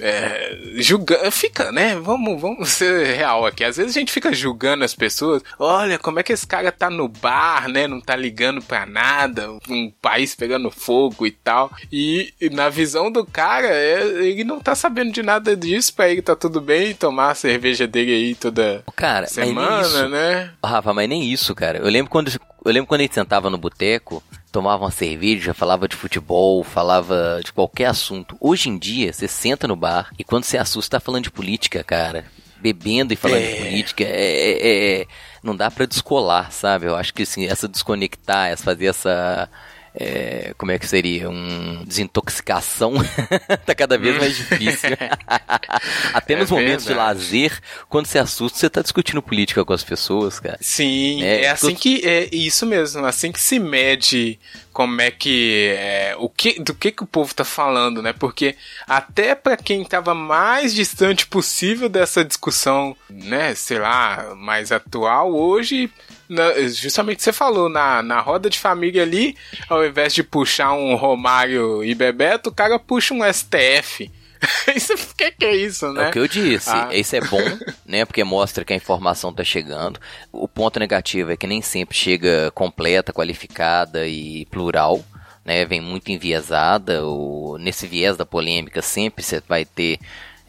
é, 0.00 0.58
julgando. 0.76 1.30
Fica, 1.30 1.70
né? 1.70 1.94
Vamos, 1.96 2.40
vamos 2.40 2.68
ser 2.70 3.06
real 3.16 3.46
aqui. 3.46 3.62
Às 3.62 3.76
vezes 3.76 3.96
a 3.96 4.00
gente 4.00 4.12
fica 4.12 4.32
julgando 4.32 4.84
as 4.84 4.94
pessoas. 4.94 5.42
Olha, 5.58 5.98
como 5.98 6.18
é 6.18 6.22
que 6.22 6.32
esse 6.32 6.46
cara 6.46 6.72
tá 6.72 6.90
no 6.90 7.08
bar, 7.08 7.68
né? 7.68 7.86
Não 7.86 8.00
tá 8.00 8.16
ligando 8.16 8.60
pra 8.60 8.84
nada. 8.84 9.50
Um 9.68 9.92
país 10.02 10.34
pegando 10.34 10.70
fogo 10.70 11.26
e 11.26 11.30
tal. 11.30 11.70
E, 11.92 12.34
e 12.40 12.50
na 12.50 12.68
visão 12.68 13.12
do 13.12 13.24
cara, 13.24 13.68
é, 13.68 14.00
ele 14.24 14.42
não 14.42 14.58
tá 14.58 14.74
sabendo 14.74 15.12
de 15.12 15.22
nada 15.22 15.56
disso. 15.56 15.94
Pra 15.94 16.08
ele 16.08 16.22
tá 16.22 16.34
tudo 16.34 16.60
bem 16.60 16.94
tomar 16.94 17.30
a 17.30 17.34
cerveja 17.34 17.86
dele 17.86 18.12
aí 18.12 18.34
toda 18.34 18.82
Cara, 18.96 19.26
semana, 19.26 20.08
né? 20.08 20.50
Rafa, 20.64 20.92
mas 20.92 21.08
nem 21.08 21.30
isso, 21.30 21.54
cara. 21.54 21.78
Eu 21.78 21.88
lembro 21.88 22.10
quando, 22.10 22.28
eu 22.64 22.72
lembro 22.72 22.88
quando 22.88 23.00
a 23.00 23.04
gente 23.04 23.14
sentava 23.14 23.48
no 23.48 23.58
boteco, 23.58 24.22
tomava 24.50 24.84
uma 24.84 24.90
cerveja, 24.90 25.54
falava 25.54 25.88
de 25.88 25.96
futebol, 25.96 26.62
falava 26.64 27.40
de 27.44 27.52
qualquer 27.52 27.86
assunto. 27.86 28.36
Hoje 28.40 28.68
em 28.68 28.78
dia, 28.78 29.12
você 29.12 29.28
senta 29.28 29.68
no 29.68 29.76
bar 29.76 30.10
e 30.18 30.24
quando 30.24 30.44
você 30.44 30.58
assusta, 30.58 30.98
tá 30.98 31.04
falando 31.04 31.24
de 31.24 31.30
política, 31.30 31.82
cara. 31.84 32.24
Bebendo 32.60 33.12
e 33.12 33.16
falando 33.16 33.40
de 33.42 33.52
É. 33.52 33.56
política, 33.56 34.04
é, 34.04 34.10
é- 34.10 35.00
é- 35.02 35.06
não 35.42 35.54
dá 35.54 35.70
pra 35.70 35.86
descolar, 35.86 36.50
sabe? 36.50 36.86
Eu 36.86 36.96
acho 36.96 37.14
que 37.14 37.22
assim, 37.22 37.46
essa 37.46 37.68
desconectar, 37.68 38.48
essa 38.48 38.64
fazer 38.64 38.86
essa. 38.86 39.48
É, 40.00 40.54
como 40.56 40.70
é 40.70 40.78
que 40.78 40.86
seria? 40.86 41.28
Um 41.28 41.84
desintoxicação 41.84 42.94
tá 43.66 43.74
cada 43.74 43.98
vez 43.98 44.16
mais 44.16 44.36
difícil. 44.36 44.90
Até 46.14 46.34
É 46.34 46.46
momentos 46.46 46.86
de 46.86 46.94
lazer, 46.94 47.58
quando 47.88 48.06
você 48.06 48.18
assusta, 48.20 48.58
você 48.58 48.70
tá 48.70 48.80
discutindo 48.80 49.20
política 49.20 49.64
com 49.64 49.72
as 49.72 49.82
pessoas, 49.82 50.38
cara. 50.38 50.56
Sim, 50.60 51.24
É, 51.24 51.42
é, 51.42 51.50
assim 51.50 51.74
que 51.74 52.06
é 52.06 52.28
isso 52.32 52.64
mesmo, 52.64 53.04
assim 53.04 53.32
que 53.32 53.40
se 53.40 53.58
mede 53.58 54.38
como 54.78 55.00
é 55.00 55.10
que 55.10 55.74
é, 55.76 56.14
o 56.20 56.28
que 56.28 56.60
do 56.62 56.72
que 56.72 56.92
que 56.92 57.02
o 57.02 57.06
povo 57.06 57.34
tá 57.34 57.44
falando, 57.44 58.00
né? 58.00 58.12
Porque 58.12 58.54
até 58.86 59.34
pra 59.34 59.56
quem 59.56 59.84
tava 59.84 60.14
mais 60.14 60.72
distante 60.72 61.26
possível 61.26 61.88
dessa 61.88 62.24
discussão, 62.24 62.96
né, 63.10 63.56
sei 63.56 63.80
lá, 63.80 64.36
mais 64.36 64.70
atual 64.70 65.34
hoje, 65.34 65.90
na- 66.28 66.52
justamente 66.68 67.24
você 67.24 67.32
falou 67.32 67.68
na, 67.68 68.04
na 68.04 68.20
roda 68.20 68.48
de 68.48 68.56
família 68.56 69.02
ali, 69.02 69.34
ao 69.68 69.84
invés 69.84 70.14
de 70.14 70.22
puxar 70.22 70.72
um 70.74 70.94
Romário 70.94 71.82
e 71.82 71.92
Bebeto, 71.92 72.50
o 72.50 72.54
cara 72.54 72.78
puxa 72.78 73.12
um 73.12 73.24
STF. 73.24 74.08
Isso, 74.74 74.94
o 74.94 75.14
que, 75.16 75.30
que 75.32 75.44
é 75.44 75.56
isso, 75.56 75.86
É 75.86 75.92
né? 75.92 76.08
o 76.08 76.12
que 76.12 76.18
eu 76.18 76.28
disse. 76.28 76.70
Ah. 76.70 76.90
Isso 76.92 77.16
é 77.16 77.20
bom, 77.20 77.42
né? 77.86 78.04
Porque 78.04 78.22
mostra 78.22 78.64
que 78.64 78.72
a 78.72 78.76
informação 78.76 79.32
tá 79.32 79.42
chegando. 79.42 79.98
O 80.32 80.46
ponto 80.46 80.78
negativo 80.78 81.32
é 81.32 81.36
que 81.36 81.46
nem 81.46 81.62
sempre 81.62 81.96
chega 81.96 82.50
completa, 82.52 83.12
qualificada 83.12 84.06
e 84.06 84.46
plural. 84.46 85.02
Né, 85.44 85.64
vem 85.64 85.80
muito 85.80 86.10
enviesada, 86.12 87.06
o, 87.06 87.56
nesse 87.58 87.86
viés 87.86 88.18
da 88.18 88.26
polêmica 88.26 88.82
sempre 88.82 89.24
você 89.24 89.42
vai 89.48 89.64
ter 89.64 89.98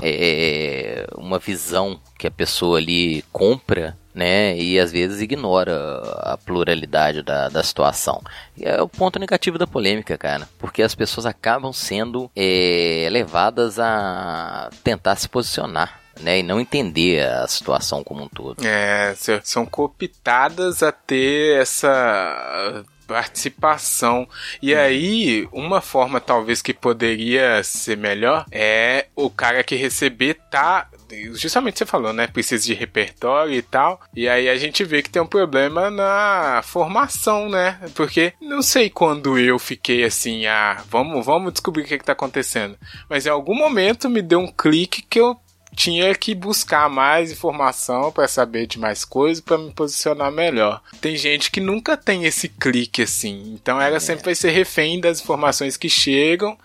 é, 0.01 1.07
uma 1.15 1.39
visão 1.39 1.99
que 2.17 2.27
a 2.27 2.31
pessoa 2.31 2.77
ali 2.79 3.23
compra, 3.31 3.97
né, 4.13 4.57
e 4.57 4.79
às 4.79 4.91
vezes 4.91 5.21
ignora 5.21 6.01
a 6.21 6.37
pluralidade 6.37 7.21
da, 7.21 7.49
da 7.49 7.63
situação. 7.63 8.21
E 8.57 8.65
é 8.65 8.81
o 8.81 8.87
ponto 8.87 9.19
negativo 9.19 9.57
da 9.57 9.67
polêmica, 9.67 10.17
cara, 10.17 10.47
porque 10.57 10.81
as 10.81 10.95
pessoas 10.95 11.25
acabam 11.25 11.71
sendo 11.71 12.29
é, 12.35 13.07
levadas 13.11 13.79
a 13.79 14.69
tentar 14.83 15.15
se 15.15 15.27
posicionar. 15.29 15.99
Né, 16.21 16.39
e 16.39 16.43
não 16.43 16.59
entender 16.59 17.25
a 17.25 17.47
situação 17.47 18.03
como 18.03 18.23
um 18.23 18.27
todo. 18.27 18.61
É, 18.61 19.15
são 19.41 19.65
cooptadas 19.65 20.83
a 20.83 20.91
ter 20.91 21.61
essa 21.61 22.83
participação. 23.09 24.29
E 24.61 24.75
aí, 24.75 25.49
uma 25.51 25.81
forma 25.81 26.21
talvez 26.21 26.61
que 26.61 26.75
poderia 26.75 27.63
ser 27.63 27.97
melhor 27.97 28.45
é 28.51 29.07
o 29.15 29.31
cara 29.31 29.63
que 29.63 29.75
receber 29.75 30.35
tá. 30.51 30.87
Justamente 31.33 31.79
você 31.79 31.87
falou, 31.87 32.13
né? 32.13 32.27
Precisa 32.27 32.63
de 32.63 32.75
repertório 32.75 33.55
e 33.55 33.63
tal. 33.63 33.99
E 34.15 34.29
aí 34.29 34.47
a 34.47 34.55
gente 34.57 34.83
vê 34.83 35.01
que 35.01 35.09
tem 35.09 35.19
um 35.19 35.27
problema 35.27 35.89
na 35.89 36.61
formação, 36.63 37.49
né? 37.49 37.79
Porque 37.95 38.33
não 38.39 38.61
sei 38.61 38.91
quando 38.91 39.39
eu 39.39 39.57
fiquei 39.57 40.03
assim, 40.03 40.45
ah, 40.45 40.83
vamos, 40.87 41.25
vamos 41.25 41.51
descobrir 41.51 41.81
o 41.81 41.85
que, 41.85 41.97
que 41.97 42.05
tá 42.05 42.11
acontecendo. 42.11 42.77
Mas 43.09 43.25
em 43.25 43.29
algum 43.29 43.55
momento 43.55 44.07
me 44.07 44.21
deu 44.21 44.39
um 44.39 44.51
clique 44.51 45.01
que 45.01 45.19
eu 45.19 45.35
tinha 45.75 46.13
que 46.15 46.35
buscar 46.35 46.89
mais 46.89 47.31
informação 47.31 48.11
para 48.11 48.27
saber 48.27 48.67
de 48.67 48.79
mais 48.79 49.05
coisas 49.05 49.41
para 49.41 49.57
me 49.57 49.71
posicionar 49.71 50.31
melhor. 50.31 50.81
Tem 50.99 51.15
gente 51.15 51.51
que 51.51 51.59
nunca 51.59 51.95
tem 51.95 52.25
esse 52.25 52.49
clique 52.49 53.03
assim, 53.03 53.53
então 53.53 53.79
ela 53.81 53.97
é. 53.97 53.99
sempre 53.99 54.25
vai 54.25 54.35
ser 54.35 54.49
refém 54.51 54.99
das 54.99 55.21
informações 55.21 55.77
que 55.77 55.89
chegam 55.89 56.57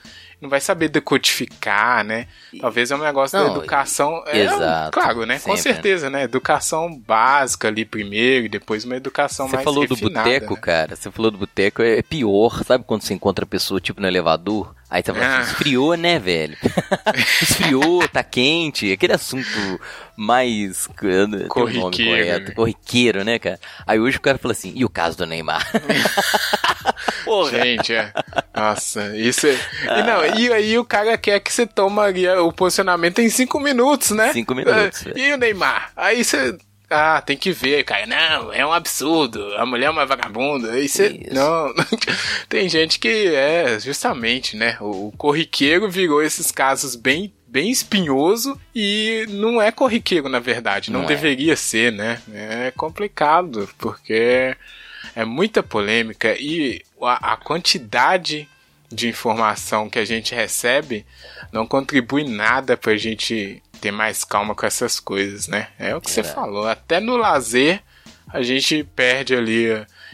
não 0.44 0.50
vai 0.50 0.60
saber 0.60 0.88
decodificar, 0.88 2.04
né? 2.04 2.26
Talvez 2.60 2.90
é 2.90 2.94
um 2.94 2.98
negócio 2.98 3.38
não, 3.38 3.46
da 3.46 3.52
educação. 3.56 4.22
É, 4.26 4.42
exato, 4.42 4.90
claro, 4.92 5.24
né? 5.24 5.38
Sempre. 5.38 5.50
Com 5.50 5.56
certeza, 5.56 6.10
né? 6.10 6.24
Educação 6.24 6.94
básica 6.94 7.68
ali 7.68 7.86
primeiro 7.86 8.44
e 8.44 8.48
depois 8.50 8.84
uma 8.84 8.94
educação 8.94 9.48
você 9.48 9.56
mais 9.56 9.64
falou 9.64 9.82
refinada. 9.82 10.10
do 10.10 10.14
boteco, 10.14 10.54
né? 10.54 10.60
cara. 10.60 10.96
Você 10.96 11.10
falou 11.10 11.30
do 11.30 11.38
boteco, 11.38 11.82
é 11.82 12.02
pior. 12.02 12.62
Sabe 12.62 12.84
quando 12.86 13.02
você 13.02 13.14
encontra 13.14 13.46
a 13.46 13.48
pessoa, 13.48 13.80
tipo, 13.80 14.02
no 14.02 14.06
elevador? 14.06 14.74
Aí 14.90 15.02
você 15.02 15.14
fala, 15.14 15.38
ah. 15.38 15.40
esfriou, 15.40 15.96
né, 15.96 16.18
velho? 16.18 16.56
esfriou, 17.40 18.06
tá 18.06 18.22
quente. 18.22 18.92
Aquele 18.92 19.14
assunto 19.14 19.80
mais. 20.14 20.86
Corriqueiro. 21.48 22.54
Corriqueiro, 22.54 23.24
né, 23.24 23.38
cara? 23.38 23.58
Aí 23.86 23.98
hoje 23.98 24.18
o 24.18 24.20
cara 24.20 24.36
fala 24.36 24.52
assim, 24.52 24.72
e 24.76 24.84
o 24.84 24.90
caso 24.90 25.16
do 25.16 25.24
Neymar? 25.24 25.66
Porra. 27.24 27.50
Gente, 27.50 27.92
é. 27.92 28.12
Nossa, 28.54 29.16
isso 29.16 29.46
é. 29.46 29.58
E, 29.84 30.02
não, 30.02 30.38
e 30.38 30.52
aí 30.52 30.78
o 30.78 30.84
cara 30.84 31.16
quer 31.16 31.40
que 31.40 31.52
você 31.52 31.66
tomaria 31.66 32.42
o 32.42 32.52
posicionamento 32.52 33.20
em 33.20 33.28
cinco 33.28 33.58
minutos, 33.58 34.10
né? 34.10 34.32
Cinco 34.32 34.54
minutos. 34.54 35.06
É. 35.06 35.12
E 35.18 35.32
o 35.32 35.36
Neymar? 35.36 35.92
Aí 35.96 36.24
você. 36.24 36.56
Ah, 36.90 37.20
tem 37.20 37.36
que 37.36 37.50
ver, 37.50 37.82
cara. 37.82 38.06
Não, 38.06 38.52
é 38.52 38.64
um 38.64 38.72
absurdo. 38.72 39.42
A 39.56 39.64
mulher 39.66 39.86
é 39.86 39.90
uma 39.90 40.06
vagabunda. 40.06 40.72
Aí 40.72 40.88
você. 40.88 41.26
Não. 41.32 41.72
tem 42.48 42.68
gente 42.68 42.98
que 42.98 43.34
é, 43.34 43.78
justamente, 43.80 44.56
né? 44.56 44.76
O, 44.80 45.08
o 45.08 45.12
corriqueiro 45.16 45.90
virou 45.90 46.22
esses 46.22 46.50
casos 46.50 46.94
bem 46.94 47.32
bem 47.54 47.70
espinhoso 47.70 48.60
e 48.74 49.26
não 49.30 49.62
é 49.62 49.70
corriqueiro, 49.70 50.28
na 50.28 50.40
verdade. 50.40 50.90
Não, 50.90 51.00
não 51.00 51.06
é. 51.06 51.08
deveria 51.08 51.52
é. 51.52 51.56
ser, 51.56 51.92
né? 51.92 52.20
É 52.32 52.72
complicado, 52.76 53.68
porque 53.78 54.56
é 55.14 55.24
muita 55.24 55.62
polêmica 55.62 56.34
e 56.38 56.82
a, 57.00 57.32
a 57.32 57.36
quantidade 57.36 58.48
de 58.90 59.08
informação 59.08 59.90
que 59.90 59.98
a 59.98 60.04
gente 60.04 60.34
recebe 60.34 61.04
não 61.52 61.66
contribui 61.66 62.24
nada 62.24 62.76
pra 62.76 62.96
gente 62.96 63.62
ter 63.80 63.90
mais 63.90 64.24
calma 64.24 64.54
com 64.54 64.66
essas 64.66 65.00
coisas, 65.00 65.48
né? 65.48 65.68
É 65.78 65.94
o 65.94 66.00
que 66.00 66.08
é. 66.08 66.12
você 66.12 66.22
falou. 66.22 66.66
Até 66.66 67.00
no 67.00 67.16
lazer 67.16 67.82
a 68.32 68.42
gente 68.42 68.82
perde 68.82 69.34
ali. 69.34 69.66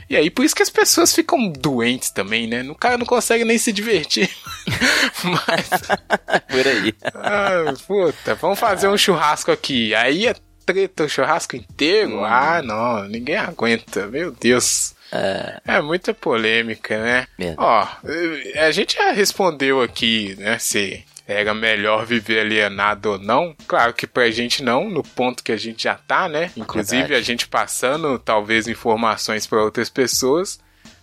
E 0.09 0.17
aí, 0.17 0.29
por 0.29 0.45
isso 0.45 0.55
que 0.55 0.63
as 0.63 0.71
pessoas 0.71 1.15
ficam 1.15 1.49
doentes 1.51 2.11
também, 2.11 2.47
né? 2.47 2.63
O 2.69 2.75
cara 2.75 2.99
não 2.99 3.07
consegue 3.07 3.45
nem 3.45 3.57
se 3.57 3.73
divertir. 3.73 4.29
Mas. 5.23 5.71
por 6.51 6.67
aí. 6.67 6.95
Ah, 7.15 7.73
puta, 7.87 8.35
vamos 8.35 8.59
fazer 8.59 8.89
um 8.89 8.99
churrasco 8.99 9.53
aqui. 9.53 9.95
Aí 9.95 10.27
é 10.27 10.35
treta 10.73 11.05
o 11.05 11.09
churrasco 11.09 11.57
inteiro? 11.57 12.21
Hum. 12.21 12.25
Ah, 12.25 12.63
não, 12.63 13.09
ninguém 13.09 13.37
aguenta. 13.37 14.07
Meu 14.07 14.31
Deus. 14.31 14.95
É, 15.13 15.61
é 15.67 15.81
muita 15.81 16.15
polêmica, 16.15 17.03
né? 17.03 17.27
Mesmo. 17.37 17.57
Ó, 17.59 17.89
a 18.57 18.71
gente 18.71 18.95
já 18.95 19.11
respondeu 19.11 19.83
aqui, 19.83 20.37
né, 20.39 20.57
se 20.59 21.05
era 21.27 21.53
melhor 21.53 22.07
viver 22.07 22.41
alienado 22.41 23.13
ou 23.13 23.19
não. 23.19 23.55
Claro 23.67 23.93
que 23.93 24.07
pra 24.07 24.31
gente 24.31 24.63
não, 24.63 24.89
no 24.89 25.03
ponto 25.03 25.43
que 25.43 25.53
a 25.53 25.57
gente 25.57 25.85
já 25.85 25.95
tá, 25.95 26.29
né? 26.29 26.51
Inclusive 26.57 27.03
Verdade. 27.03 27.21
a 27.21 27.25
gente 27.25 27.49
passando 27.49 28.19
talvez 28.19 28.67
informações 28.67 29.47
para 29.47 29.63
outras 29.63 29.89
pessoas 29.89 30.61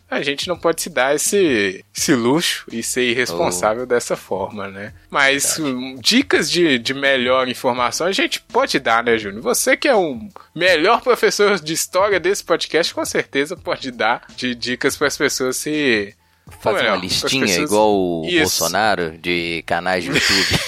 a 0.10 0.22
gente 0.22 0.48
não 0.48 0.58
pode 0.58 0.82
se 0.82 0.90
dar 0.90 1.16
esse, 1.16 1.84
esse 1.96 2.16
luxo 2.16 2.66
e 2.72 2.82
ser 2.82 3.10
irresponsável 3.10 3.84
oh. 3.84 3.86
dessa 3.86 4.16
forma, 4.16 4.70
né? 4.70 4.94
Mas 5.10 5.60
um, 5.60 5.96
dicas 5.96 6.50
de, 6.50 6.80
de 6.80 6.94
melhor 6.94 7.48
informação 7.48 8.08
a 8.08 8.12
gente 8.12 8.40
pode 8.40 8.80
dar, 8.80 9.04
né, 9.04 9.18
Júnior? 9.18 9.42
Você 9.42 9.76
que 9.76 9.88
é 9.88 9.96
o 9.96 10.18
melhor 10.56 11.02
professor 11.02 11.60
de 11.60 11.74
história 11.74 12.20
desse 12.20 12.44
podcast, 12.44 12.94
com 12.94 13.04
certeza 13.04 13.58
pode 13.58 13.92
dar 13.92 14.26
de 14.36 14.56
dicas 14.56 14.96
para 14.96 15.08
as 15.08 15.18
pessoas 15.18 15.58
se 15.58 16.16
Fazer 16.62 16.78
melhor, 16.78 16.96
uma 16.96 17.02
listinha 17.02 17.46
pessoas... 17.46 17.70
igual 17.70 17.94
o 17.94 18.26
Isso. 18.26 18.40
Bolsonaro 18.40 19.18
de 19.18 19.64
canais 19.66 20.04
de 20.04 20.12
YouTube. 20.12 20.60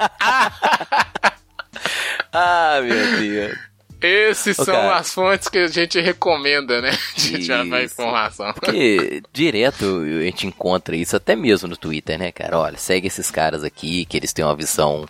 ah, 2.32 2.80
meu 2.82 3.18
Deus. 3.18 3.69
Esses 4.00 4.56
são 4.56 4.66
cara, 4.66 4.96
as 4.96 5.12
fontes 5.12 5.48
que 5.48 5.58
a 5.58 5.66
gente 5.66 6.00
recomenda, 6.00 6.80
né? 6.80 6.90
De 7.16 7.36
levar 7.36 7.84
informação. 7.84 8.52
Porque 8.54 9.22
direto 9.32 10.02
a 10.02 10.22
gente 10.22 10.46
encontra 10.46 10.96
isso 10.96 11.16
até 11.16 11.36
mesmo 11.36 11.68
no 11.68 11.76
Twitter, 11.76 12.18
né, 12.18 12.32
cara? 12.32 12.58
Olha, 12.58 12.78
segue 12.78 13.06
esses 13.06 13.30
caras 13.30 13.62
aqui, 13.62 14.04
que 14.04 14.16
eles 14.16 14.32
têm 14.32 14.44
uma 14.44 14.56
visão. 14.56 15.06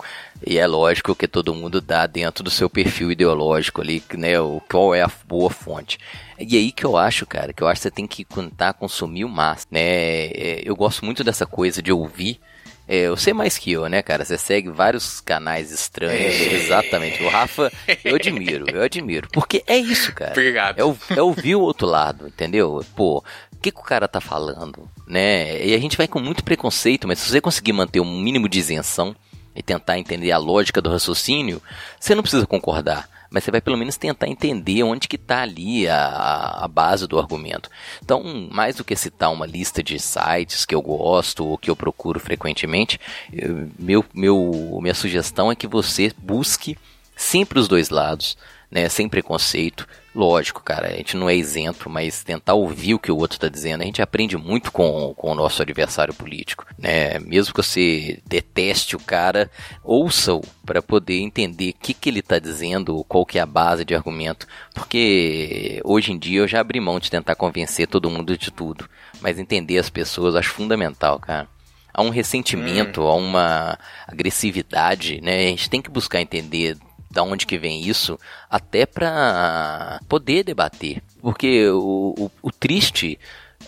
E 0.47 0.59
é 0.59 0.67
lógico 0.67 1.15
que 1.15 1.29
todo 1.29 1.55
mundo 1.55 1.81
dá 1.81 2.07
dentro 2.07 2.43
do 2.43 2.51
seu 2.51 2.69
perfil 2.69 3.13
ideológico 3.13 3.81
ali, 3.81 4.03
né? 4.15 4.41
O, 4.41 4.61
qual 4.69 4.95
é 4.95 5.03
a 5.03 5.11
boa 5.27 5.51
fonte. 5.51 5.99
E 6.39 6.57
aí 6.57 6.73
que 6.73 6.85
eu 6.85 6.97
acho, 6.97 7.27
cara, 7.27 7.53
que 7.53 7.63
eu 7.63 7.69
acho 7.69 7.81
que 7.81 7.83
você 7.83 7.91
tem 7.91 8.07
que 8.07 8.25
tentar 8.25 8.73
consumir 8.73 9.25
o 9.25 9.29
máximo, 9.29 9.73
né? 9.73 9.81
É, 9.81 10.63
eu 10.65 10.75
gosto 10.75 11.05
muito 11.05 11.23
dessa 11.23 11.47
coisa 11.47 11.83
de 11.83 11.93
ouvir 11.93 12.41
é, 12.93 13.09
você 13.09 13.33
mais 13.33 13.57
que 13.57 13.71
eu, 13.71 13.89
né, 13.89 14.03
cara? 14.03 14.25
Você 14.25 14.37
segue 14.37 14.69
vários 14.69 15.21
canais 15.21 15.71
estranhos. 15.71 16.35
É. 16.35 16.55
Exatamente. 16.55 17.23
O 17.23 17.29
Rafa, 17.29 17.73
eu 18.05 18.17
admiro, 18.17 18.69
eu 18.69 18.83
admiro. 18.83 19.29
Porque 19.33 19.63
é 19.65 19.77
isso, 19.77 20.13
cara. 20.13 20.33
Obrigado. 20.33 20.81
É, 20.81 21.15
é 21.17 21.23
ouvir 21.23 21.55
o 21.55 21.61
outro 21.61 21.87
lado, 21.87 22.27
entendeu? 22.27 22.85
Pô, 22.97 23.19
o 23.53 23.57
que, 23.63 23.71
que 23.71 23.79
o 23.79 23.85
cara 23.85 24.09
tá 24.09 24.21
falando, 24.21 24.91
né? 25.07 25.65
E 25.65 25.73
a 25.73 25.79
gente 25.79 25.97
vai 25.97 26.09
com 26.09 26.19
muito 26.19 26.43
preconceito, 26.43 27.07
mas 27.07 27.21
se 27.21 27.31
você 27.31 27.41
conseguir 27.41 27.73
manter 27.73 28.01
um 28.01 28.21
mínimo 28.21 28.49
de 28.49 28.59
isenção 28.59 29.15
e 29.55 29.63
tentar 29.63 29.97
entender 29.97 30.33
a 30.33 30.39
lógica 30.39 30.83
do 30.83 30.91
raciocínio, 30.91 31.63
você 31.97 32.13
não 32.13 32.23
precisa 32.23 32.45
concordar 32.45 33.09
mas 33.31 33.45
você 33.45 33.51
vai 33.51 33.61
pelo 33.61 33.77
menos 33.77 33.97
tentar 33.97 34.27
entender 34.27 34.83
onde 34.83 35.07
que 35.07 35.17
está 35.17 35.43
ali 35.43 35.89
a, 35.89 36.65
a 36.65 36.69
base 36.69 37.07
do 37.07 37.19
argumento. 37.19 37.71
Então, 38.03 38.49
mais 38.51 38.77
do 38.77 38.85
que 38.85 38.97
citar 38.97 39.33
uma 39.33 39.47
lista 39.47 39.83
de 39.83 39.99
sites 39.99 40.67
que 40.67 40.75
eu 40.75 40.83
gosto 40.83 41.47
ou 41.47 41.57
que 41.57 41.71
eu 41.71 41.77
procuro 41.77 42.19
frequentemente, 42.19 43.01
eu, 43.33 43.69
meu, 43.79 44.05
meu, 44.13 44.79
minha 44.83 44.95
sugestão 44.95 45.51
é 45.51 45.55
que 45.55 45.69
você 45.69 46.13
busque 46.19 46.77
sempre 47.17 47.59
os 47.59 47.69
dois 47.69 47.91
lados, 47.91 48.37
né, 48.71 48.89
sem 48.89 49.09
preconceito. 49.09 49.87
Lógico, 50.13 50.61
cara, 50.61 50.89
a 50.89 50.97
gente 50.97 51.17
não 51.17 51.31
é 51.31 51.37
isento, 51.37 51.89
mas 51.89 52.25
tentar 52.25 52.55
ouvir 52.55 52.95
o 52.95 52.99
que 52.99 53.13
o 53.13 53.17
outro 53.17 53.37
está 53.37 53.49
dizendo, 53.49 53.83
a 53.83 53.85
gente 53.85 54.03
aprende 54.03 54.37
muito 54.37 54.73
com, 54.73 55.15
com 55.15 55.31
o 55.31 55.35
nosso 55.37 55.63
adversário 55.63 56.13
político, 56.13 56.67
né? 56.77 57.21
Mesmo 57.21 57.55
que 57.55 57.63
você 57.63 58.21
deteste 58.27 58.97
o 58.97 59.01
cara, 59.01 59.49
ouça-o 59.85 60.43
para 60.67 60.83
poder 60.83 61.21
entender 61.21 61.71
o 61.71 61.75
que, 61.75 61.95
que 61.95 62.09
ele 62.09 62.19
está 62.19 62.41
dizendo, 62.41 63.05
qual 63.05 63.25
que 63.25 63.39
é 63.39 63.41
a 63.41 63.47
base 63.47 63.85
de 63.85 63.95
argumento, 63.95 64.49
porque 64.75 65.81
hoje 65.85 66.13
em 66.13 66.19
dia 66.19 66.41
eu 66.41 66.49
já 66.49 66.61
abri 66.61 66.81
mão 66.81 66.99
de 66.99 67.11
tentar 67.11 67.37
convencer 67.37 67.87
todo 67.87 68.11
mundo 68.11 68.37
de 68.37 68.51
tudo, 68.51 68.89
mas 69.21 69.39
entender 69.39 69.79
as 69.79 69.91
pessoas 69.91 70.35
acho 70.35 70.51
fundamental, 70.51 71.21
cara 71.21 71.49
há 71.93 72.03
um 72.03 72.11
ressentimento, 72.11 73.03
hum. 73.03 73.07
há 73.07 73.15
uma 73.15 73.79
agressividade, 74.07 75.21
né? 75.21 75.47
A 75.47 75.49
gente 75.51 75.69
tem 75.69 75.83
que 75.83 75.91
buscar 75.91 76.21
entender 76.21 76.77
da 77.11 77.23
onde 77.23 77.47
que 77.47 77.59
vem 77.59 77.83
isso, 77.83 78.19
até 78.49 78.87
para 78.87 80.01
poder 80.09 80.45
debater. 80.45 81.03
Porque 81.21 81.69
o, 81.69 82.15
o, 82.17 82.31
o 82.43 82.53
triste 82.53 83.19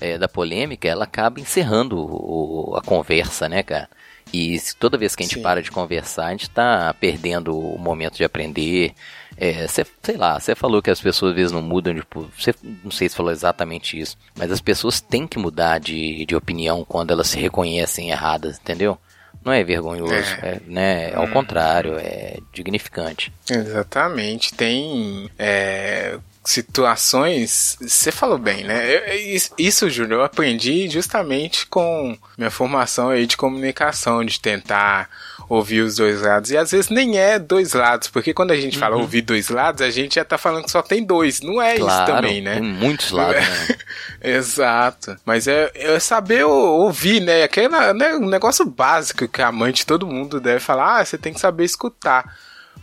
é, 0.00 0.16
da 0.16 0.28
polêmica, 0.28 0.88
ela 0.88 1.04
acaba 1.04 1.40
encerrando 1.40 1.98
o, 1.98 2.76
a 2.76 2.82
conversa, 2.82 3.48
né, 3.48 3.62
cara? 3.62 3.88
E 4.32 4.58
toda 4.78 4.96
vez 4.96 5.14
que 5.14 5.22
a 5.22 5.26
gente 5.26 5.36
Sim. 5.36 5.42
para 5.42 5.62
de 5.62 5.70
conversar, 5.70 6.26
a 6.26 6.30
gente 6.30 6.44
está 6.44 6.94
perdendo 6.94 7.58
o 7.58 7.78
momento 7.78 8.16
de 8.16 8.24
aprender. 8.24 8.94
É, 9.36 9.66
cê, 9.66 9.84
sei 10.02 10.16
lá, 10.16 10.38
você 10.38 10.54
falou 10.54 10.80
que 10.80 10.90
as 10.90 11.00
pessoas 11.00 11.30
às 11.30 11.36
vezes 11.36 11.52
não 11.52 11.60
mudam, 11.60 11.94
tipo, 11.94 12.30
cê, 12.38 12.54
não 12.82 12.90
sei 12.90 13.08
se 13.08 13.16
falou 13.16 13.32
exatamente 13.32 13.98
isso, 13.98 14.16
mas 14.36 14.50
as 14.50 14.60
pessoas 14.60 15.00
têm 15.00 15.26
que 15.26 15.38
mudar 15.38 15.78
de, 15.78 16.24
de 16.24 16.36
opinião 16.36 16.84
quando 16.84 17.10
elas 17.10 17.28
se 17.28 17.38
reconhecem 17.38 18.10
erradas, 18.10 18.58
entendeu? 18.58 18.98
Não 19.44 19.52
é 19.52 19.64
vergonhoso, 19.64 20.14
é. 20.14 20.38
É, 20.42 20.60
né? 20.66 21.14
Ao 21.14 21.24
hum. 21.24 21.30
contrário, 21.30 21.98
é 21.98 22.38
dignificante. 22.52 23.32
Exatamente. 23.50 24.54
Tem 24.54 25.30
é, 25.38 26.18
situações. 26.44 27.76
Você 27.80 28.12
falou 28.12 28.38
bem, 28.38 28.64
né? 28.64 28.96
Eu, 28.96 29.40
isso, 29.58 29.90
Júlio, 29.90 30.16
eu 30.16 30.24
aprendi 30.24 30.88
justamente 30.88 31.66
com 31.66 32.16
minha 32.36 32.50
formação 32.50 33.10
aí 33.10 33.26
de 33.26 33.36
comunicação, 33.36 34.24
de 34.24 34.40
tentar 34.40 35.08
ouvir 35.54 35.82
os 35.82 35.96
dois 35.96 36.22
lados. 36.22 36.50
E 36.50 36.56
às 36.56 36.70
vezes 36.70 36.88
nem 36.88 37.18
é 37.18 37.38
dois 37.38 37.74
lados, 37.74 38.08
porque 38.08 38.32
quando 38.32 38.52
a 38.52 38.56
gente 38.56 38.74
uhum. 38.74 38.80
fala 38.80 38.96
ouvir 38.96 39.20
dois 39.20 39.50
lados, 39.50 39.82
a 39.82 39.90
gente 39.90 40.14
já 40.14 40.24
tá 40.24 40.38
falando 40.38 40.64
que 40.64 40.70
só 40.70 40.80
tem 40.80 41.04
dois. 41.04 41.42
Não 41.42 41.60
é 41.60 41.76
claro, 41.76 41.92
isso 41.92 42.16
também, 42.16 42.40
né? 42.40 42.54
Tem 42.54 42.62
muitos 42.62 43.10
lados, 43.10 43.36
né? 43.36 43.76
Exato. 44.22 45.16
Mas 45.26 45.46
é, 45.46 45.70
é, 45.74 45.98
saber 46.00 46.44
ouvir, 46.44 47.20
né? 47.20 47.42
Aquele 47.42 47.68
né, 47.68 48.14
um 48.14 48.28
negócio 48.28 48.64
básico 48.64 49.28
que 49.28 49.42
a 49.42 49.52
mãe 49.52 49.72
de 49.72 49.84
todo 49.84 50.06
mundo 50.06 50.40
deve 50.40 50.60
falar. 50.60 51.00
Ah, 51.00 51.04
você 51.04 51.18
tem 51.18 51.34
que 51.34 51.40
saber 51.40 51.64
escutar 51.64 52.34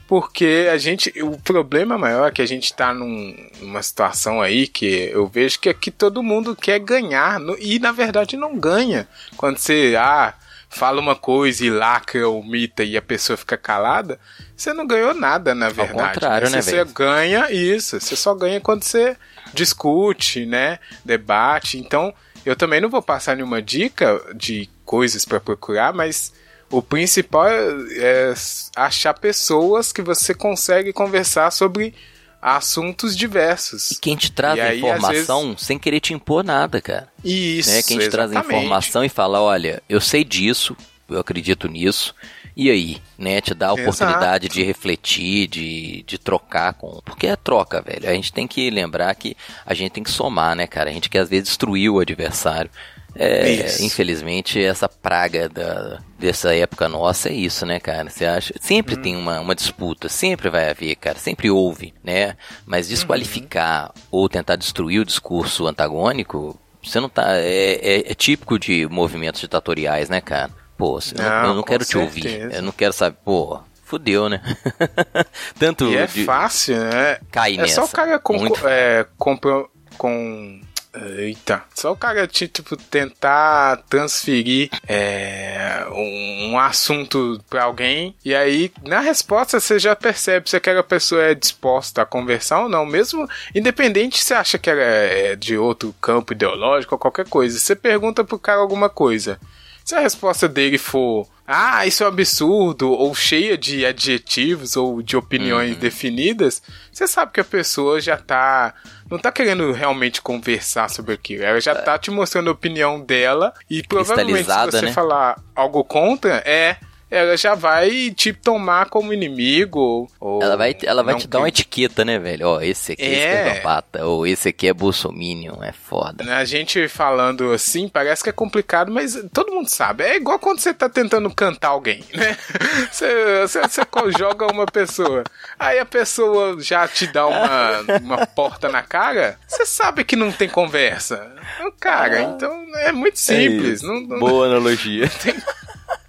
porque 0.08 0.68
a 0.72 0.78
gente. 0.78 1.12
O 1.24 1.40
problema 1.40 1.98
maior 1.98 2.28
é 2.28 2.32
que 2.32 2.42
a 2.42 2.48
gente 2.48 2.74
tá 2.74 2.94
num, 2.94 3.36
numa 3.62 3.82
situação 3.82 4.42
aí 4.42 4.68
que 4.68 5.10
eu 5.12 5.28
vejo 5.28 5.60
que 5.60 5.70
aqui 5.70 5.90
todo 5.90 6.24
mundo 6.24 6.56
quer 6.56 6.80
ganhar 6.80 7.40
no, 7.40 7.58
e 7.60 7.80
na 7.80 7.92
verdade 7.92 8.38
não 8.38 8.56
ganha. 8.58 9.08
Quando 9.38 9.58
você. 9.58 9.96
Ah, 9.98 10.34
fala 10.70 11.02
uma 11.02 11.16
coisa 11.16 11.66
e 11.66 11.70
lacra 11.70 12.28
ou 12.28 12.44
mita 12.44 12.84
e 12.84 12.96
a 12.96 13.02
pessoa 13.02 13.36
fica 13.36 13.58
calada, 13.58 14.20
você 14.56 14.72
não 14.72 14.86
ganhou 14.86 15.14
nada, 15.14 15.56
na 15.56 15.70
verdade. 15.70 16.00
Ao 16.00 16.14
contrário, 16.14 16.50
né, 16.50 16.62
Você 16.62 16.72
velho? 16.72 16.92
ganha 16.94 17.52
isso, 17.52 18.00
você 18.00 18.16
só 18.16 18.36
ganha 18.36 18.62
quando 18.62 18.84
você 18.84 19.18
discute, 19.54 20.46
né? 20.46 20.80
Debate. 21.04 21.80
Então, 21.80 22.14
eu 22.46 22.56
também 22.56 22.80
não 22.80 22.90
vou 22.90 23.02
passar 23.02 23.36
nenhuma 23.36 23.62
dica 23.62 24.22
de 24.36 24.70
coisas 24.86 25.26
para 25.26 25.40
procurar, 25.40 25.92
mas 25.94 26.32
o 26.70 26.82
principal 26.82 27.48
é, 27.48 27.70
é 27.98 28.34
achar 28.76 29.14
pessoas 29.16 29.92
que 29.92 30.02
você 30.02 30.34
consegue 30.36 30.94
conversar 30.94 31.52
sobre 31.52 31.96
assuntos 32.42 33.16
diversos. 33.16 33.92
E 33.92 34.00
quem 34.00 34.16
te 34.16 34.32
traz 34.32 34.58
E 34.58 34.62
aí, 34.62 34.78
informação 34.80 35.58
sem 35.58 35.78
querer 35.78 36.00
te 36.00 36.14
impor 36.14 36.44
nada, 36.44 36.82
cara. 36.82 37.08
Isso, 37.24 37.70
né? 37.70 37.82
Quem 37.84 38.00
te 38.00 38.10
traz 38.10 38.32
exatamente. 38.32 38.58
informação 38.58 39.04
e 39.04 39.10
fala, 39.10 39.42
olha, 39.42 39.82
eu 39.90 40.00
sei 40.00 40.24
disso, 40.24 40.76
eu 41.10 41.20
acredito 41.20 41.68
nisso, 41.68 42.16
e 42.56 42.70
aí, 42.70 43.02
né? 43.18 43.40
Te 43.40 43.54
dá 43.54 43.70
a 43.70 43.74
oportunidade 43.74 44.50
de 44.50 44.62
refletir, 44.64 45.48
de, 45.48 46.04
de 46.04 46.18
trocar 46.18 46.74
com. 46.74 47.02
Porque 47.06 47.28
é 47.28 47.36
troca, 47.38 47.82
velho. 47.82 48.10
A 48.10 48.14
gente 48.14 48.34
tem 48.34 48.46
que 48.46 48.70
lembrar 48.70 49.16
que 49.16 49.36
a 49.66 49.74
gente 49.74 49.92
tem 49.92 50.04
que 50.04 50.12
somar, 50.12 50.56
né, 50.58 50.68
cara? 50.68 50.90
A 50.90 50.94
gente 50.94 51.10
quer 51.10 51.20
às 51.20 51.30
vezes 51.30 51.48
destruir 51.48 51.90
o 51.90 52.00
adversário. 52.00 52.70
É, 53.16 53.82
infelizmente, 53.82 54.64
essa 54.64 54.88
praga 54.88 55.50
da, 55.50 56.00
dessa 56.18 56.54
época 56.56 56.88
nossa 56.88 57.30
é 57.30 57.34
isso, 57.34 57.66
né, 57.66 57.80
cara? 57.80 58.10
Você 58.10 58.26
acha? 58.26 58.54
Sempre 58.60 58.96
Uhum. 58.96 59.02
tem 59.02 59.16
uma, 59.16 59.40
uma 59.40 59.56
disputa, 59.56 60.08
sempre 60.10 60.50
vai 60.50 60.70
haver, 60.70 60.96
cara, 60.96 61.18
sempre 61.20 61.50
houve, 61.50 61.94
né? 62.04 62.36
Mas 62.66 62.88
desqualificar 62.88 63.92
ou 64.12 64.30
tentar 64.30 64.56
destruir 64.56 65.00
o 65.00 65.06
discurso 65.06 65.68
antagônico, 65.68 66.60
você 66.84 67.00
não 67.00 67.10
tá. 67.10 67.36
É, 67.38 67.74
é- 67.82 68.12
é 68.12 68.14
típico 68.16 68.58
de 68.58 68.88
movimentos 68.88 69.42
ditatoriais, 69.42 70.08
né, 70.10 70.22
cara? 70.22 70.52
Pô, 70.78 71.00
não, 71.18 71.24
Não, 71.26 71.48
eu 71.50 71.54
não 71.56 71.64
quero 71.64 71.84
te 71.84 71.98
ouvir. 71.98 72.50
Eu 72.54 72.62
não 72.62 72.72
quero 72.72 72.94
saber, 72.94 73.18
pô, 73.26 73.60
fudeu, 73.84 74.30
né? 74.30 74.42
Tanto 75.60 75.86
E 75.92 75.98
é 75.98 76.06
de- 76.08 76.24
fácil, 76.24 76.78
né? 76.78 77.20
Cai 77.32 77.56
é 77.56 77.58
nessa. 77.58 77.76
só 77.82 77.86
o 77.86 77.90
cara 77.90 78.18
com, 78.18 78.36
é, 78.66 79.06
compro- 79.18 79.70
com 79.98 80.62
Eita, 80.92 81.64
só 81.76 81.92
o 81.92 81.96
cara 81.96 82.26
ti- 82.28 82.48
tipo 82.48 82.76
tentar 82.76 83.78
transferir 83.88 84.72
é, 84.88 85.86
um, 85.92 86.54
um 86.54 86.60
assunto 86.60 87.40
pra 87.48 87.66
alguém 87.66 88.16
e 88.26 88.34
aí 88.34 88.72
na 88.84 89.00
resposta 89.00 89.60
você 89.60 89.78
já 89.78 89.96
percebe 89.96 90.50
se 90.50 90.56
aquela 90.56 90.82
pessoa 90.82 91.22
é 91.22 91.36
disposta 91.36 92.02
a 92.02 92.06
conversar 92.08 92.62
ou 92.64 92.70
não, 92.70 92.88
mesmo 92.88 93.30
independente 93.54 94.24
se 94.24 94.34
acha 94.34 94.58
que 94.58 94.68
ela 94.68 94.82
é 94.82 95.36
de 95.36 95.56
outro 95.56 95.94
campo 96.02 96.34
ideológico 96.34 96.96
ou 96.96 97.00
qualquer 97.00 97.28
coisa. 97.30 97.60
Você 97.60 97.76
pergunta 97.76 98.24
pro 98.24 98.40
cara 98.40 98.60
alguma 98.60 98.90
coisa. 98.90 99.40
Se 99.86 99.94
a 99.96 100.00
resposta 100.00 100.48
dele 100.48 100.78
for, 100.80 101.28
ah, 101.52 101.84
isso 101.88 102.04
é 102.04 102.06
um 102.06 102.10
absurdo, 102.10 102.92
ou 102.92 103.16
cheia 103.16 103.58
de 103.58 103.84
adjetivos 103.84 104.78
ou 104.78 105.02
de 105.02 105.18
opiniões 105.18 105.74
Uhum. 105.74 105.80
definidas, 105.80 106.62
você 106.92 107.08
sabe 107.08 107.32
que 107.32 107.40
a 107.40 107.44
pessoa 107.44 108.00
já 108.00 108.18
tá. 108.18 108.74
Não 109.10 109.18
tá 109.18 109.32
querendo 109.32 109.72
realmente 109.72 110.22
conversar 110.22 110.88
sobre 110.92 111.16
aquilo. 111.16 111.44
Ela 111.44 111.60
já 111.60 111.74
tá 111.74 111.98
te 111.98 112.12
mostrando 112.12 112.50
a 112.50 112.54
opinião 112.54 113.02
dela 113.02 113.52
e 113.68 113.82
provavelmente 113.82 114.46
se 114.46 114.66
você 114.68 114.82
né? 114.84 114.94
falar 114.94 115.42
algo 115.56 115.84
contra, 115.84 116.44
é. 116.46 116.78
Ela 117.12 117.36
já 117.38 117.56
vai 117.56 118.12
te 118.12 118.32
tomar 118.34 118.86
como 118.90 119.12
inimigo. 119.14 120.08
Ou, 120.20 120.42
Ela 120.44 120.56
vai, 120.56 120.76
ela 120.84 121.02
vai 121.04 121.14
não 121.14 121.20
te 121.20 121.28
dar 121.28 121.40
uma 121.40 121.48
etiqueta, 121.50 122.06
né, 122.06 122.20
velho? 122.20 122.48
Ó, 122.48 122.62
esse 122.62 122.92
aqui 122.94 123.02
é, 123.04 123.08
É. 123.16 123.42
esquerdopata, 123.48 124.06
ou 124.06 124.28
esse 124.28 124.50
aqui 124.50 124.68
é 124.68 124.74
bolsominion, 124.74 125.64
é 125.64 125.72
foda. 125.72 126.24
A 126.38 126.46
gente 126.46 126.88
falando 126.88 127.52
assim, 127.52 127.88
parece 127.88 128.24
que 128.24 128.30
é 128.30 128.34
complicado, 128.34 128.92
mas 128.92 129.18
todo 129.34 129.52
mundo 129.54 129.68
sabe. 129.70 130.04
É 130.04 130.16
igual 130.18 130.38
quando 130.40 130.60
você 130.60 130.74
tá 130.74 130.88
tentando 130.88 131.30
cantar 131.34 131.70
alguém, 131.70 132.04
né? 132.14 132.38
Você, 132.92 133.42
você, 133.42 133.62
você 133.62 133.82
joga 134.18 134.52
uma 134.52 134.66
pessoa, 134.66 135.24
aí 135.60 135.80
a 135.80 135.86
pessoa 135.86 136.60
já 136.62 136.88
te 136.88 137.08
dá 137.08 137.26
uma, 137.28 137.82
uma 138.02 138.26
porta 138.26 138.70
na 138.70 138.82
cara, 138.82 139.38
você 139.48 139.66
sabe 139.66 140.04
que 140.04 140.16
não 140.16 140.32
tem 140.32 140.48
conversa. 140.50 141.32
Cara, 141.80 142.22
então 142.22 142.52
é 142.78 142.92
muito 142.92 143.20
simples. 143.20 143.84
É 143.84 143.86
não, 143.88 144.02
não- 144.02 144.20
Boa 144.20 144.46
analogia. 144.48 145.10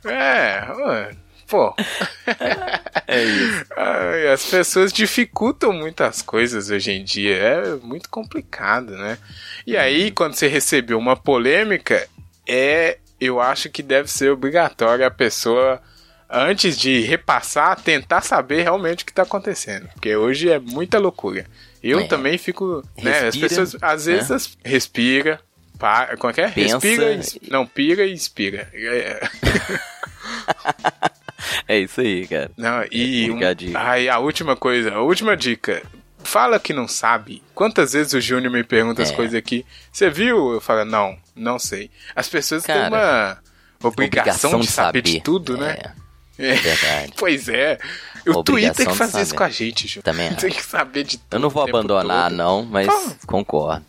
É, 0.04 1.10
pô. 1.48 1.74
é 3.06 3.22
isso. 3.24 3.64
As 4.32 4.44
pessoas 4.46 4.92
dificultam 4.92 5.72
muitas 5.72 6.22
coisas 6.22 6.70
hoje 6.70 6.92
em 6.92 7.04
dia. 7.04 7.36
É 7.36 7.74
muito 7.76 8.08
complicado, 8.08 8.96
né? 8.96 9.18
E 9.66 9.76
aí, 9.76 10.10
quando 10.10 10.34
você 10.34 10.46
recebeu 10.46 10.98
uma 10.98 11.16
polêmica, 11.16 12.06
é. 12.48 12.98
Eu 13.20 13.38
acho 13.38 13.68
que 13.68 13.82
deve 13.82 14.10
ser 14.10 14.30
obrigatório 14.30 15.04
a 15.06 15.10
pessoa, 15.10 15.78
antes 16.30 16.74
de 16.78 17.00
repassar, 17.02 17.78
tentar 17.78 18.22
saber 18.22 18.62
realmente 18.62 19.02
o 19.02 19.04
que 19.04 19.12
está 19.12 19.24
acontecendo. 19.24 19.88
Porque 19.92 20.16
hoje 20.16 20.48
é 20.50 20.58
muita 20.58 20.98
loucura. 20.98 21.44
Eu 21.82 22.00
É. 22.00 22.06
também 22.06 22.38
fico. 22.38 22.82
Né, 23.02 23.28
as 23.28 23.36
pessoas, 23.36 23.76
às 23.82 24.06
né? 24.06 24.14
vezes, 24.14 24.30
as- 24.30 24.58
respira. 24.64 25.38
Para, 25.80 26.16
como 26.16 26.30
é 26.30 26.34
que 26.34 26.40
é? 26.42 26.48
Pensa 26.50 26.78
Respira, 26.78 27.14
e- 27.14 27.50
não, 27.50 27.66
pira 27.66 28.04
e 28.06 28.12
inspira. 28.12 28.68
É. 28.72 29.28
É 31.66 31.78
isso 31.78 32.00
aí, 32.00 32.26
cara. 32.26 32.50
Não, 32.56 32.84
e 32.90 33.30
um, 33.30 33.38
aí 33.76 34.08
a 34.08 34.18
última 34.18 34.54
coisa, 34.56 34.92
a 34.92 35.00
última 35.00 35.36
dica. 35.36 35.82
Fala 36.22 36.60
que 36.60 36.72
não 36.74 36.86
sabe. 36.86 37.42
Quantas 37.54 37.92
vezes 37.94 38.12
o 38.12 38.20
Júnior 38.20 38.52
me 38.52 38.62
pergunta 38.62 39.02
as 39.02 39.10
É. 39.10 39.14
coisas 39.14 39.34
aqui? 39.34 39.64
Você 39.90 40.10
viu? 40.10 40.52
Eu 40.52 40.60
falo, 40.60 40.84
não, 40.84 41.16
não 41.34 41.58
sei. 41.58 41.90
As 42.14 42.28
pessoas 42.28 42.62
têm 42.62 42.74
Cara, 42.74 42.88
uma 43.80 43.88
obrigação, 43.88 44.60
de 44.60 44.66
saber, 44.66 45.00
de 45.00 45.20
tudo, 45.22 45.56
né? 45.56 45.78
É, 46.38 46.54
verdade. 46.54 47.12
Pois 47.16 47.48
é. 47.48 47.78
O 48.26 48.30
Obrigação 48.38 48.44
Twitter 48.44 48.74
tem 48.74 48.86
que 48.86 48.94
fazer 48.94 49.22
isso 49.22 49.30
saber. 49.30 49.38
com 49.38 49.44
a 49.44 49.48
gente, 49.50 49.88
Júnior. 49.88 50.04
Também 50.04 50.34
Tem 50.36 50.50
que 50.50 50.62
saber 50.62 51.04
de 51.04 51.16
tudo. 51.16 51.32
Eu 51.32 51.38
não 51.40 51.48
vou 51.48 51.62
abandonar, 51.62 52.28
todo. 52.28 52.36
não, 52.36 52.64
mas 52.64 52.86
Fala. 52.86 53.16
concordo. 53.26 53.86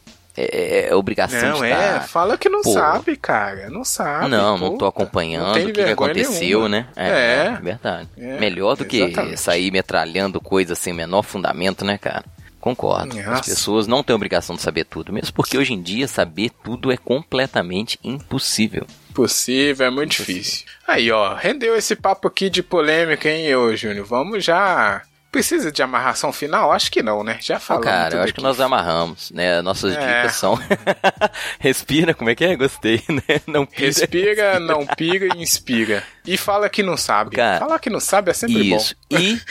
É, 0.52 0.90
é 0.90 0.96
obrigação 0.96 1.50
Não, 1.50 1.60
de 1.60 1.66
é, 1.66 1.70
estar... 1.72 2.08
fala 2.08 2.38
que 2.38 2.50
não 2.50 2.62
Pô. 2.62 2.74
sabe, 2.74 3.16
cara. 3.16 3.70
Não 3.70 3.84
sabe. 3.84 4.28
Não, 4.30 4.58
não 4.58 4.72
pô. 4.72 4.78
tô 4.78 4.86
acompanhando 4.86 5.46
Não 5.46 5.52
o 5.52 5.66
que, 5.66 5.72
que 5.72 5.82
aconteceu, 5.82 6.68
nenhuma. 6.68 6.70
né? 6.70 6.88
É. 6.96 7.52
verdade. 7.62 8.10
É, 8.18 8.40
Melhor 8.40 8.76
do 8.76 8.86
que 8.86 9.02
exatamente. 9.02 9.40
sair 9.40 9.72
metralhando 9.72 10.40
coisas 10.42 10.78
sem 10.80 10.94
menor 10.94 11.24
fundamento, 11.24 11.84
né, 11.86 11.98
cara? 11.98 12.24
Concordo. 12.60 13.18
As 13.18 13.26
Nossa. 13.26 13.44
pessoas 13.50 13.88
não 13.88 14.04
têm 14.04 14.16
obrigação 14.16 14.56
de 14.56 14.62
saber 14.62 14.84
tudo, 14.86 15.12
mesmo 15.12 15.34
porque 15.34 15.58
hoje 15.58 15.74
em 15.74 15.82
dia 15.82 16.08
saber 16.08 16.52
tudo 16.64 16.92
é 16.92 16.98
completamente 16.98 18.00
impossível. 18.04 18.86
Possível, 19.16 19.88
é 19.88 19.90
muito 19.90 20.12
difícil. 20.12 20.66
Aí, 20.88 21.12
ó, 21.12 21.34
rendeu 21.34 21.76
esse 21.76 21.96
papo 21.96 22.28
aqui 22.28 22.50
de 22.52 22.62
polêmica, 22.62 23.28
hein, 23.30 23.56
ô 23.56 23.76
Júnior? 23.76 24.06
Vamos 24.06 24.46
já. 24.46 25.02
Precisa 25.32 25.72
de 25.72 25.82
amarração 25.82 26.34
final? 26.34 26.72
Acho 26.74 26.92
que 26.92 27.02
não, 27.02 27.24
né? 27.24 27.38
Já 27.40 27.58
falamos. 27.60 27.88
cara, 27.88 28.16
eu 28.18 28.22
acho 28.24 28.34
que 28.34 28.42
nós 28.42 28.60
amarramos, 28.60 29.32
né? 29.32 29.62
Nossas 29.62 29.96
É. 29.96 30.00
dicas 30.00 30.36
são 30.36 30.60
respira, 31.60 32.14
como 32.14 32.30
é 32.30 32.36
que 32.36 32.44
é? 32.44 32.56
Gostei, 32.56 33.02
né? 33.08 33.40
Não 33.48 33.66
pira. 33.66 33.86
Respira, 33.86 34.60
não 34.60 34.86
pira 34.86 35.28
e 35.36 35.42
inspira. 35.42 36.04
E 36.26 36.36
fala 36.38 36.70
que 36.70 36.84
não 36.84 36.98
sabe. 36.98 37.36
Cara, 37.38 37.60
Falar 37.60 37.80
que 37.80 37.90
não 37.90 38.00
sabe 38.00 38.30
é 38.32 38.34
sempre 38.34 38.76
Isso. 38.76 38.94
bom. 39.10 39.18
E, 39.18 39.42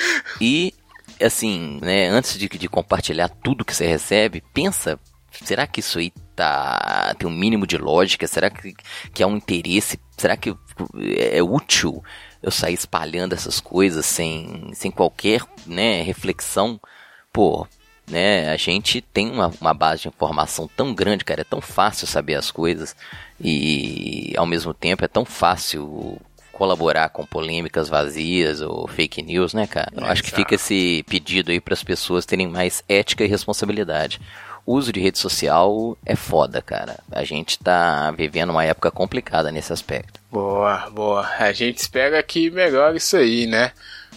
e, 0.40 0.74
assim, 1.24 1.78
né, 1.80 2.08
antes 2.08 2.38
de, 2.38 2.46
de 2.48 2.68
compartilhar 2.68 3.28
tudo 3.28 3.64
que 3.64 3.74
você 3.74 3.86
recebe, 3.86 4.42
pensa, 4.52 4.98
será 5.42 5.66
que 5.66 5.80
isso 5.80 5.98
aí 5.98 6.12
tá, 6.36 7.14
tem 7.18 7.26
um 7.26 7.32
mínimo 7.32 7.66
de 7.66 7.78
lógica? 7.78 8.26
Será 8.26 8.50
que, 8.50 8.74
que 9.14 9.22
há 9.22 9.26
um 9.26 9.36
interesse? 9.36 9.98
Será 10.16 10.36
que 10.36 10.54
é 11.32 11.42
útil 11.42 12.02
eu 12.42 12.50
sair 12.50 12.74
espalhando 12.74 13.34
essas 13.34 13.60
coisas 13.60 14.06
sem, 14.06 14.70
sem 14.74 14.90
qualquer, 14.90 15.42
né, 15.66 16.02
reflexão? 16.02 16.80
Pô, 17.32 17.66
né, 18.08 18.50
a 18.50 18.56
gente 18.56 19.00
tem 19.00 19.30
uma, 19.30 19.52
uma 19.60 19.72
base 19.72 20.02
de 20.02 20.08
informação 20.08 20.68
tão 20.76 20.94
grande, 20.94 21.24
cara, 21.24 21.42
é 21.42 21.44
tão 21.44 21.60
fácil 21.60 22.06
saber 22.06 22.34
as 22.34 22.50
coisas 22.50 22.96
e 23.40 24.32
ao 24.36 24.46
mesmo 24.46 24.74
tempo 24.74 25.04
é 25.04 25.08
tão 25.08 25.24
fácil 25.24 26.18
colaborar 26.52 27.08
com 27.08 27.24
polêmicas 27.24 27.88
vazias 27.88 28.60
ou 28.60 28.86
fake 28.86 29.22
news, 29.22 29.54
né, 29.54 29.66
cara? 29.66 29.90
Eu 29.96 30.04
acho 30.04 30.22
que 30.22 30.30
fica 30.30 30.56
esse 30.56 31.02
pedido 31.08 31.50
aí 31.50 31.58
para 31.58 31.72
as 31.72 31.82
pessoas 31.82 32.26
terem 32.26 32.46
mais 32.46 32.84
ética 32.86 33.24
e 33.24 33.26
responsabilidade. 33.26 34.20
O 34.70 34.74
uso 34.74 34.92
de 34.92 35.00
rede 35.00 35.18
social 35.18 35.98
é 36.06 36.14
foda, 36.14 36.62
cara. 36.62 37.00
A 37.10 37.24
gente 37.24 37.58
tá 37.58 38.12
vivendo 38.12 38.50
uma 38.50 38.64
época 38.64 38.88
complicada 38.88 39.50
nesse 39.50 39.72
aspecto. 39.72 40.20
Boa, 40.30 40.88
boa. 40.90 41.28
A 41.40 41.50
gente 41.50 41.78
espera 41.78 42.22
que 42.22 42.48
melhore 42.52 42.98
isso 42.98 43.16
aí, 43.16 43.48
né? 43.48 43.72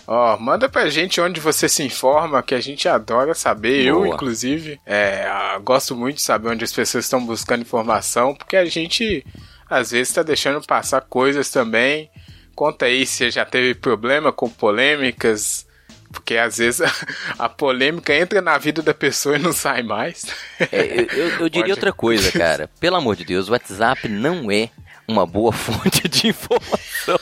Ó, 0.05 0.37
manda 0.37 0.69
pra 0.69 0.91
gente 0.91 1.19
onde 1.19 1.39
você 1.39 1.67
se 1.67 1.81
informa, 1.81 2.43
que 2.43 2.53
a 2.53 2.59
gente 2.59 2.87
adora 2.87 3.33
saber. 3.33 3.83
Eu, 3.83 4.01
Boa. 4.03 4.09
inclusive, 4.09 4.79
é, 4.85 5.25
gosto 5.63 5.95
muito 5.95 6.17
de 6.17 6.21
saber 6.21 6.49
onde 6.49 6.63
as 6.63 6.71
pessoas 6.71 7.05
estão 7.05 7.25
buscando 7.25 7.61
informação, 7.61 8.35
porque 8.35 8.55
a 8.55 8.65
gente, 8.65 9.25
às 9.67 9.89
vezes, 9.89 10.13
tá 10.13 10.21
deixando 10.21 10.61
passar 10.61 11.01
coisas 11.01 11.49
também. 11.49 12.11
Conta 12.53 12.85
aí 12.85 13.07
se 13.07 13.31
já 13.31 13.43
teve 13.43 13.73
problema 13.73 14.31
com 14.31 14.47
polêmicas, 14.47 15.65
porque 16.13 16.37
às 16.37 16.57
vezes 16.59 16.79
a, 16.81 16.91
a 17.45 17.49
polêmica 17.49 18.15
entra 18.15 18.41
na 18.41 18.57
vida 18.57 18.81
da 18.81 18.93
pessoa 18.93 19.35
e 19.35 19.39
não 19.39 19.51
sai 19.51 19.83
mais. 19.83 20.25
É, 20.71 21.01
eu, 21.01 21.07
eu- 21.17 21.29
eu 21.41 21.49
diria 21.49 21.73
outra 21.73 21.91
coisa, 21.91 22.31
cara. 22.31 22.69
Pelo 22.79 22.95
amor 22.95 23.17
de 23.17 23.25
Deus, 23.25 23.49
o 23.49 23.51
WhatsApp 23.51 24.07
não 24.07 24.49
é 24.49 24.69
uma 25.07 25.25
boa 25.25 25.51
fonte 25.53 26.07
de 26.07 26.27
informação. 26.27 27.19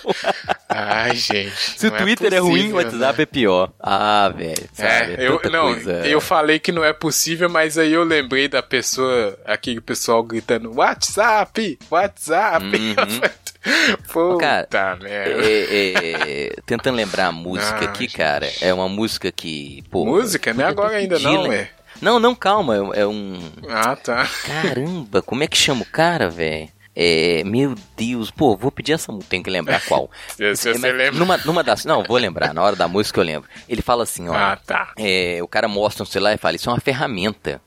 Ai, 0.69 1.15
gente. 1.15 1.55
Se 1.55 1.87
o 1.87 1.91
não 1.91 1.97
Twitter 1.97 2.33
é, 2.33 2.37
ruim, 2.37 2.49
o 2.49 2.53
possível, 2.53 2.75
WhatsApp 2.77 3.17
né? 3.17 3.23
é 3.23 3.25
pior. 3.25 3.71
Ah, 3.79 4.33
velho. 4.35 4.69
sabe? 4.73 5.13
É, 5.13 5.27
eu, 5.27 5.41
não, 5.51 5.73
coisa. 5.73 5.91
eu 6.07 6.21
falei 6.21 6.59
que 6.59 6.71
não 6.71 6.83
é 6.83 6.93
possível, 6.93 7.49
mas 7.49 7.77
aí 7.77 7.91
eu 7.91 8.03
lembrei 8.03 8.47
da 8.47 8.61
pessoa, 8.61 9.37
aquele 9.45 9.81
pessoal 9.81 10.23
gritando 10.23 10.73
WhatsApp, 10.75 11.79
WhatsApp. 11.89 12.65
Uhum. 12.65 13.21
Puta 14.11 14.67
Cara, 14.69 14.95
merda. 14.95 15.43
É, 15.43 16.47
é, 16.47 16.55
tentando 16.65 16.95
lembrar 16.95 17.27
a 17.27 17.31
música 17.31 17.81
Ah, 17.81 17.89
aqui, 17.89 18.03
gente. 18.03 18.17
cara, 18.17 18.51
é 18.59 18.73
uma 18.73 18.89
música 18.89 19.31
que, 19.31 19.83
pô... 19.91 20.03
Música? 20.05 20.51
Não 20.53 20.65
é 20.65 20.67
agora 20.67 20.97
ainda 20.97 21.19
não, 21.19 21.51
é? 21.51 21.69
Não, 22.01 22.19
não, 22.19 22.33
calma, 22.33 22.75
é, 22.75 23.01
é 23.01 23.07
um... 23.07 23.51
Ah, 23.69 23.95
tá. 23.95 24.27
Caramba, 24.45 25.21
como 25.21 25.43
é 25.43 25.47
que 25.47 25.57
chama 25.57 25.83
o 25.83 25.85
cara, 25.85 26.27
velho? 26.27 26.69
É, 26.95 27.41
meu 27.45 27.73
Deus, 27.95 28.29
pô, 28.31 28.55
vou 28.57 28.69
pedir 28.71 28.93
essa 28.93 29.11
música, 29.11 29.29
tenho 29.29 29.43
que 29.43 29.49
lembrar 29.49 29.81
qual. 29.85 30.09
Se- 30.27 30.55
se 30.57 30.73
você 30.73 30.91
lembra. 30.91 31.17
Numa, 31.19 31.37
numa 31.37 31.63
das, 31.63 31.85
não, 31.85 32.03
vou 32.03 32.17
lembrar, 32.17 32.53
na 32.53 32.61
hora 32.61 32.75
da 32.75 32.87
música 32.87 33.19
eu 33.19 33.23
lembro. 33.23 33.49
Ele 33.69 33.81
fala 33.81 34.03
assim, 34.03 34.27
ó, 34.27 34.33
Ah, 34.35 34.55
tá. 34.57 34.91
é, 34.97 35.39
o 35.41 35.47
cara 35.47 35.67
mostra 35.67 36.03
um 36.03 36.05
celular 36.05 36.33
e 36.33 36.37
fala, 36.37 36.55
isso 36.55 36.69
é 36.69 36.73
uma 36.73 36.79
ferramenta. 36.81 37.61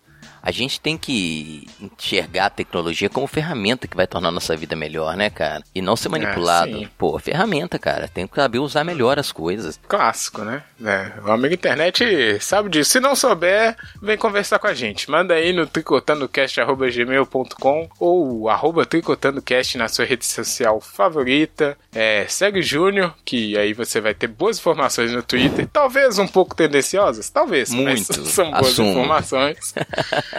A 0.47 0.51
gente 0.51 0.79
tem 0.79 0.99
que 0.99 1.67
enxergar 1.81 2.45
a 2.47 2.51
tecnologia 2.51 3.09
como 3.09 3.27
ferramenta 3.27 3.89
que 3.89 3.97
vai 3.97 4.07
tornar 4.07 4.29
a 4.29 4.33
nossa 4.33 4.55
vida 4.55 4.77
melhor, 4.77 5.17
né, 5.17 5.31
cara? 5.31 5.65
E 5.75 5.81
não 5.81 5.97
ser 5.97 6.11
manipulado. 6.11 6.81
sim. 6.81 6.87
Pô, 6.99 7.19
ferramenta, 7.19 7.79
cara. 7.79 8.09
Tem 8.09 8.27
que 8.27 8.37
saber 8.37 8.59
usar 8.59 8.85
melhor 8.85 9.19
as 9.19 9.33
coisas. 9.33 9.81
Clássico, 9.89 10.43
né? 10.43 10.63
É, 10.85 11.13
o 11.27 11.33
amigo 11.33 11.55
internet 11.55 12.39
sabe 12.41 12.69
disso. 12.69 12.91
Se 12.91 13.01
não 13.01 13.17
souber, 13.17 13.75
vem 14.03 14.19
conversar 14.19 14.59
com 14.59 14.67
a 14.67 14.75
gente. 14.75 15.11
Manda 15.11 15.33
aí 15.33 15.51
no 15.51 15.67
tricotandocast.gmail.com 15.67 17.89
ou 17.99 18.51
arroba 18.51 18.85
tricotandocast 18.85 19.79
na 19.79 19.89
sua 19.89 20.05
rede 20.05 20.27
social 20.27 20.79
favorita. 20.79 21.75
É, 21.95 22.27
segue 22.29 22.59
o 22.59 22.63
Júnior, 22.63 23.15
que 23.25 23.57
aí 23.57 23.73
você 23.73 23.99
vai 23.99 24.13
ter 24.13 24.27
boas 24.27 24.59
informações 24.59 25.11
no 25.11 25.23
Twitter. 25.23 25.67
Talvez 25.73 26.19
um 26.19 26.29
pouco 26.29 26.55
tendenciosas, 26.55 27.31
talvez. 27.31 27.71
mas 27.71 28.11
Muito. 28.11 28.25
são 28.29 28.51
boas 28.51 28.73
Assumo. 28.73 28.91
informações. 28.91 29.73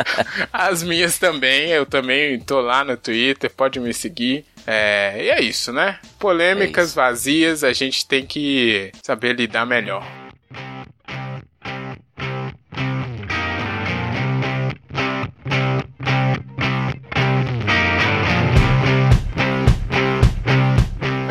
As 0.52 0.84
minhas 0.84 1.18
também, 1.18 1.70
eu 1.70 1.86
também 1.86 2.39
tô 2.39 2.60
lá 2.62 2.84
no 2.84 2.96
Twitter, 2.98 3.52
pode 3.52 3.80
me 3.80 3.93
seguir. 3.93 4.46
É, 4.68 5.16
e 5.24 5.30
é 5.30 5.41
isso, 5.41 5.72
né? 5.72 6.00
Polêmicas 6.20 6.86
É 6.86 6.88
isso. 6.88 6.96
vazias, 6.96 7.64
a 7.64 7.72
gente 7.74 8.06
tem 8.08 8.26
que 8.26 8.91
saber 9.04 9.36
lidar 9.36 9.66
melhor. 9.66 10.04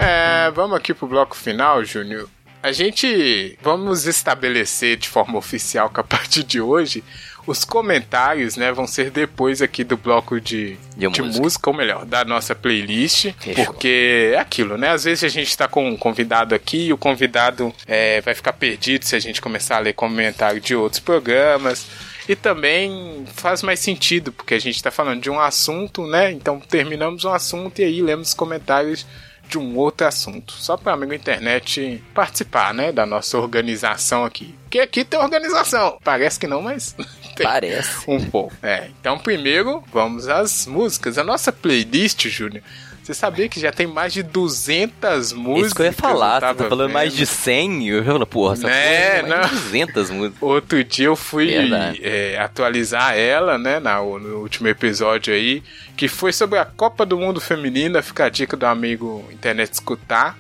É, 0.01 0.51
vamos 0.51 0.77
aqui 0.77 0.93
pro 0.93 1.07
bloco 1.07 1.37
final, 1.37 1.85
Júnior. 1.85 2.29
A 2.63 2.73
gente 2.73 3.59
vamos 3.63 4.07
estabelecer 4.07 4.97
de 4.97 5.09
forma 5.09 5.37
oficial 5.39 5.91
que 5.91 6.01
a 6.01 6.05
partir 6.05 6.43
de 6.43 6.61
hoje 6.61 7.05
os 7.47 7.65
comentários, 7.65 8.57
né, 8.57 8.73
vão 8.73 8.87
ser 8.87 9.11
depois 9.11 9.61
aqui 9.61 9.85
do 9.85 9.97
bloco 9.97 10.41
de, 10.41 10.77
De 10.97 11.09
de 11.09 11.23
música. 11.23 11.43
música, 11.43 11.71
ou 11.71 11.77
melhor, 11.77 12.05
da 12.05 12.25
nossa 12.25 12.55
playlist, 12.55 13.33
Fechou. 13.39 13.65
porque 13.67 14.33
é 14.35 14.39
aquilo, 14.39 14.77
né? 14.79 14.91
Às 14.91 15.05
vezes 15.05 15.25
a 15.25 15.29
gente 15.29 15.57
tá 15.57 15.69
com 15.69 15.89
um 15.89 15.97
convidado 15.97 16.55
aqui 16.55 16.87
e 16.87 16.93
o 16.93 16.99
convidado 16.99 17.75
é, 17.87 18.21
vai 18.21 18.35
ficar 18.35 18.53
perdido 18.55 19.05
se 19.05 19.15
a 19.15 19.21
gente 19.21 19.41
começar 19.41 19.77
a 19.77 19.81
ler 19.81 19.93
comentário 19.93 20.61
de 20.61 20.75
outros 20.75 21.01
programas. 21.01 21.87
E 22.27 22.35
também 22.35 23.27
faz 23.35 23.63
mais 23.63 23.81
sentido, 23.81 24.33
porque 24.33 24.55
a 24.55 24.59
gente 24.59 24.83
tá 24.83 24.91
falando 24.91 25.21
de 25.21 25.29
um 25.29 25.39
assunto, 25.39 26.07
né? 26.07 26.33
Então 26.33 26.59
terminamos 26.59 27.25
um 27.25 27.33
assunto 27.33 27.81
e 27.81 27.85
aí 27.85 28.01
lemos 28.01 28.29
os 28.29 28.35
comentários 28.35 29.07
de 29.47 29.59
um 29.59 29.77
outro 29.77 30.07
assunto. 30.07 30.55
Só 30.55 30.75
para 30.79 30.95
amigo 30.95 31.13
internet 31.13 32.03
participar, 32.15 32.73
né? 32.73 32.91
Da 32.93 33.05
nossa 33.05 33.37
organização 33.37 34.25
aqui. 34.25 34.55
Porque 34.63 34.79
aqui 34.81 35.05
tem 35.05 35.21
organização. 35.21 35.99
Parece 36.03 36.41
que 36.41 36.47
não, 36.47 36.63
mas. 36.63 36.97
Tem 37.35 37.47
Parece. 37.47 38.05
um 38.09 38.25
pouco. 38.25 38.53
É, 38.63 38.89
então 39.01 39.19
primeiro 39.19 39.83
vamos 39.93 40.29
às 40.29 40.67
músicas. 40.67 41.19
A 41.19 41.25
nossa 41.25 41.53
playlist, 41.53 42.27
Júnior. 42.29 42.63
Você 43.05 43.13
sabia 43.13 43.51
que 43.51 43.61
já 43.61 43.71
tem 43.71 43.87
mais 43.87 44.15
de 44.15 44.23
200 44.23 45.35
músicas? 45.35 45.67
Isso 45.67 45.75
que 45.75 45.83
eu 45.83 45.87
ia 45.87 45.93
falar, 45.93 46.43
eu 46.43 46.49
você 46.49 46.55
tá 46.55 46.69
falando 46.71 46.91
mais 46.91 47.11
vendo? 47.13 47.19
de 47.19 47.27
100, 47.27 47.89
eu 47.89 48.03
falo, 48.03 48.27
porra, 48.27 48.57
É, 48.67 49.19
é 49.19 49.23
mais 49.23 49.51
de 49.51 49.55
não. 49.55 49.61
200 49.61 50.11
músicas. 50.11 50.39
Outro 50.41 50.83
dia 50.83 51.07
eu 51.07 51.17
fui 51.17 51.53
é, 52.01 52.39
atualizar 52.39 53.15
ela, 53.15 53.59
né, 53.59 53.79
na, 53.79 53.99
no 53.99 54.39
último 54.39 54.69
episódio 54.69 55.35
aí, 55.35 55.63
que 55.95 56.09
foi 56.09 56.33
sobre 56.33 56.59
a 56.59 56.65
Copa 56.65 57.05
do 57.05 57.19
Mundo 57.19 57.43
Feminina, 57.43 58.01
fica 58.01 58.25
a 58.25 58.29
dica 58.31 58.57
do 58.57 58.65
amigo 58.65 59.23
internet 59.31 59.75
escutar. 59.75 60.39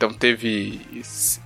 Então 0.00 0.14
teve 0.14 0.80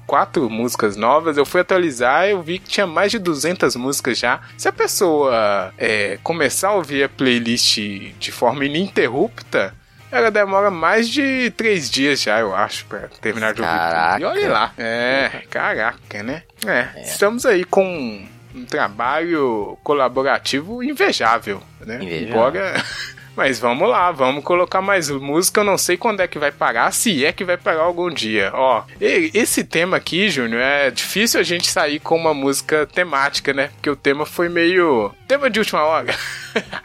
quatro 0.06 0.48
músicas 0.48 0.94
novas, 0.96 1.36
eu 1.36 1.44
fui 1.44 1.60
atualizar 1.62 2.28
eu 2.28 2.40
vi 2.40 2.60
que 2.60 2.68
tinha 2.68 2.86
mais 2.86 3.10
de 3.10 3.18
200 3.18 3.74
músicas 3.74 4.16
já. 4.16 4.42
Se 4.56 4.68
a 4.68 4.72
pessoa 4.72 5.74
é, 5.76 6.20
começar 6.22 6.68
a 6.68 6.74
ouvir 6.74 7.02
a 7.02 7.08
playlist 7.08 7.78
de 8.16 8.30
forma 8.30 8.64
ininterrupta, 8.64 9.74
ela 10.08 10.30
demora 10.30 10.70
mais 10.70 11.08
de 11.08 11.50
três 11.56 11.90
dias 11.90 12.22
já, 12.22 12.38
eu 12.38 12.54
acho, 12.54 12.86
pra 12.86 13.08
terminar 13.20 13.54
de 13.54 13.60
ouvir 13.60 13.72
tudo. 13.72 13.80
Caraca. 13.80 14.20
E 14.20 14.24
olha 14.24 14.48
lá. 14.48 14.72
É, 14.78 15.42
caraca, 15.50 16.22
né? 16.22 16.44
É, 16.64 17.02
estamos 17.02 17.44
aí 17.44 17.64
com 17.64 18.24
um 18.54 18.64
trabalho 18.64 19.76
colaborativo 19.82 20.80
invejável, 20.80 21.60
né? 21.80 21.96
Invejável. 21.96 22.28
Embora... 22.28 22.84
Mas 23.36 23.58
vamos 23.58 23.88
lá, 23.88 24.12
vamos 24.12 24.44
colocar 24.44 24.80
mais 24.80 25.10
música. 25.10 25.60
Eu 25.60 25.64
não 25.64 25.76
sei 25.76 25.96
quando 25.96 26.20
é 26.20 26.28
que 26.28 26.38
vai 26.38 26.52
parar, 26.52 26.92
se 26.92 27.24
é 27.24 27.32
que 27.32 27.44
vai 27.44 27.56
parar 27.56 27.82
algum 27.82 28.08
dia. 28.08 28.50
Ó, 28.54 28.84
esse 29.00 29.64
tema 29.64 29.96
aqui, 29.96 30.28
Júnior, 30.30 30.60
é 30.62 30.90
difícil 30.90 31.40
a 31.40 31.42
gente 31.42 31.66
sair 31.68 31.98
com 31.98 32.16
uma 32.16 32.32
música 32.32 32.86
temática, 32.86 33.52
né? 33.52 33.70
Porque 33.74 33.90
o 33.90 33.96
tema 33.96 34.24
foi 34.24 34.48
meio. 34.48 35.12
tema 35.26 35.50
de 35.50 35.58
última 35.58 35.82
hora. 35.82 36.14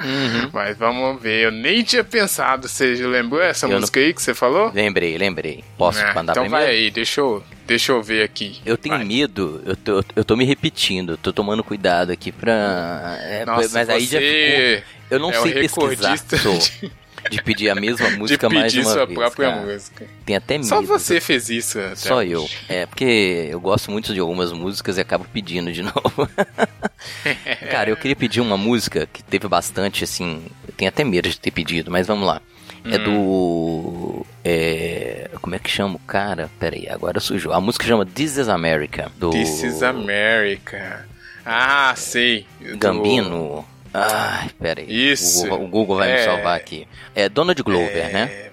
Uhum. 0.03 0.49
Mas 0.53 0.75
vamos 0.77 1.21
ver, 1.21 1.45
eu 1.45 1.51
nem 1.51 1.83
tinha 1.83 2.03
pensado. 2.03 2.67
Você 2.67 2.95
lembrou 2.95 3.41
essa 3.41 3.65
Eu 3.65 3.71
não- 3.71 3.79
música 3.81 3.99
aí 3.99 4.13
que 4.13 4.21
você 4.21 4.33
falou? 4.33 4.71
Lembrei, 4.73 5.17
lembrei. 5.17 5.63
Posso 5.77 5.99
É, 5.99 6.13
mandar 6.13 6.33
então 6.33 6.43
primeiro? 6.43 6.65
vai 6.65 6.75
aí, 6.75 6.89
deixa 6.89 7.21
eu, 7.21 7.43
deixa 7.67 7.91
eu 7.91 8.01
ver 8.01 8.23
aqui. 8.23 8.59
Eu 8.65 8.75
tenho 8.77 8.95
Vai. 8.95 9.05
medo, 9.05 9.61
eu 9.65 9.75
tô, 9.75 10.03
eu 10.15 10.25
tô 10.25 10.35
me 10.35 10.45
repetindo, 10.45 11.15
tô 11.17 11.31
tomando 11.31 11.63
cuidado 11.63 12.11
aqui 12.11 12.31
pra. 12.31 13.17
é, 13.21 13.45
Nossa, 13.45 13.69
mas 13.73 13.89
aí 13.89 14.05
já 14.05 14.19
você 14.19 14.83
ficou. 14.83 14.98
Eu 15.09 15.19
não 15.19 15.29
é 15.31 15.33
sei 15.41 15.53
pesquisar 15.53 15.81
recordista 16.13 16.37
sou, 16.37 16.57
de- 16.59 16.91
de 17.31 17.41
pedir 17.43 17.69
a 17.69 17.75
mesma 17.75 18.09
de 18.09 18.17
música 18.17 18.49
mais 18.49 18.71
pedir 18.71 18.85
uma 18.85 18.93
sua 18.93 19.05
vez. 19.05 19.17
própria 19.19 19.49
cara. 19.51 19.61
música. 19.65 20.05
Tem 20.25 20.35
até 20.35 20.53
medo. 20.57 20.67
Só 20.67 20.81
você 20.81 21.19
fez 21.19 21.49
isso. 21.49 21.77
Só 21.95 22.17
hoje. 22.19 22.31
eu. 22.31 22.49
É, 22.69 22.85
porque 22.85 23.47
eu 23.51 23.59
gosto 23.59 23.91
muito 23.91 24.13
de 24.13 24.19
algumas 24.21 24.51
músicas 24.53 24.97
e 24.97 25.01
acabo 25.01 25.25
pedindo 25.33 25.71
de 25.71 25.81
novo. 25.83 26.29
Cara, 27.69 27.89
eu 27.89 27.97
queria 27.97 28.15
pedir 28.15 28.39
uma 28.41 28.57
música 28.57 29.07
que 29.11 29.21
teve 29.23 29.47
bastante, 29.47 30.03
assim. 30.03 30.41
Eu 30.67 30.73
tenho 30.75 30.89
até 30.89 31.03
medo 31.03 31.29
de 31.29 31.39
ter 31.39 31.51
pedido, 31.51 31.91
mas 31.91 32.07
vamos 32.07 32.27
lá. 32.27 32.41
É 32.85 32.97
Hum. 32.97 33.03
do. 33.03 34.25
É, 34.43 35.29
como 35.41 35.53
é 35.55 35.59
que 35.59 35.69
chama 35.69 35.95
o 35.95 35.99
cara? 35.99 36.49
Pera 36.59 36.75
aí, 36.77 36.87
agora 36.87 37.19
sujou. 37.19 37.51
A 37.51 37.59
música 37.59 37.85
chama 37.85 38.05
This 38.05 38.37
is 38.37 38.47
America. 38.47 39.11
Do 39.17 39.31
This 39.31 39.63
is 39.63 39.83
America. 39.83 41.05
Ah, 41.45 41.93
sei. 41.97 42.45
Do- 42.61 42.77
Gambino. 42.77 43.65
Ai, 43.93 44.49
pera 44.59 44.81
aí. 44.81 45.11
Isso. 45.11 45.45
O 45.45 45.49
Google, 45.49 45.65
o 45.65 45.67
Google 45.69 45.97
vai 45.97 46.07
me 46.09 46.19
É. 46.19 46.25
salvar 46.25 46.55
aqui. 46.57 46.87
É 47.15 47.27
Donald 47.27 47.61
Glover, 47.63 48.05
É, 48.09 48.09
né? 48.13 48.48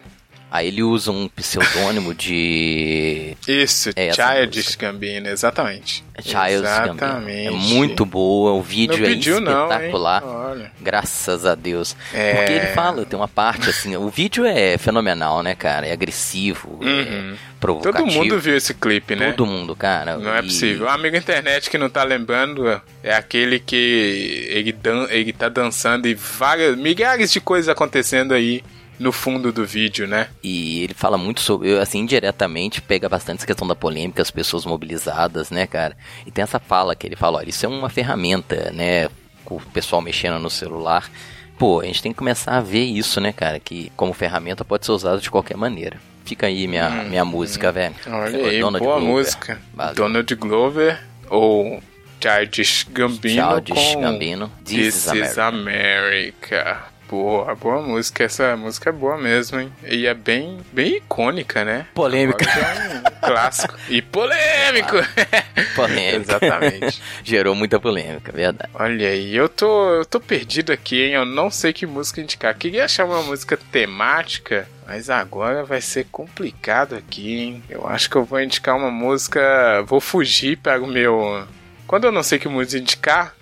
Aí 0.50 0.68
ele 0.68 0.82
usa 0.82 1.10
um 1.10 1.28
pseudônimo 1.28 2.14
de 2.14 3.36
Isso, 3.48 3.90
É 3.96 4.08
essa 4.08 4.34
Childish. 4.36 4.76
Gambino, 4.76 5.28
exatamente. 5.28 6.04
Childs 6.20 6.32
Gambino. 6.62 6.94
Exatamente. 6.94 7.46
É 7.48 7.50
muito 7.50 8.06
boa, 8.06 8.52
o 8.52 8.56
Não 8.56 8.62
vídeo 8.62 9.04
é 9.04 9.08
pediu 9.08 9.40
não, 9.40 9.64
hein? 9.66 9.72
espetacular. 9.72 10.22
Olha. 10.24 10.70
Graças 10.80 11.44
a 11.44 11.54
Deus. 11.54 11.96
É. 12.14 12.34
Porque 12.34 12.52
ele 12.52 12.66
fala, 12.68 13.04
tem 13.04 13.18
uma 13.18 13.28
parte 13.28 13.68
assim, 13.70 13.96
o 13.96 14.08
vídeo 14.08 14.46
é 14.46 14.78
fenomenal, 14.78 15.42
né, 15.42 15.54
cara? 15.54 15.86
É 15.88 15.92
agressivo, 15.92 16.78
é 16.82 16.86
Uhum. 16.86 17.36
provocativo. 17.60 18.04
Todo 18.04 18.12
mundo 18.14 18.38
viu 18.38 18.56
esse 18.56 18.72
clipe, 18.72 19.16
né? 19.16 19.32
Todo 19.32 19.46
mundo, 19.46 19.74
cara. 19.74 20.16
Não 20.16 20.32
é 20.34 20.38
E- 20.38 20.42
possível. 20.44 20.86
O 20.86 20.88
amigo 20.88 21.16
internet 21.16 21.68
que 21.68 21.76
não 21.76 21.90
tá 21.90 22.04
lembrando 22.04 22.80
é 23.02 23.14
aquele 23.14 23.58
que 23.58 24.46
ele, 24.48 24.72
dan 24.72 25.06
ele 25.10 25.32
tá 25.32 25.48
dançando 25.48 26.06
e 26.06 26.14
várias, 26.14 26.76
milhares 26.76 27.32
de 27.32 27.40
coisas 27.40 27.68
acontecendo 27.68 28.32
aí 28.32 28.62
no 28.98 29.12
fundo 29.12 29.52
do 29.52 29.64
vídeo, 29.66 30.06
né? 30.06 30.28
E 30.42 30.82
ele 30.84 30.94
fala 30.94 31.18
muito 31.18 31.40
sobre, 31.40 31.78
assim, 31.78 31.98
indiretamente, 32.00 32.80
pega 32.80 33.08
bastante 33.08 33.38
essa 33.38 33.46
questão 33.46 33.66
da 33.68 33.74
polêmica, 33.74 34.22
as 34.22 34.30
pessoas 34.30 34.64
mobilizadas, 34.64 35.50
né, 35.50 35.66
cara? 35.66 35.96
E 36.26 36.30
tem 36.30 36.42
essa 36.42 36.58
fala 36.58 36.94
que 36.94 37.06
ele 37.06 37.16
fala, 37.16 37.38
olha, 37.38 37.50
isso 37.50 37.66
é 37.66 37.68
uma 37.68 37.88
ferramenta, 37.90 38.70
né? 38.72 39.08
Com 39.44 39.56
o 39.56 39.60
pessoal 39.60 40.00
mexendo 40.02 40.38
no 40.38 40.50
celular. 40.50 41.10
Pô, 41.58 41.80
a 41.80 41.84
gente 41.84 42.02
tem 42.02 42.12
que 42.12 42.18
começar 42.18 42.52
a 42.58 42.60
ver 42.60 42.84
isso, 42.84 43.20
né, 43.20 43.32
cara? 43.32 43.58
Que 43.60 43.90
como 43.96 44.12
ferramenta 44.12 44.64
pode 44.64 44.84
ser 44.84 44.92
usado 44.92 45.20
de 45.20 45.30
qualquer 45.30 45.56
maneira. 45.56 45.96
Fica 46.24 46.46
aí 46.48 46.66
minha, 46.66 46.90
minha 47.04 47.24
música, 47.24 47.70
velho. 47.70 47.94
Hum, 48.06 48.12
Olha 48.14 48.36
É, 48.36 48.48
aí, 48.50 48.60
Donald 48.60 48.84
boa 48.84 48.96
Glover. 48.98 49.14
música. 49.16 49.62
Valeu. 49.72 49.94
Donald 49.94 50.34
Glover 50.34 51.00
ou 51.30 51.80
Childish 52.20 52.86
Gambino 52.90 53.50
Childish 53.52 53.94
com 53.94 54.00
Gambino. 54.00 54.52
This, 54.64 55.06
is 55.12 55.38
America. 55.38 56.84
Boa, 57.08 57.54
boa 57.54 57.80
música. 57.80 58.24
Essa 58.24 58.56
música 58.56 58.90
é 58.90 58.92
boa 58.92 59.16
mesmo, 59.16 59.60
hein? 59.60 59.72
E 59.86 60.06
é 60.06 60.14
bem, 60.14 60.58
bem 60.72 60.96
icônica, 60.96 61.64
né? 61.64 61.86
Polêmica. 61.94 62.44
É 62.44 62.98
um 62.98 63.20
clássico. 63.20 63.74
E 63.88 64.02
polêmico! 64.02 64.96
Polêmica. 65.76 66.16
Exatamente. 66.16 67.02
Gerou 67.22 67.54
muita 67.54 67.78
polêmica, 67.78 68.32
verdade. 68.32 68.70
Olha 68.74 69.08
aí, 69.08 69.36
eu 69.36 69.48
tô, 69.48 69.94
eu 69.94 70.04
tô 70.04 70.18
perdido 70.18 70.72
aqui, 70.72 71.02
hein? 71.02 71.12
Eu 71.12 71.24
não 71.24 71.48
sei 71.50 71.72
que 71.72 71.86
música 71.86 72.20
indicar. 72.20 72.56
Queria 72.56 72.84
achar 72.84 73.04
uma 73.04 73.22
música 73.22 73.56
temática, 73.56 74.68
mas 74.86 75.08
agora 75.08 75.64
vai 75.64 75.80
ser 75.80 76.06
complicado 76.10 76.96
aqui, 76.96 77.38
hein? 77.38 77.62
Eu 77.68 77.86
acho 77.86 78.10
que 78.10 78.16
eu 78.16 78.24
vou 78.24 78.40
indicar 78.40 78.76
uma 78.76 78.90
música. 78.90 79.82
Vou 79.86 80.00
fugir 80.00 80.58
para 80.58 80.82
o 80.82 80.86
meu. 80.86 81.46
Quando 81.86 82.04
eu 82.04 82.12
não 82.12 82.22
sei 82.24 82.38
que 82.38 82.48
música 82.48 82.78
indicar, 82.82 83.34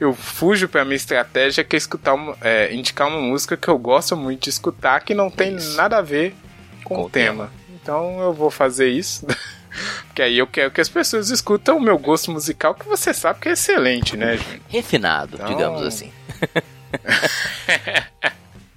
eu 0.00 0.12
fujo 0.14 0.66
pra 0.68 0.84
minha 0.84 0.96
estratégia 0.96 1.62
que 1.62 1.76
é 1.76 1.78
escutar 1.78 2.14
uma, 2.14 2.36
é, 2.40 2.72
indicar 2.74 3.06
uma 3.06 3.20
música 3.20 3.56
que 3.56 3.68
eu 3.68 3.78
gosto 3.78 4.16
muito 4.16 4.44
de 4.44 4.50
escutar 4.50 5.00
que 5.00 5.14
não 5.14 5.30
tem 5.30 5.54
Isso. 5.56 5.76
nada 5.76 5.98
a 5.98 6.02
ver 6.02 6.34
com, 6.82 6.94
Com 6.96 7.02
o 7.02 7.06
o 7.06 7.10
tema. 7.10 7.52
Então 7.82 8.18
eu 8.20 8.32
vou 8.32 8.50
fazer 8.50 8.88
isso. 8.88 9.26
Porque 10.08 10.22
aí 10.22 10.36
eu 10.38 10.46
quero 10.48 10.72
que 10.72 10.80
as 10.80 10.88
pessoas 10.88 11.30
escutam 11.30 11.76
o 11.76 11.80
meu 11.80 11.96
gosto 11.96 12.32
musical, 12.32 12.74
que 12.74 12.86
você 12.88 13.14
sabe 13.14 13.38
que 13.40 13.48
é 13.48 13.52
excelente, 13.52 14.16
né, 14.16 14.36
Júnior? 14.36 14.60
Refinado, 14.68 15.36
Então- 15.36 15.46
digamos 15.46 15.82
assim. 15.82 16.12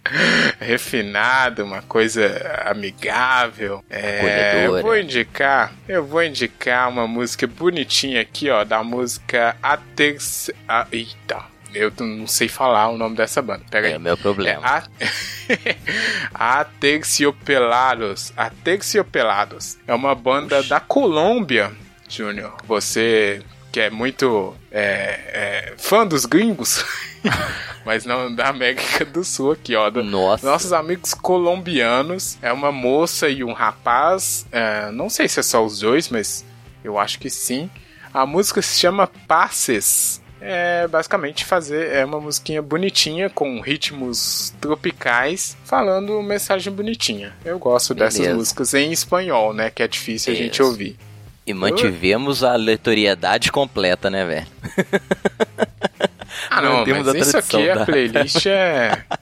refinado, 0.60 1.64
uma 1.64 1.82
coisa 1.82 2.62
amigável. 2.66 3.84
É, 3.90 4.66
eu 4.66 4.82
vou 4.82 4.98
indicar, 4.98 5.74
eu 5.88 6.06
vou 6.06 6.24
indicar 6.24 6.90
uma 6.90 7.08
música 7.08 7.48
bonitinha 7.48 8.22
aqui, 8.22 8.50
ó, 8.50 8.64
da 8.64 8.84
música 8.84 9.56
Atex... 9.62 10.52
A, 10.68 10.88
eita, 10.92 11.44
eu 11.74 11.92
não 12.00 12.28
sei 12.28 12.48
falar 12.48 12.90
o 12.90 12.98
nome 12.98 13.16
dessa 13.16 13.42
banda. 13.42 13.64
Pera 13.70 13.90
É 13.90 13.94
aí. 13.94 14.00
meu 14.00 14.18
problema. 14.18 14.84
É 15.00 15.08
a... 16.34 16.62
Aterciopelados. 16.62 18.32
Aterciopelados. 18.38 19.78
É 19.88 19.94
uma 19.94 20.14
banda 20.14 20.62
da 20.64 20.80
Colômbia, 20.80 21.72
Júnior. 22.08 22.58
Você 22.68 23.42
que 23.74 23.80
é 23.80 23.90
muito 23.90 24.56
é, 24.72 25.72
é, 25.72 25.74
fã 25.80 26.06
dos 26.06 26.28
gringos, 26.28 26.86
mas 27.84 28.06
não 28.06 28.34
da 28.34 28.48
América 28.50 29.04
do 29.04 29.24
Sul 29.24 29.52
aqui, 29.52 29.76
ó. 29.76 29.90
do- 29.90 30.04
Nossa. 30.04 30.46
nossos 30.46 30.72
amigos 30.72 31.16
colombianos. 31.16 32.38
É 32.42 32.54
uma 32.54 32.72
moça 32.72 33.28
e 33.30 33.44
um 33.44 33.52
rapaz. 33.52 34.46
é, 34.52 34.92
não 34.92 35.10
sei 35.10 35.28
se 35.28 35.40
é 35.40 35.44
só 35.44 35.66
os 35.66 35.80
dois, 35.80 36.08
mas 36.10 36.46
eu 36.84 37.00
acho 37.00 37.18
que 37.18 37.32
sim. 37.32 37.68
A 38.14 38.28
música 38.28 38.62
se 38.62 38.80
chama 38.80 39.08
Passes. 39.28 40.22
É 40.46 40.88
basicamente 40.90 41.44
fazer 41.46 41.94
é 41.94 42.04
uma 42.06 42.20
musiquinha 42.20 42.62
bonitinha 42.62 43.28
com 43.30 43.60
ritmos 43.62 44.54
tropicais, 44.62 45.56
falando 45.64 46.22
mensagem 46.22 46.72
bonitinha. 46.72 47.34
Eu 47.46 47.58
gosto 47.58 47.96
dessas 47.96 48.20
Beleza. 48.20 48.36
músicas 48.38 48.74
em 48.74 48.92
espanhol, 48.92 49.54
né? 49.54 49.72
Que 49.72 49.82
é 49.82 49.88
difícil 49.88 50.32
a 50.34 50.36
gente 50.36 50.56
Isso. 50.56 50.64
ouvir. 50.66 50.98
E 51.46 51.54
mantivemos 51.54 52.44
a 52.44 52.54
aleatoriedade 52.54 53.52
completa, 53.52 54.10
né, 54.10 54.26
velho? 54.26 54.48
Ah, 56.50 56.62
não, 56.62 56.78
Mantemos 56.80 57.06
mas 57.08 57.16
a 57.16 57.18
isso 57.20 57.38
aqui, 57.38 57.70
a 57.70 57.76
da- 57.76 57.86
playlist 57.86 58.46
é. 58.48 59.04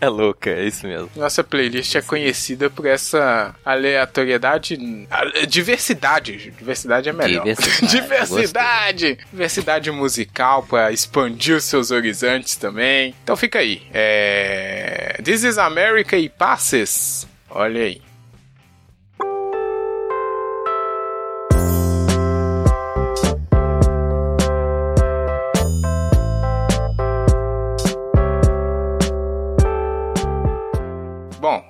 É 0.00 0.08
louca, 0.08 0.50
é 0.50 0.64
isso 0.66 0.84
mesmo. 0.84 1.08
Nossa 1.14 1.44
playlist 1.44 1.94
é 1.94 2.02
conhecida 2.02 2.68
por 2.68 2.86
essa 2.86 3.54
aleatoriedade. 3.64 4.76
a- 5.08 5.46
Diversidade. 5.46 6.50
Diversidade 6.58 7.08
é 7.08 7.12
melhor. 7.12 7.44
Diversidade, 7.44 7.86
Diversidade! 7.92 9.18
Diversidade 9.30 9.90
musical 9.92 10.64
pra 10.64 10.90
expandir 10.90 11.54
os 11.56 11.62
seus 11.64 11.92
horizontes 11.92 12.56
também. 12.56 13.14
Então 13.22 13.36
fica 13.36 13.60
aí. 13.60 13.82
É... 13.94 15.20
This 15.22 15.44
is 15.44 15.56
America 15.58 16.16
e 16.16 16.28
Passes. 16.28 17.26
Olha 17.48 17.82
aí. 17.82 18.02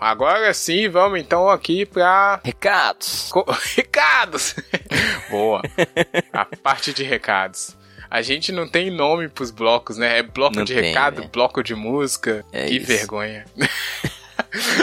Agora 0.03 0.53
sim, 0.53 0.89
vamos 0.89 1.21
então 1.21 1.49
aqui 1.49 1.87
pra 1.87 2.41
Recados. 2.45 3.29
Co- 3.31 3.47
recados! 3.77 4.55
Boa. 5.31 5.63
A 6.33 6.45
parte 6.45 6.93
de 6.93 7.03
recados. 7.03 7.77
A 8.11 8.21
gente 8.21 8.53
não 8.53 8.69
tem 8.69 8.91
nome 8.91 9.29
pros 9.29 9.51
blocos, 9.51 9.97
né? 9.97 10.19
É 10.19 10.23
bloco 10.23 10.57
Não 10.57 10.65
de 10.65 10.75
tem, 10.75 10.85
recado, 10.85 11.23
né? 11.23 11.31
bloco 11.33 11.63
de 11.63 11.75
música. 11.75 12.45
É 12.53 12.67
que 12.67 12.77
isso. 12.77 12.87
vergonha. 12.87 13.47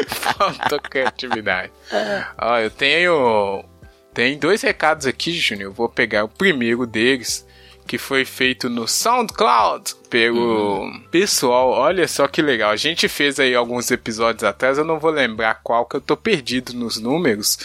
Faltou 0.07 0.79
criatividade. 0.81 1.71
Ó, 2.37 2.57
eu 2.57 2.71
tenho. 2.71 3.63
Tem 4.13 4.37
dois 4.37 4.61
recados 4.63 5.05
aqui, 5.05 5.31
Júnior. 5.31 5.69
Eu 5.69 5.73
vou 5.73 5.87
pegar 5.87 6.23
o 6.23 6.27
primeiro 6.29 6.85
deles, 6.87 7.45
que 7.89 7.97
foi 7.97 8.23
feito 8.23 8.69
no 8.69 8.87
SoundCloud 8.87 9.95
pelo 10.11 10.81
Uhum. 10.83 11.01
pessoal. 11.09 11.71
Olha 11.71 12.07
só 12.07 12.27
que 12.27 12.39
legal. 12.39 12.69
A 12.69 12.75
gente 12.75 13.09
fez 13.09 13.39
aí 13.39 13.55
alguns 13.55 13.89
episódios 13.89 14.43
atrás, 14.43 14.77
eu 14.77 14.85
não 14.85 14.99
vou 14.99 15.09
lembrar 15.09 15.61
qual, 15.63 15.87
que 15.87 15.95
eu 15.95 16.01
tô 16.01 16.15
perdido 16.15 16.71
nos 16.75 16.99
números, 16.99 17.57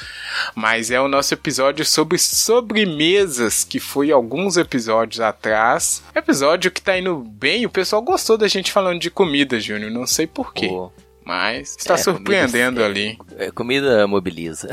mas 0.54 0.90
é 0.90 0.98
o 0.98 1.08
nosso 1.08 1.34
episódio 1.34 1.84
sobre 1.84 2.16
sobremesas, 2.16 3.64
que 3.64 3.78
foi 3.78 4.10
alguns 4.10 4.56
episódios 4.56 5.20
atrás. 5.20 6.02
Episódio 6.14 6.70
que 6.70 6.80
tá 6.80 6.98
indo 6.98 7.16
bem, 7.16 7.66
o 7.66 7.70
pessoal 7.70 8.00
gostou 8.00 8.38
da 8.38 8.48
gente 8.48 8.72
falando 8.72 9.00
de 9.00 9.10
comida, 9.10 9.60
Júnior. 9.60 9.90
Não 9.90 10.06
sei 10.06 10.26
porquê. 10.26 10.68
Pô, 10.68 10.90
Mas 11.22 11.76
está 11.78 11.94
É, 11.94 11.96
surpreendendo 11.98 12.80
comida- 12.80 12.84
ali. 12.86 13.18
é, 13.38 13.50
comida 13.50 14.06
mobiliza. 14.06 14.68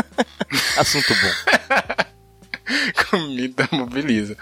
Assunto 0.76 1.14
bom. 1.14 2.06
Comida 3.10 3.68
mobiliza. 3.72 4.36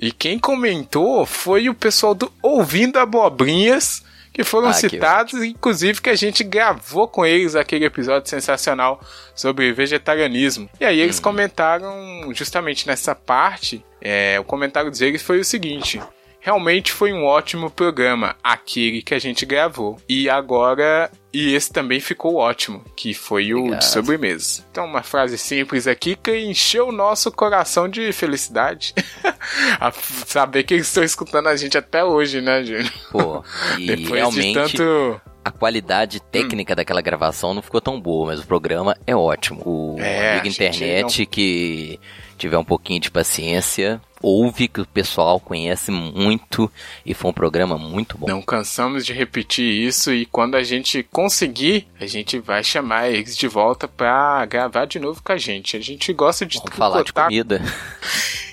E 0.00 0.12
quem 0.12 0.38
comentou 0.38 1.24
foi 1.26 1.68
o 1.68 1.74
pessoal 1.74 2.14
do 2.14 2.32
Ouvindo 2.42 2.98
Abobrinhas, 2.98 4.02
que 4.32 4.42
foram 4.44 4.68
Ah, 4.68 4.72
que 4.74 4.88
citados, 4.88 5.34
inclusive 5.42 6.00
que 6.00 6.08
a 6.10 6.14
gente 6.14 6.42
gravou 6.42 7.06
com 7.06 7.24
eles 7.24 7.54
aquele 7.54 7.84
episódio 7.84 8.30
sensacional 8.30 9.00
sobre 9.34 9.72
vegetarianismo. 9.72 10.70
E 10.80 10.84
aí 10.84 11.00
Hum. 11.00 11.02
eles 11.04 11.20
comentaram 11.20 12.32
justamente 12.34 12.86
nessa 12.86 13.14
parte, 13.14 13.84
é, 14.00 14.38
o 14.40 14.44
comentário 14.44 14.90
deles 14.90 15.22
foi 15.22 15.38
o 15.40 15.44
seguinte. 15.44 16.00
Realmente 16.44 16.90
foi 16.90 17.12
um 17.12 17.24
ótimo 17.24 17.70
programa, 17.70 18.34
aquele 18.42 19.00
que 19.00 19.14
a 19.14 19.18
gente 19.20 19.46
gravou. 19.46 19.96
E 20.08 20.28
agora, 20.28 21.08
e 21.32 21.54
esse 21.54 21.72
também 21.72 22.00
ficou 22.00 22.34
ótimo, 22.34 22.84
que 22.96 23.14
foi 23.14 23.54
o 23.54 23.58
Obrigado. 23.58 23.78
de 23.78 23.84
sobremesa. 23.86 24.64
Então, 24.72 24.84
uma 24.84 25.04
frase 25.04 25.38
simples 25.38 25.86
aqui 25.86 26.16
que 26.16 26.36
encheu 26.40 26.88
o 26.88 26.92
nosso 26.92 27.30
coração 27.30 27.88
de 27.88 28.10
felicidade. 28.12 28.92
saber 30.26 30.64
que 30.64 30.74
eles 30.74 30.88
estão 30.88 31.04
escutando 31.04 31.46
a 31.48 31.54
gente 31.54 31.78
até 31.78 32.04
hoje, 32.04 32.40
né, 32.40 32.64
Júnior? 32.64 32.92
Pô, 33.12 33.44
e 33.78 33.86
Depois 33.86 34.10
realmente 34.10 34.70
de 34.72 34.76
tanto. 34.78 35.20
a 35.44 35.50
qualidade 35.52 36.20
técnica 36.20 36.74
daquela 36.74 37.00
gravação 37.00 37.54
não 37.54 37.62
ficou 37.62 37.80
tão 37.80 38.00
boa, 38.00 38.26
mas 38.26 38.40
o 38.40 38.46
programa 38.48 38.96
é 39.06 39.14
ótimo. 39.14 39.62
O 39.64 39.96
É, 40.00 40.32
amigo 40.32 40.48
internet 40.48 41.24
que 41.24 42.00
tiver 42.36 42.58
um 42.58 42.64
pouquinho 42.64 42.98
de 42.98 43.12
paciência, 43.12 44.00
ouve 44.22 44.68
que 44.68 44.80
o 44.80 44.86
pessoal 44.86 45.40
conhece 45.40 45.90
muito 45.90 46.70
e 47.04 47.12
foi 47.12 47.30
um 47.30 47.34
programa 47.34 47.76
muito 47.76 48.16
bom. 48.16 48.26
Não 48.28 48.40
cansamos 48.40 49.04
de 49.04 49.12
repetir 49.12 49.64
isso 49.64 50.12
e 50.12 50.24
quando 50.24 50.54
a 50.54 50.62
gente 50.62 51.02
conseguir, 51.10 51.86
a 52.00 52.06
gente 52.06 52.38
vai 52.38 52.62
chamar 52.62 53.10
eles 53.10 53.36
de 53.36 53.48
volta 53.48 53.88
pra 53.88 54.46
gravar 54.46 54.86
de 54.86 54.98
novo 54.98 55.22
com 55.22 55.32
a 55.32 55.36
gente. 55.36 55.76
A 55.76 55.80
gente 55.80 56.12
gosta 56.12 56.46
de 56.46 56.58
Vamos 56.58 56.76
falar 56.76 57.02
de 57.02 57.12
comida. 57.12 57.60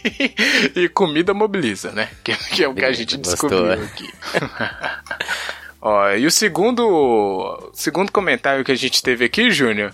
e 0.76 0.90
comida 0.90 1.34
mobiliza, 1.34 1.92
né? 1.92 2.10
Que, 2.24 2.36
que 2.36 2.64
é 2.64 2.68
o 2.68 2.74
que 2.74 2.86
a 2.86 2.92
gente 2.92 3.16
Gostou, 3.18 3.50
descobriu 3.50 3.84
aqui. 3.84 4.10
Ó, 5.82 6.12
e 6.12 6.26
o 6.26 6.32
segundo, 6.32 6.86
o 6.86 7.72
segundo 7.74 8.12
comentário 8.12 8.66
que 8.66 8.72
a 8.72 8.76
gente 8.76 9.02
teve 9.02 9.26
aqui, 9.26 9.50
Júnior, 9.50 9.94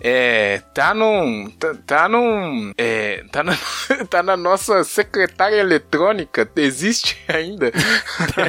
é, 0.00 0.62
tá 0.74 0.94
num, 0.94 1.50
tá, 1.50 1.74
tá 1.86 2.08
num, 2.08 2.72
é, 2.76 3.22
tá 3.30 3.42
na, 3.42 3.56
tá 4.08 4.22
na 4.22 4.36
nossa 4.36 4.82
secretária 4.84 5.56
eletrônica, 5.56 6.48
existe 6.56 7.18
ainda? 7.28 7.70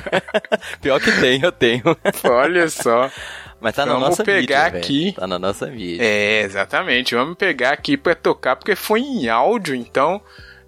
Pior 0.81 0.99
que 0.99 1.11
tem, 1.19 1.41
eu 1.41 1.51
tenho. 1.51 1.83
Olha 2.23 2.69
só. 2.69 3.11
Mas 3.59 3.75
tá 3.75 3.85
na 3.85 3.93
Vamos 3.93 4.09
nossa 4.09 4.23
pegar 4.23 4.71
mídia, 4.71 4.79
aqui. 4.79 5.13
Tá 5.13 5.27
na 5.27 5.37
nossa 5.37 5.67
mídia. 5.67 6.03
É, 6.03 6.41
exatamente. 6.41 7.13
Vamos 7.13 7.35
pegar 7.37 7.71
aqui 7.71 7.95
pra 7.95 8.15
tocar, 8.15 8.55
porque 8.55 8.75
foi 8.75 9.01
em 9.01 9.29
áudio, 9.29 9.75
então, 9.75 10.19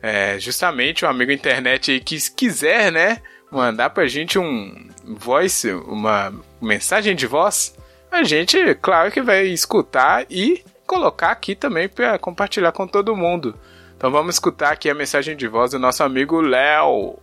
é, 0.02 0.38
justamente 0.38 1.04
o 1.04 1.08
amigo 1.08 1.32
internet 1.32 1.92
aí 1.92 2.00
que 2.00 2.20
se 2.20 2.32
quiser, 2.32 2.92
né, 2.92 3.20
mandar 3.50 3.90
pra 3.90 4.06
gente 4.06 4.38
um 4.38 4.90
voice, 5.06 5.72
uma 5.72 6.34
mensagem 6.62 7.16
de 7.16 7.26
voz, 7.26 7.76
a 8.12 8.24
gente, 8.24 8.58
claro 8.76 9.12
que 9.12 9.22
vai 9.22 9.48
escutar 9.48 10.26
e 10.30 10.64
colocar 10.88 11.32
aqui 11.32 11.56
também 11.56 11.88
pra 11.90 12.18
compartilhar 12.20 12.72
com 12.72 12.88
todo 12.88 13.16
mundo. 13.16 13.58
Então 13.96 14.12
vamos 14.12 14.36
escutar 14.36 14.74
aqui 14.74 14.90
a 14.90 14.96
mensagem 14.96 15.36
de 15.36 15.48
voz 15.48 15.72
do 15.72 15.80
nosso 15.80 16.04
amigo 16.04 16.42
Léo. 16.42 17.18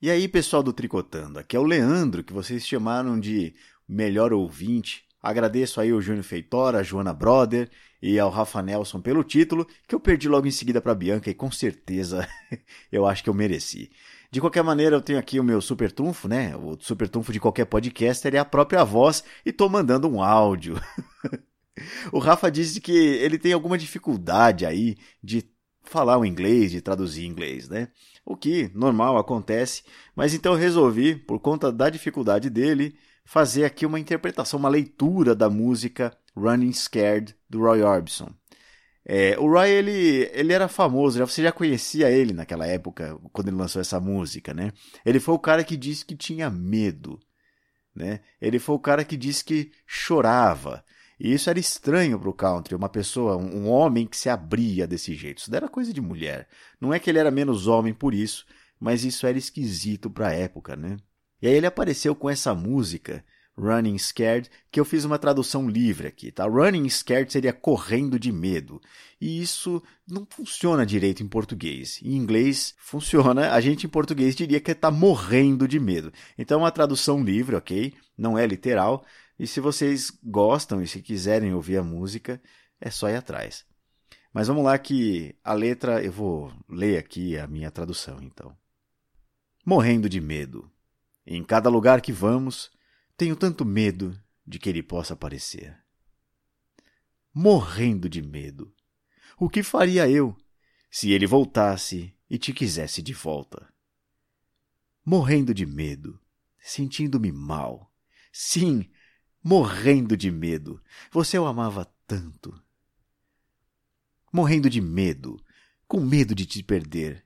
E 0.00 0.10
aí, 0.10 0.28
pessoal 0.28 0.62
do 0.62 0.72
Tricotando, 0.72 1.38
aqui 1.38 1.56
é 1.56 1.58
o 1.58 1.64
Leandro, 1.64 2.22
que 2.22 2.32
vocês 2.32 2.66
chamaram 2.66 3.18
de 3.18 3.54
melhor 3.88 4.32
ouvinte. 4.32 5.04
Agradeço 5.20 5.80
aí 5.80 5.90
ao 5.90 6.00
Júnior 6.00 6.24
Feitora, 6.24 6.78
a 6.78 6.82
Joana 6.82 7.12
Brother 7.12 7.68
e 8.00 8.18
ao 8.18 8.30
Rafa 8.30 8.62
Nelson 8.62 9.00
pelo 9.00 9.24
título, 9.24 9.66
que 9.88 9.94
eu 9.94 9.98
perdi 9.98 10.28
logo 10.28 10.46
em 10.46 10.52
seguida 10.52 10.80
para 10.80 10.94
Bianca 10.94 11.28
e 11.28 11.34
com 11.34 11.50
certeza 11.50 12.28
eu 12.92 13.06
acho 13.06 13.24
que 13.24 13.30
eu 13.30 13.34
mereci. 13.34 13.90
De 14.30 14.40
qualquer 14.40 14.62
maneira, 14.62 14.94
eu 14.94 15.00
tenho 15.00 15.18
aqui 15.18 15.40
o 15.40 15.44
meu 15.44 15.60
super 15.60 15.90
trunfo, 15.90 16.28
né? 16.28 16.54
O 16.54 16.76
super 16.78 17.08
trunfo 17.08 17.32
de 17.32 17.40
qualquer 17.40 17.64
podcaster 17.64 18.34
é 18.34 18.38
a 18.38 18.44
própria 18.44 18.84
voz 18.84 19.24
e 19.44 19.52
tô 19.52 19.68
mandando 19.70 20.06
um 20.06 20.22
áudio. 20.22 20.78
o 22.12 22.18
Rafa 22.18 22.50
disse 22.50 22.80
que 22.80 22.92
ele 22.92 23.38
tem 23.38 23.52
alguma 23.52 23.78
dificuldade 23.78 24.64
aí 24.66 24.96
de 25.22 25.44
falar 25.82 26.18
o 26.18 26.24
inglês, 26.24 26.70
de 26.70 26.80
traduzir 26.80 27.24
inglês, 27.24 27.68
né? 27.68 27.88
O 28.24 28.36
que 28.36 28.70
normal 28.74 29.16
acontece, 29.16 29.82
mas 30.14 30.34
então 30.34 30.54
resolvi, 30.54 31.16
por 31.16 31.40
conta 31.40 31.72
da 31.72 31.88
dificuldade 31.88 32.50
dele, 32.50 32.94
fazer 33.24 33.64
aqui 33.64 33.86
uma 33.86 33.98
interpretação, 33.98 34.58
uma 34.58 34.68
leitura 34.68 35.34
da 35.34 35.48
música 35.48 36.16
Running 36.36 36.72
Scared 36.72 37.34
do 37.48 37.60
Roy 37.60 37.82
Orbison. 37.82 38.28
É, 39.04 39.38
o 39.38 39.48
Roy, 39.50 39.70
ele, 39.70 40.30
ele 40.34 40.52
era 40.52 40.68
famoso, 40.68 41.18
você 41.26 41.42
já 41.42 41.50
conhecia 41.50 42.10
ele 42.10 42.34
naquela 42.34 42.66
época, 42.66 43.18
quando 43.32 43.48
ele 43.48 43.56
lançou 43.56 43.80
essa 43.80 43.98
música, 43.98 44.52
né? 44.52 44.70
Ele 45.04 45.18
foi 45.18 45.34
o 45.34 45.38
cara 45.38 45.64
que 45.64 45.78
disse 45.78 46.04
que 46.04 46.14
tinha 46.14 46.50
medo, 46.50 47.18
né? 47.94 48.20
Ele 48.40 48.58
foi 48.58 48.74
o 48.74 48.78
cara 48.78 49.04
que 49.04 49.16
disse 49.16 49.42
que 49.42 49.72
chorava. 49.86 50.84
E 51.18 51.32
isso 51.32 51.50
era 51.50 51.58
estranho 51.58 52.18
para 52.18 52.28
o 52.28 52.34
country, 52.34 52.74
uma 52.74 52.88
pessoa, 52.88 53.36
um 53.36 53.68
homem 53.68 54.06
que 54.06 54.16
se 54.16 54.28
abria 54.28 54.86
desse 54.86 55.14
jeito. 55.14 55.38
Isso 55.38 55.54
era 55.54 55.68
coisa 55.68 55.92
de 55.92 56.00
mulher. 56.00 56.48
Não 56.80 56.94
é 56.94 56.98
que 56.98 57.10
ele 57.10 57.18
era 57.18 57.30
menos 57.30 57.66
homem 57.66 57.92
por 57.92 58.14
isso, 58.14 58.46
mas 58.78 59.04
isso 59.04 59.26
era 59.26 59.36
esquisito 59.36 60.08
para 60.08 60.28
a 60.28 60.32
época, 60.32 60.76
né? 60.76 60.96
E 61.42 61.48
aí 61.48 61.54
ele 61.54 61.66
apareceu 61.66 62.14
com 62.14 62.30
essa 62.30 62.54
música 62.54 63.24
Running 63.58 63.98
Scared, 63.98 64.48
que 64.70 64.78
eu 64.78 64.84
fiz 64.84 65.04
uma 65.04 65.18
tradução 65.18 65.68
livre 65.68 66.06
aqui, 66.06 66.30
tá? 66.30 66.46
Running 66.46 66.88
Scared 66.88 67.30
seria 67.32 67.52
correndo 67.52 68.18
de 68.18 68.30
medo. 68.30 68.80
E 69.20 69.42
isso 69.42 69.82
não 70.06 70.26
funciona 70.30 70.86
direito 70.86 71.22
em 71.22 71.28
português. 71.28 72.00
Em 72.02 72.14
inglês 72.14 72.74
funciona, 72.78 73.52
a 73.52 73.60
gente 73.60 73.86
em 73.86 73.90
português 73.90 74.36
diria 74.36 74.60
que 74.60 74.70
está 74.70 74.90
morrendo 74.90 75.66
de 75.66 75.80
medo. 75.80 76.12
Então 76.38 76.60
é 76.60 76.62
uma 76.62 76.70
tradução 76.70 77.22
livre, 77.22 77.56
ok? 77.56 77.92
Não 78.16 78.38
é 78.38 78.46
literal. 78.46 79.04
E 79.38 79.46
se 79.46 79.60
vocês 79.60 80.10
gostam 80.22 80.82
e 80.82 80.86
se 80.86 81.00
quiserem 81.00 81.54
ouvir 81.54 81.76
a 81.78 81.82
música, 81.82 82.42
é 82.80 82.90
só 82.90 83.08
ir 83.08 83.16
atrás. 83.16 83.64
Mas 84.32 84.48
vamos 84.48 84.64
lá 84.64 84.78
que 84.78 85.36
a 85.42 85.52
letra, 85.52 86.02
eu 86.02 86.12
vou 86.12 86.52
ler 86.68 86.98
aqui 86.98 87.38
a 87.38 87.46
minha 87.46 87.70
tradução 87.70 88.20
então. 88.22 88.56
Morrendo 89.64 90.08
de 90.08 90.20
medo. 90.20 90.70
Em 91.26 91.44
cada 91.44 91.68
lugar 91.68 92.00
que 92.00 92.12
vamos, 92.12 92.70
tenho 93.16 93.36
tanto 93.36 93.64
medo 93.64 94.18
de 94.46 94.58
que 94.58 94.68
ele 94.68 94.82
possa 94.82 95.14
aparecer. 95.14 95.76
Morrendo 97.32 98.08
de 98.08 98.22
medo. 98.22 98.74
O 99.38 99.48
que 99.48 99.62
faria 99.62 100.08
eu 100.08 100.36
se 100.90 101.12
ele 101.12 101.26
voltasse 101.26 102.14
e 102.28 102.38
te 102.38 102.52
quisesse 102.52 103.02
de 103.02 103.12
volta? 103.12 103.72
Morrendo 105.04 105.54
de 105.54 105.64
medo, 105.64 106.20
sentindo-me 106.58 107.30
mal. 107.30 107.92
Sim, 108.32 108.88
morrendo 109.48 110.14
de 110.14 110.30
medo. 110.30 110.78
Você 111.10 111.38
o 111.38 111.46
amava 111.46 111.90
tanto. 112.06 112.54
Morrendo 114.30 114.68
de 114.68 114.78
medo, 114.78 115.42
com 115.86 116.00
medo 116.00 116.34
de 116.34 116.44
te 116.44 116.62
perder. 116.62 117.24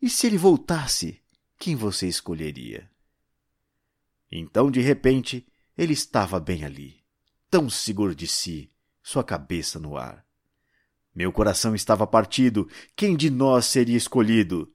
E 0.00 0.10
se 0.10 0.26
ele 0.26 0.36
voltasse, 0.36 1.22
quem 1.58 1.74
você 1.74 2.06
escolheria? 2.06 2.90
Então, 4.30 4.70
de 4.70 4.82
repente, 4.82 5.46
ele 5.74 5.94
estava 5.94 6.38
bem 6.38 6.62
ali, 6.62 7.02
tão 7.48 7.70
seguro 7.70 8.14
de 8.14 8.26
si, 8.26 8.70
sua 9.02 9.24
cabeça 9.24 9.78
no 9.78 9.96
ar. 9.96 10.26
Meu 11.14 11.32
coração 11.32 11.74
estava 11.74 12.06
partido. 12.06 12.68
Quem 12.94 13.16
de 13.16 13.30
nós 13.30 13.64
seria 13.64 13.96
escolhido? 13.96 14.70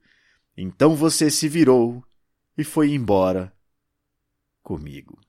Então 0.56 0.96
você 0.96 1.30
se 1.30 1.48
virou 1.48 2.04
e 2.56 2.64
foi 2.64 2.90
embora 2.92 3.56
comigo. 4.64 5.27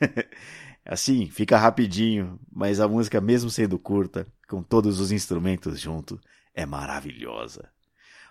assim, 0.84 1.28
fica 1.28 1.56
rapidinho, 1.56 2.38
mas 2.52 2.80
a 2.80 2.88
música, 2.88 3.20
mesmo 3.20 3.50
sendo 3.50 3.78
curta, 3.78 4.26
com 4.48 4.62
todos 4.62 5.00
os 5.00 5.12
instrumentos 5.12 5.80
junto, 5.80 6.20
é 6.54 6.64
maravilhosa. 6.66 7.68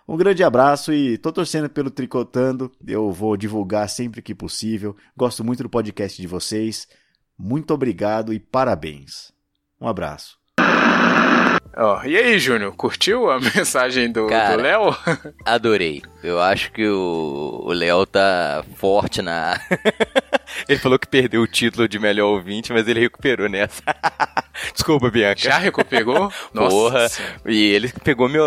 Um 0.06 0.16
grande 0.16 0.44
abraço 0.44 0.92
e 0.92 1.16
tô 1.16 1.32
torcendo 1.32 1.68
pelo 1.68 1.90
Tricotando. 1.90 2.70
Eu 2.86 3.10
vou 3.10 3.36
divulgar 3.36 3.88
sempre 3.88 4.20
que 4.20 4.34
possível. 4.34 4.94
Gosto 5.16 5.42
muito 5.42 5.62
do 5.62 5.68
podcast 5.70 6.20
de 6.20 6.28
vocês. 6.28 6.86
Muito 7.38 7.72
obrigado 7.72 8.32
e 8.32 8.38
parabéns. 8.38 9.32
Um 9.80 9.88
abraço. 9.88 10.38
Oh, 11.76 12.06
e 12.06 12.16
aí, 12.16 12.38
Júnior, 12.38 12.76
curtiu 12.76 13.30
a 13.30 13.40
mensagem 13.56 14.12
do 14.12 14.26
Léo? 14.26 14.94
Adorei. 15.44 16.02
Eu 16.22 16.40
acho 16.40 16.70
que 16.70 16.86
o 16.86 17.72
Léo 17.72 18.06
tá 18.06 18.64
forte 18.76 19.22
na. 19.22 19.58
ele 20.68 20.78
falou 20.78 20.98
que 20.98 21.06
perdeu 21.06 21.42
o 21.42 21.46
título 21.46 21.88
de 21.88 21.98
melhor 21.98 22.28
ouvinte, 22.28 22.72
mas 22.72 22.86
ele 22.88 23.00
recuperou 23.00 23.48
nessa. 23.48 23.82
Desculpa, 24.72 25.10
Bianca. 25.10 25.40
Já 25.40 25.58
recuperou? 25.58 26.30
Porra. 26.54 27.02
Nossa. 27.02 27.22
E 27.46 27.70
ele 27.72 27.92
pegou 28.02 28.28
meu, 28.28 28.44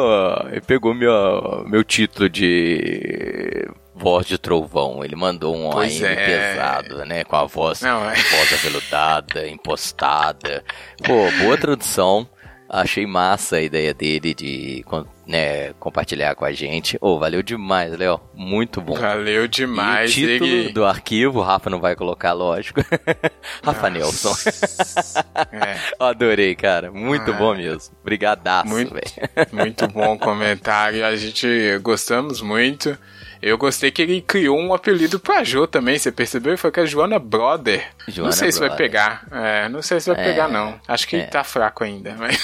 ele 0.52 0.62
pegou 0.62 0.94
meu, 0.94 1.66
meu 1.68 1.84
título 1.84 2.30
de 2.30 3.68
voz 3.94 4.26
de 4.26 4.38
trovão. 4.38 5.04
Ele 5.04 5.16
mandou 5.16 5.56
um 5.56 5.70
pois 5.70 6.02
é. 6.02 6.16
pesado, 6.16 7.06
né? 7.06 7.24
Com 7.24 7.36
a 7.36 7.46
voz, 7.46 7.82
Não, 7.82 8.10
é. 8.10 8.16
voz 8.16 8.54
aveludada, 8.54 9.48
impostada. 9.48 10.64
Pô, 11.04 11.30
boa 11.44 11.58
tradução. 11.58 12.28
Achei 12.70 13.06
massa 13.06 13.58
a 13.58 13.62
ideia 13.62 13.94
dele 13.94 14.34
de 14.34 14.84
né, 15.28 15.74
compartilhar 15.74 16.34
com 16.36 16.46
a 16.46 16.54
gente. 16.54 16.98
Oh, 17.02 17.20
valeu 17.20 17.44
demais, 17.44 17.96
Léo. 17.98 18.20
Muito 18.34 18.80
bom. 18.80 18.96
Valeu 18.96 19.48
demais. 19.48 20.16
E 20.16 20.24
o 20.24 20.28
título 20.28 20.50
ele... 20.50 20.72
do 20.72 20.86
arquivo, 20.86 21.40
o 21.40 21.44
Rafa 21.44 21.70
não 21.70 21.80
vai 21.80 21.96
colocar, 21.96 22.32
lógico. 22.32 22.82
Rafa 23.62 23.90
Nelson. 23.90 24.34
é. 25.52 25.78
Adorei, 26.00 26.56
cara. 26.56 26.92
Muito 26.92 27.32
ah, 27.32 27.36
bom 27.36 27.56
mesmo. 27.56 27.94
Brigadaço, 28.04 28.70
muito, 28.70 28.94
muito 29.52 29.88
bom 29.90 30.18
comentário. 30.18 31.06
A 31.06 31.16
gente 31.16 31.78
gostamos 31.80 32.42
muito. 32.42 32.98
Eu 33.42 33.58
gostei 33.58 33.92
que 33.92 34.02
ele 34.02 34.22
criou 34.22 34.58
um 34.60 34.74
apelido 34.74 35.20
pra 35.20 35.44
Jo 35.44 35.68
também, 35.68 35.98
você 35.98 36.12
percebeu? 36.12 36.58
Foi 36.58 36.72
com 36.72 36.80
a 36.80 36.86
Joana 36.86 37.20
Brother. 37.20 37.86
Joana 38.08 38.30
não 38.30 38.32
sei 38.32 38.50
Brother. 38.50 38.54
se 38.54 38.60
vai 38.60 38.76
pegar. 38.76 39.28
É, 39.32 39.70
não 39.70 39.82
sei 39.82 40.00
se 40.00 40.12
vai 40.12 40.20
é, 40.20 40.24
pegar, 40.24 40.48
não. 40.48 40.80
Acho 40.88 41.08
que 41.08 41.18
é. 41.18 41.26
tá 41.26 41.44
fraco 41.44 41.84
ainda. 41.84 42.16
Mas... 42.18 42.38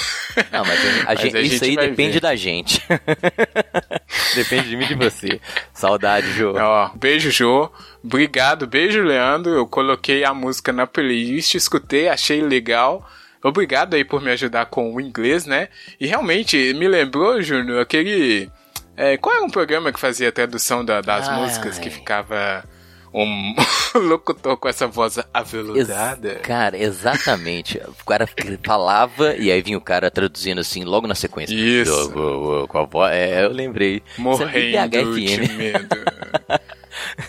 Não, 0.51 0.63
mas, 0.63 0.79
a 0.79 1.05
mas 1.05 1.35
a 1.35 1.41
isso 1.41 1.63
aí 1.63 1.75
depende 1.75 2.13
ver. 2.13 2.19
da 2.19 2.35
gente. 2.35 2.72
depende 4.35 4.69
de 4.69 4.77
mim 4.77 4.85
e 4.85 4.87
de 4.87 4.95
você. 4.95 5.41
Saudade, 5.73 6.31
Jo. 6.33 6.53
Ó, 6.57 6.89
beijo, 6.95 7.31
Jo. 7.31 7.71
Obrigado, 8.03 8.67
beijo, 8.67 9.01
Leandro. 9.01 9.51
Eu 9.51 9.67
coloquei 9.67 10.23
a 10.23 10.33
música 10.33 10.71
na 10.71 10.87
playlist, 10.87 11.55
escutei, 11.55 12.07
achei 12.07 12.41
legal. 12.41 13.09
Obrigado 13.43 13.93
aí 13.95 14.05
por 14.05 14.21
me 14.21 14.31
ajudar 14.31 14.67
com 14.67 14.93
o 14.93 15.01
inglês, 15.01 15.45
né? 15.45 15.67
E 15.99 16.07
realmente 16.07 16.73
me 16.73 16.87
lembrou, 16.87 17.41
Júnior, 17.41 17.81
aquele 17.81 18.49
é, 18.95 19.17
qual 19.17 19.35
é 19.35 19.41
um 19.41 19.49
programa 19.49 19.91
que 19.91 19.99
fazia 19.99 20.29
a 20.29 20.31
tradução 20.31 20.85
da, 20.85 21.01
das 21.01 21.27
ai, 21.27 21.39
músicas 21.39 21.77
ai. 21.77 21.83
que 21.83 21.89
ficava 21.89 22.63
um 23.13 23.55
locutor 24.07 24.57
com 24.57 24.67
essa 24.67 24.87
voz 24.87 25.19
aveludada? 25.33 26.33
Ex 26.33 26.41
cara, 26.41 26.77
exatamente. 26.77 27.79
o 27.79 28.05
cara 28.05 28.27
falava 28.63 29.35
e 29.35 29.51
aí 29.51 29.61
vinha 29.61 29.77
o 29.77 29.81
cara 29.81 30.09
traduzindo 30.09 30.59
assim 30.59 30.83
logo 30.83 31.05
na 31.05 31.15
sequência. 31.15 31.53
Isso. 31.53 32.11
com 32.67 32.77
a 32.77 32.83
voz. 32.85 33.11
É, 33.13 33.45
eu 33.45 33.51
lembrei. 33.51 34.01
Morrendo 34.17 35.15
de 35.15 35.47
medo. 35.53 35.95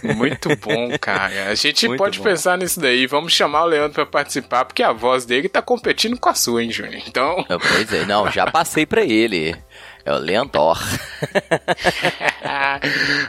Muito 0.16 0.54
bom, 0.56 0.90
cara. 1.00 1.48
A 1.48 1.54
gente 1.54 1.86
Muito 1.88 1.98
pode 1.98 2.18
bom. 2.18 2.24
pensar 2.24 2.58
nisso 2.58 2.80
daí. 2.80 3.06
Vamos 3.06 3.32
chamar 3.32 3.64
o 3.64 3.66
Leandro 3.66 3.94
para 3.94 4.06
participar, 4.06 4.64
porque 4.64 4.82
a 4.82 4.92
voz 4.92 5.24
dele 5.24 5.48
tá 5.48 5.62
competindo 5.62 6.18
com 6.18 6.28
a 6.28 6.34
sua, 6.34 6.62
hein, 6.62 6.70
Júnior? 6.70 7.02
Então. 7.06 7.44
Pois 7.48 7.92
é, 7.92 8.04
não, 8.04 8.30
já 8.30 8.50
passei 8.50 8.86
para 8.86 9.02
ele. 9.02 9.56
É 10.04 10.12
o 10.12 10.18
Lentor. 10.18 10.78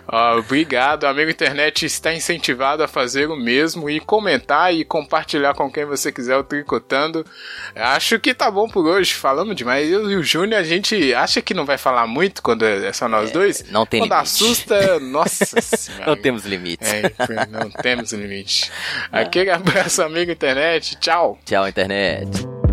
Ó, 0.08 0.38
obrigado, 0.40 1.06
amigo 1.06 1.32
internet 1.32 1.86
está 1.86 2.14
incentivado 2.14 2.84
a 2.84 2.88
fazer 2.88 3.30
o 3.30 3.36
mesmo 3.38 3.90
e 3.90 4.00
comentar 4.02 4.74
e 4.74 4.84
compartilhar 4.84 5.54
com 5.54 5.72
quem 5.72 5.86
você 5.86 6.12
quiser 6.12 6.36
o 6.36 6.44
Tricotando. 6.44 7.26
Acho 7.74 8.20
que 8.20 8.34
tá 8.34 8.52
bom 8.52 8.68
por 8.68 8.86
hoje, 8.86 9.14
falamos 9.14 9.56
demais. 9.56 9.90
Eu 9.90 10.12
e 10.12 10.18
o 10.18 10.24
Júnior, 10.24 10.60
a 10.60 10.64
gente 10.64 11.14
acha 11.14 11.42
que 11.42 11.54
não 11.54 11.66
vai 11.66 11.78
falar 11.78 12.08
muito 12.08 12.42
quando 12.42 12.66
é 12.66 12.92
só 12.92 13.08
nós 13.08 13.30
é, 13.30 13.34
dois. 13.34 13.64
Não 13.72 13.86
tem 13.86 14.02
quando 14.02 14.12
limite. 14.12 14.24
assusta, 14.24 15.00
nossa 15.00 15.46
senhora. 15.62 16.08
Não 16.08 16.22
temos 16.22 16.46
limites. 16.46 16.92
É, 16.92 17.04
não 17.50 17.70
temos 17.70 18.12
limite. 18.12 18.70
Aquele 19.12 19.50
abraço, 19.50 20.02
amigo 20.02 20.30
internet. 20.30 20.98
Tchau. 20.98 21.40
Tchau, 21.46 21.68
internet. 21.68 22.65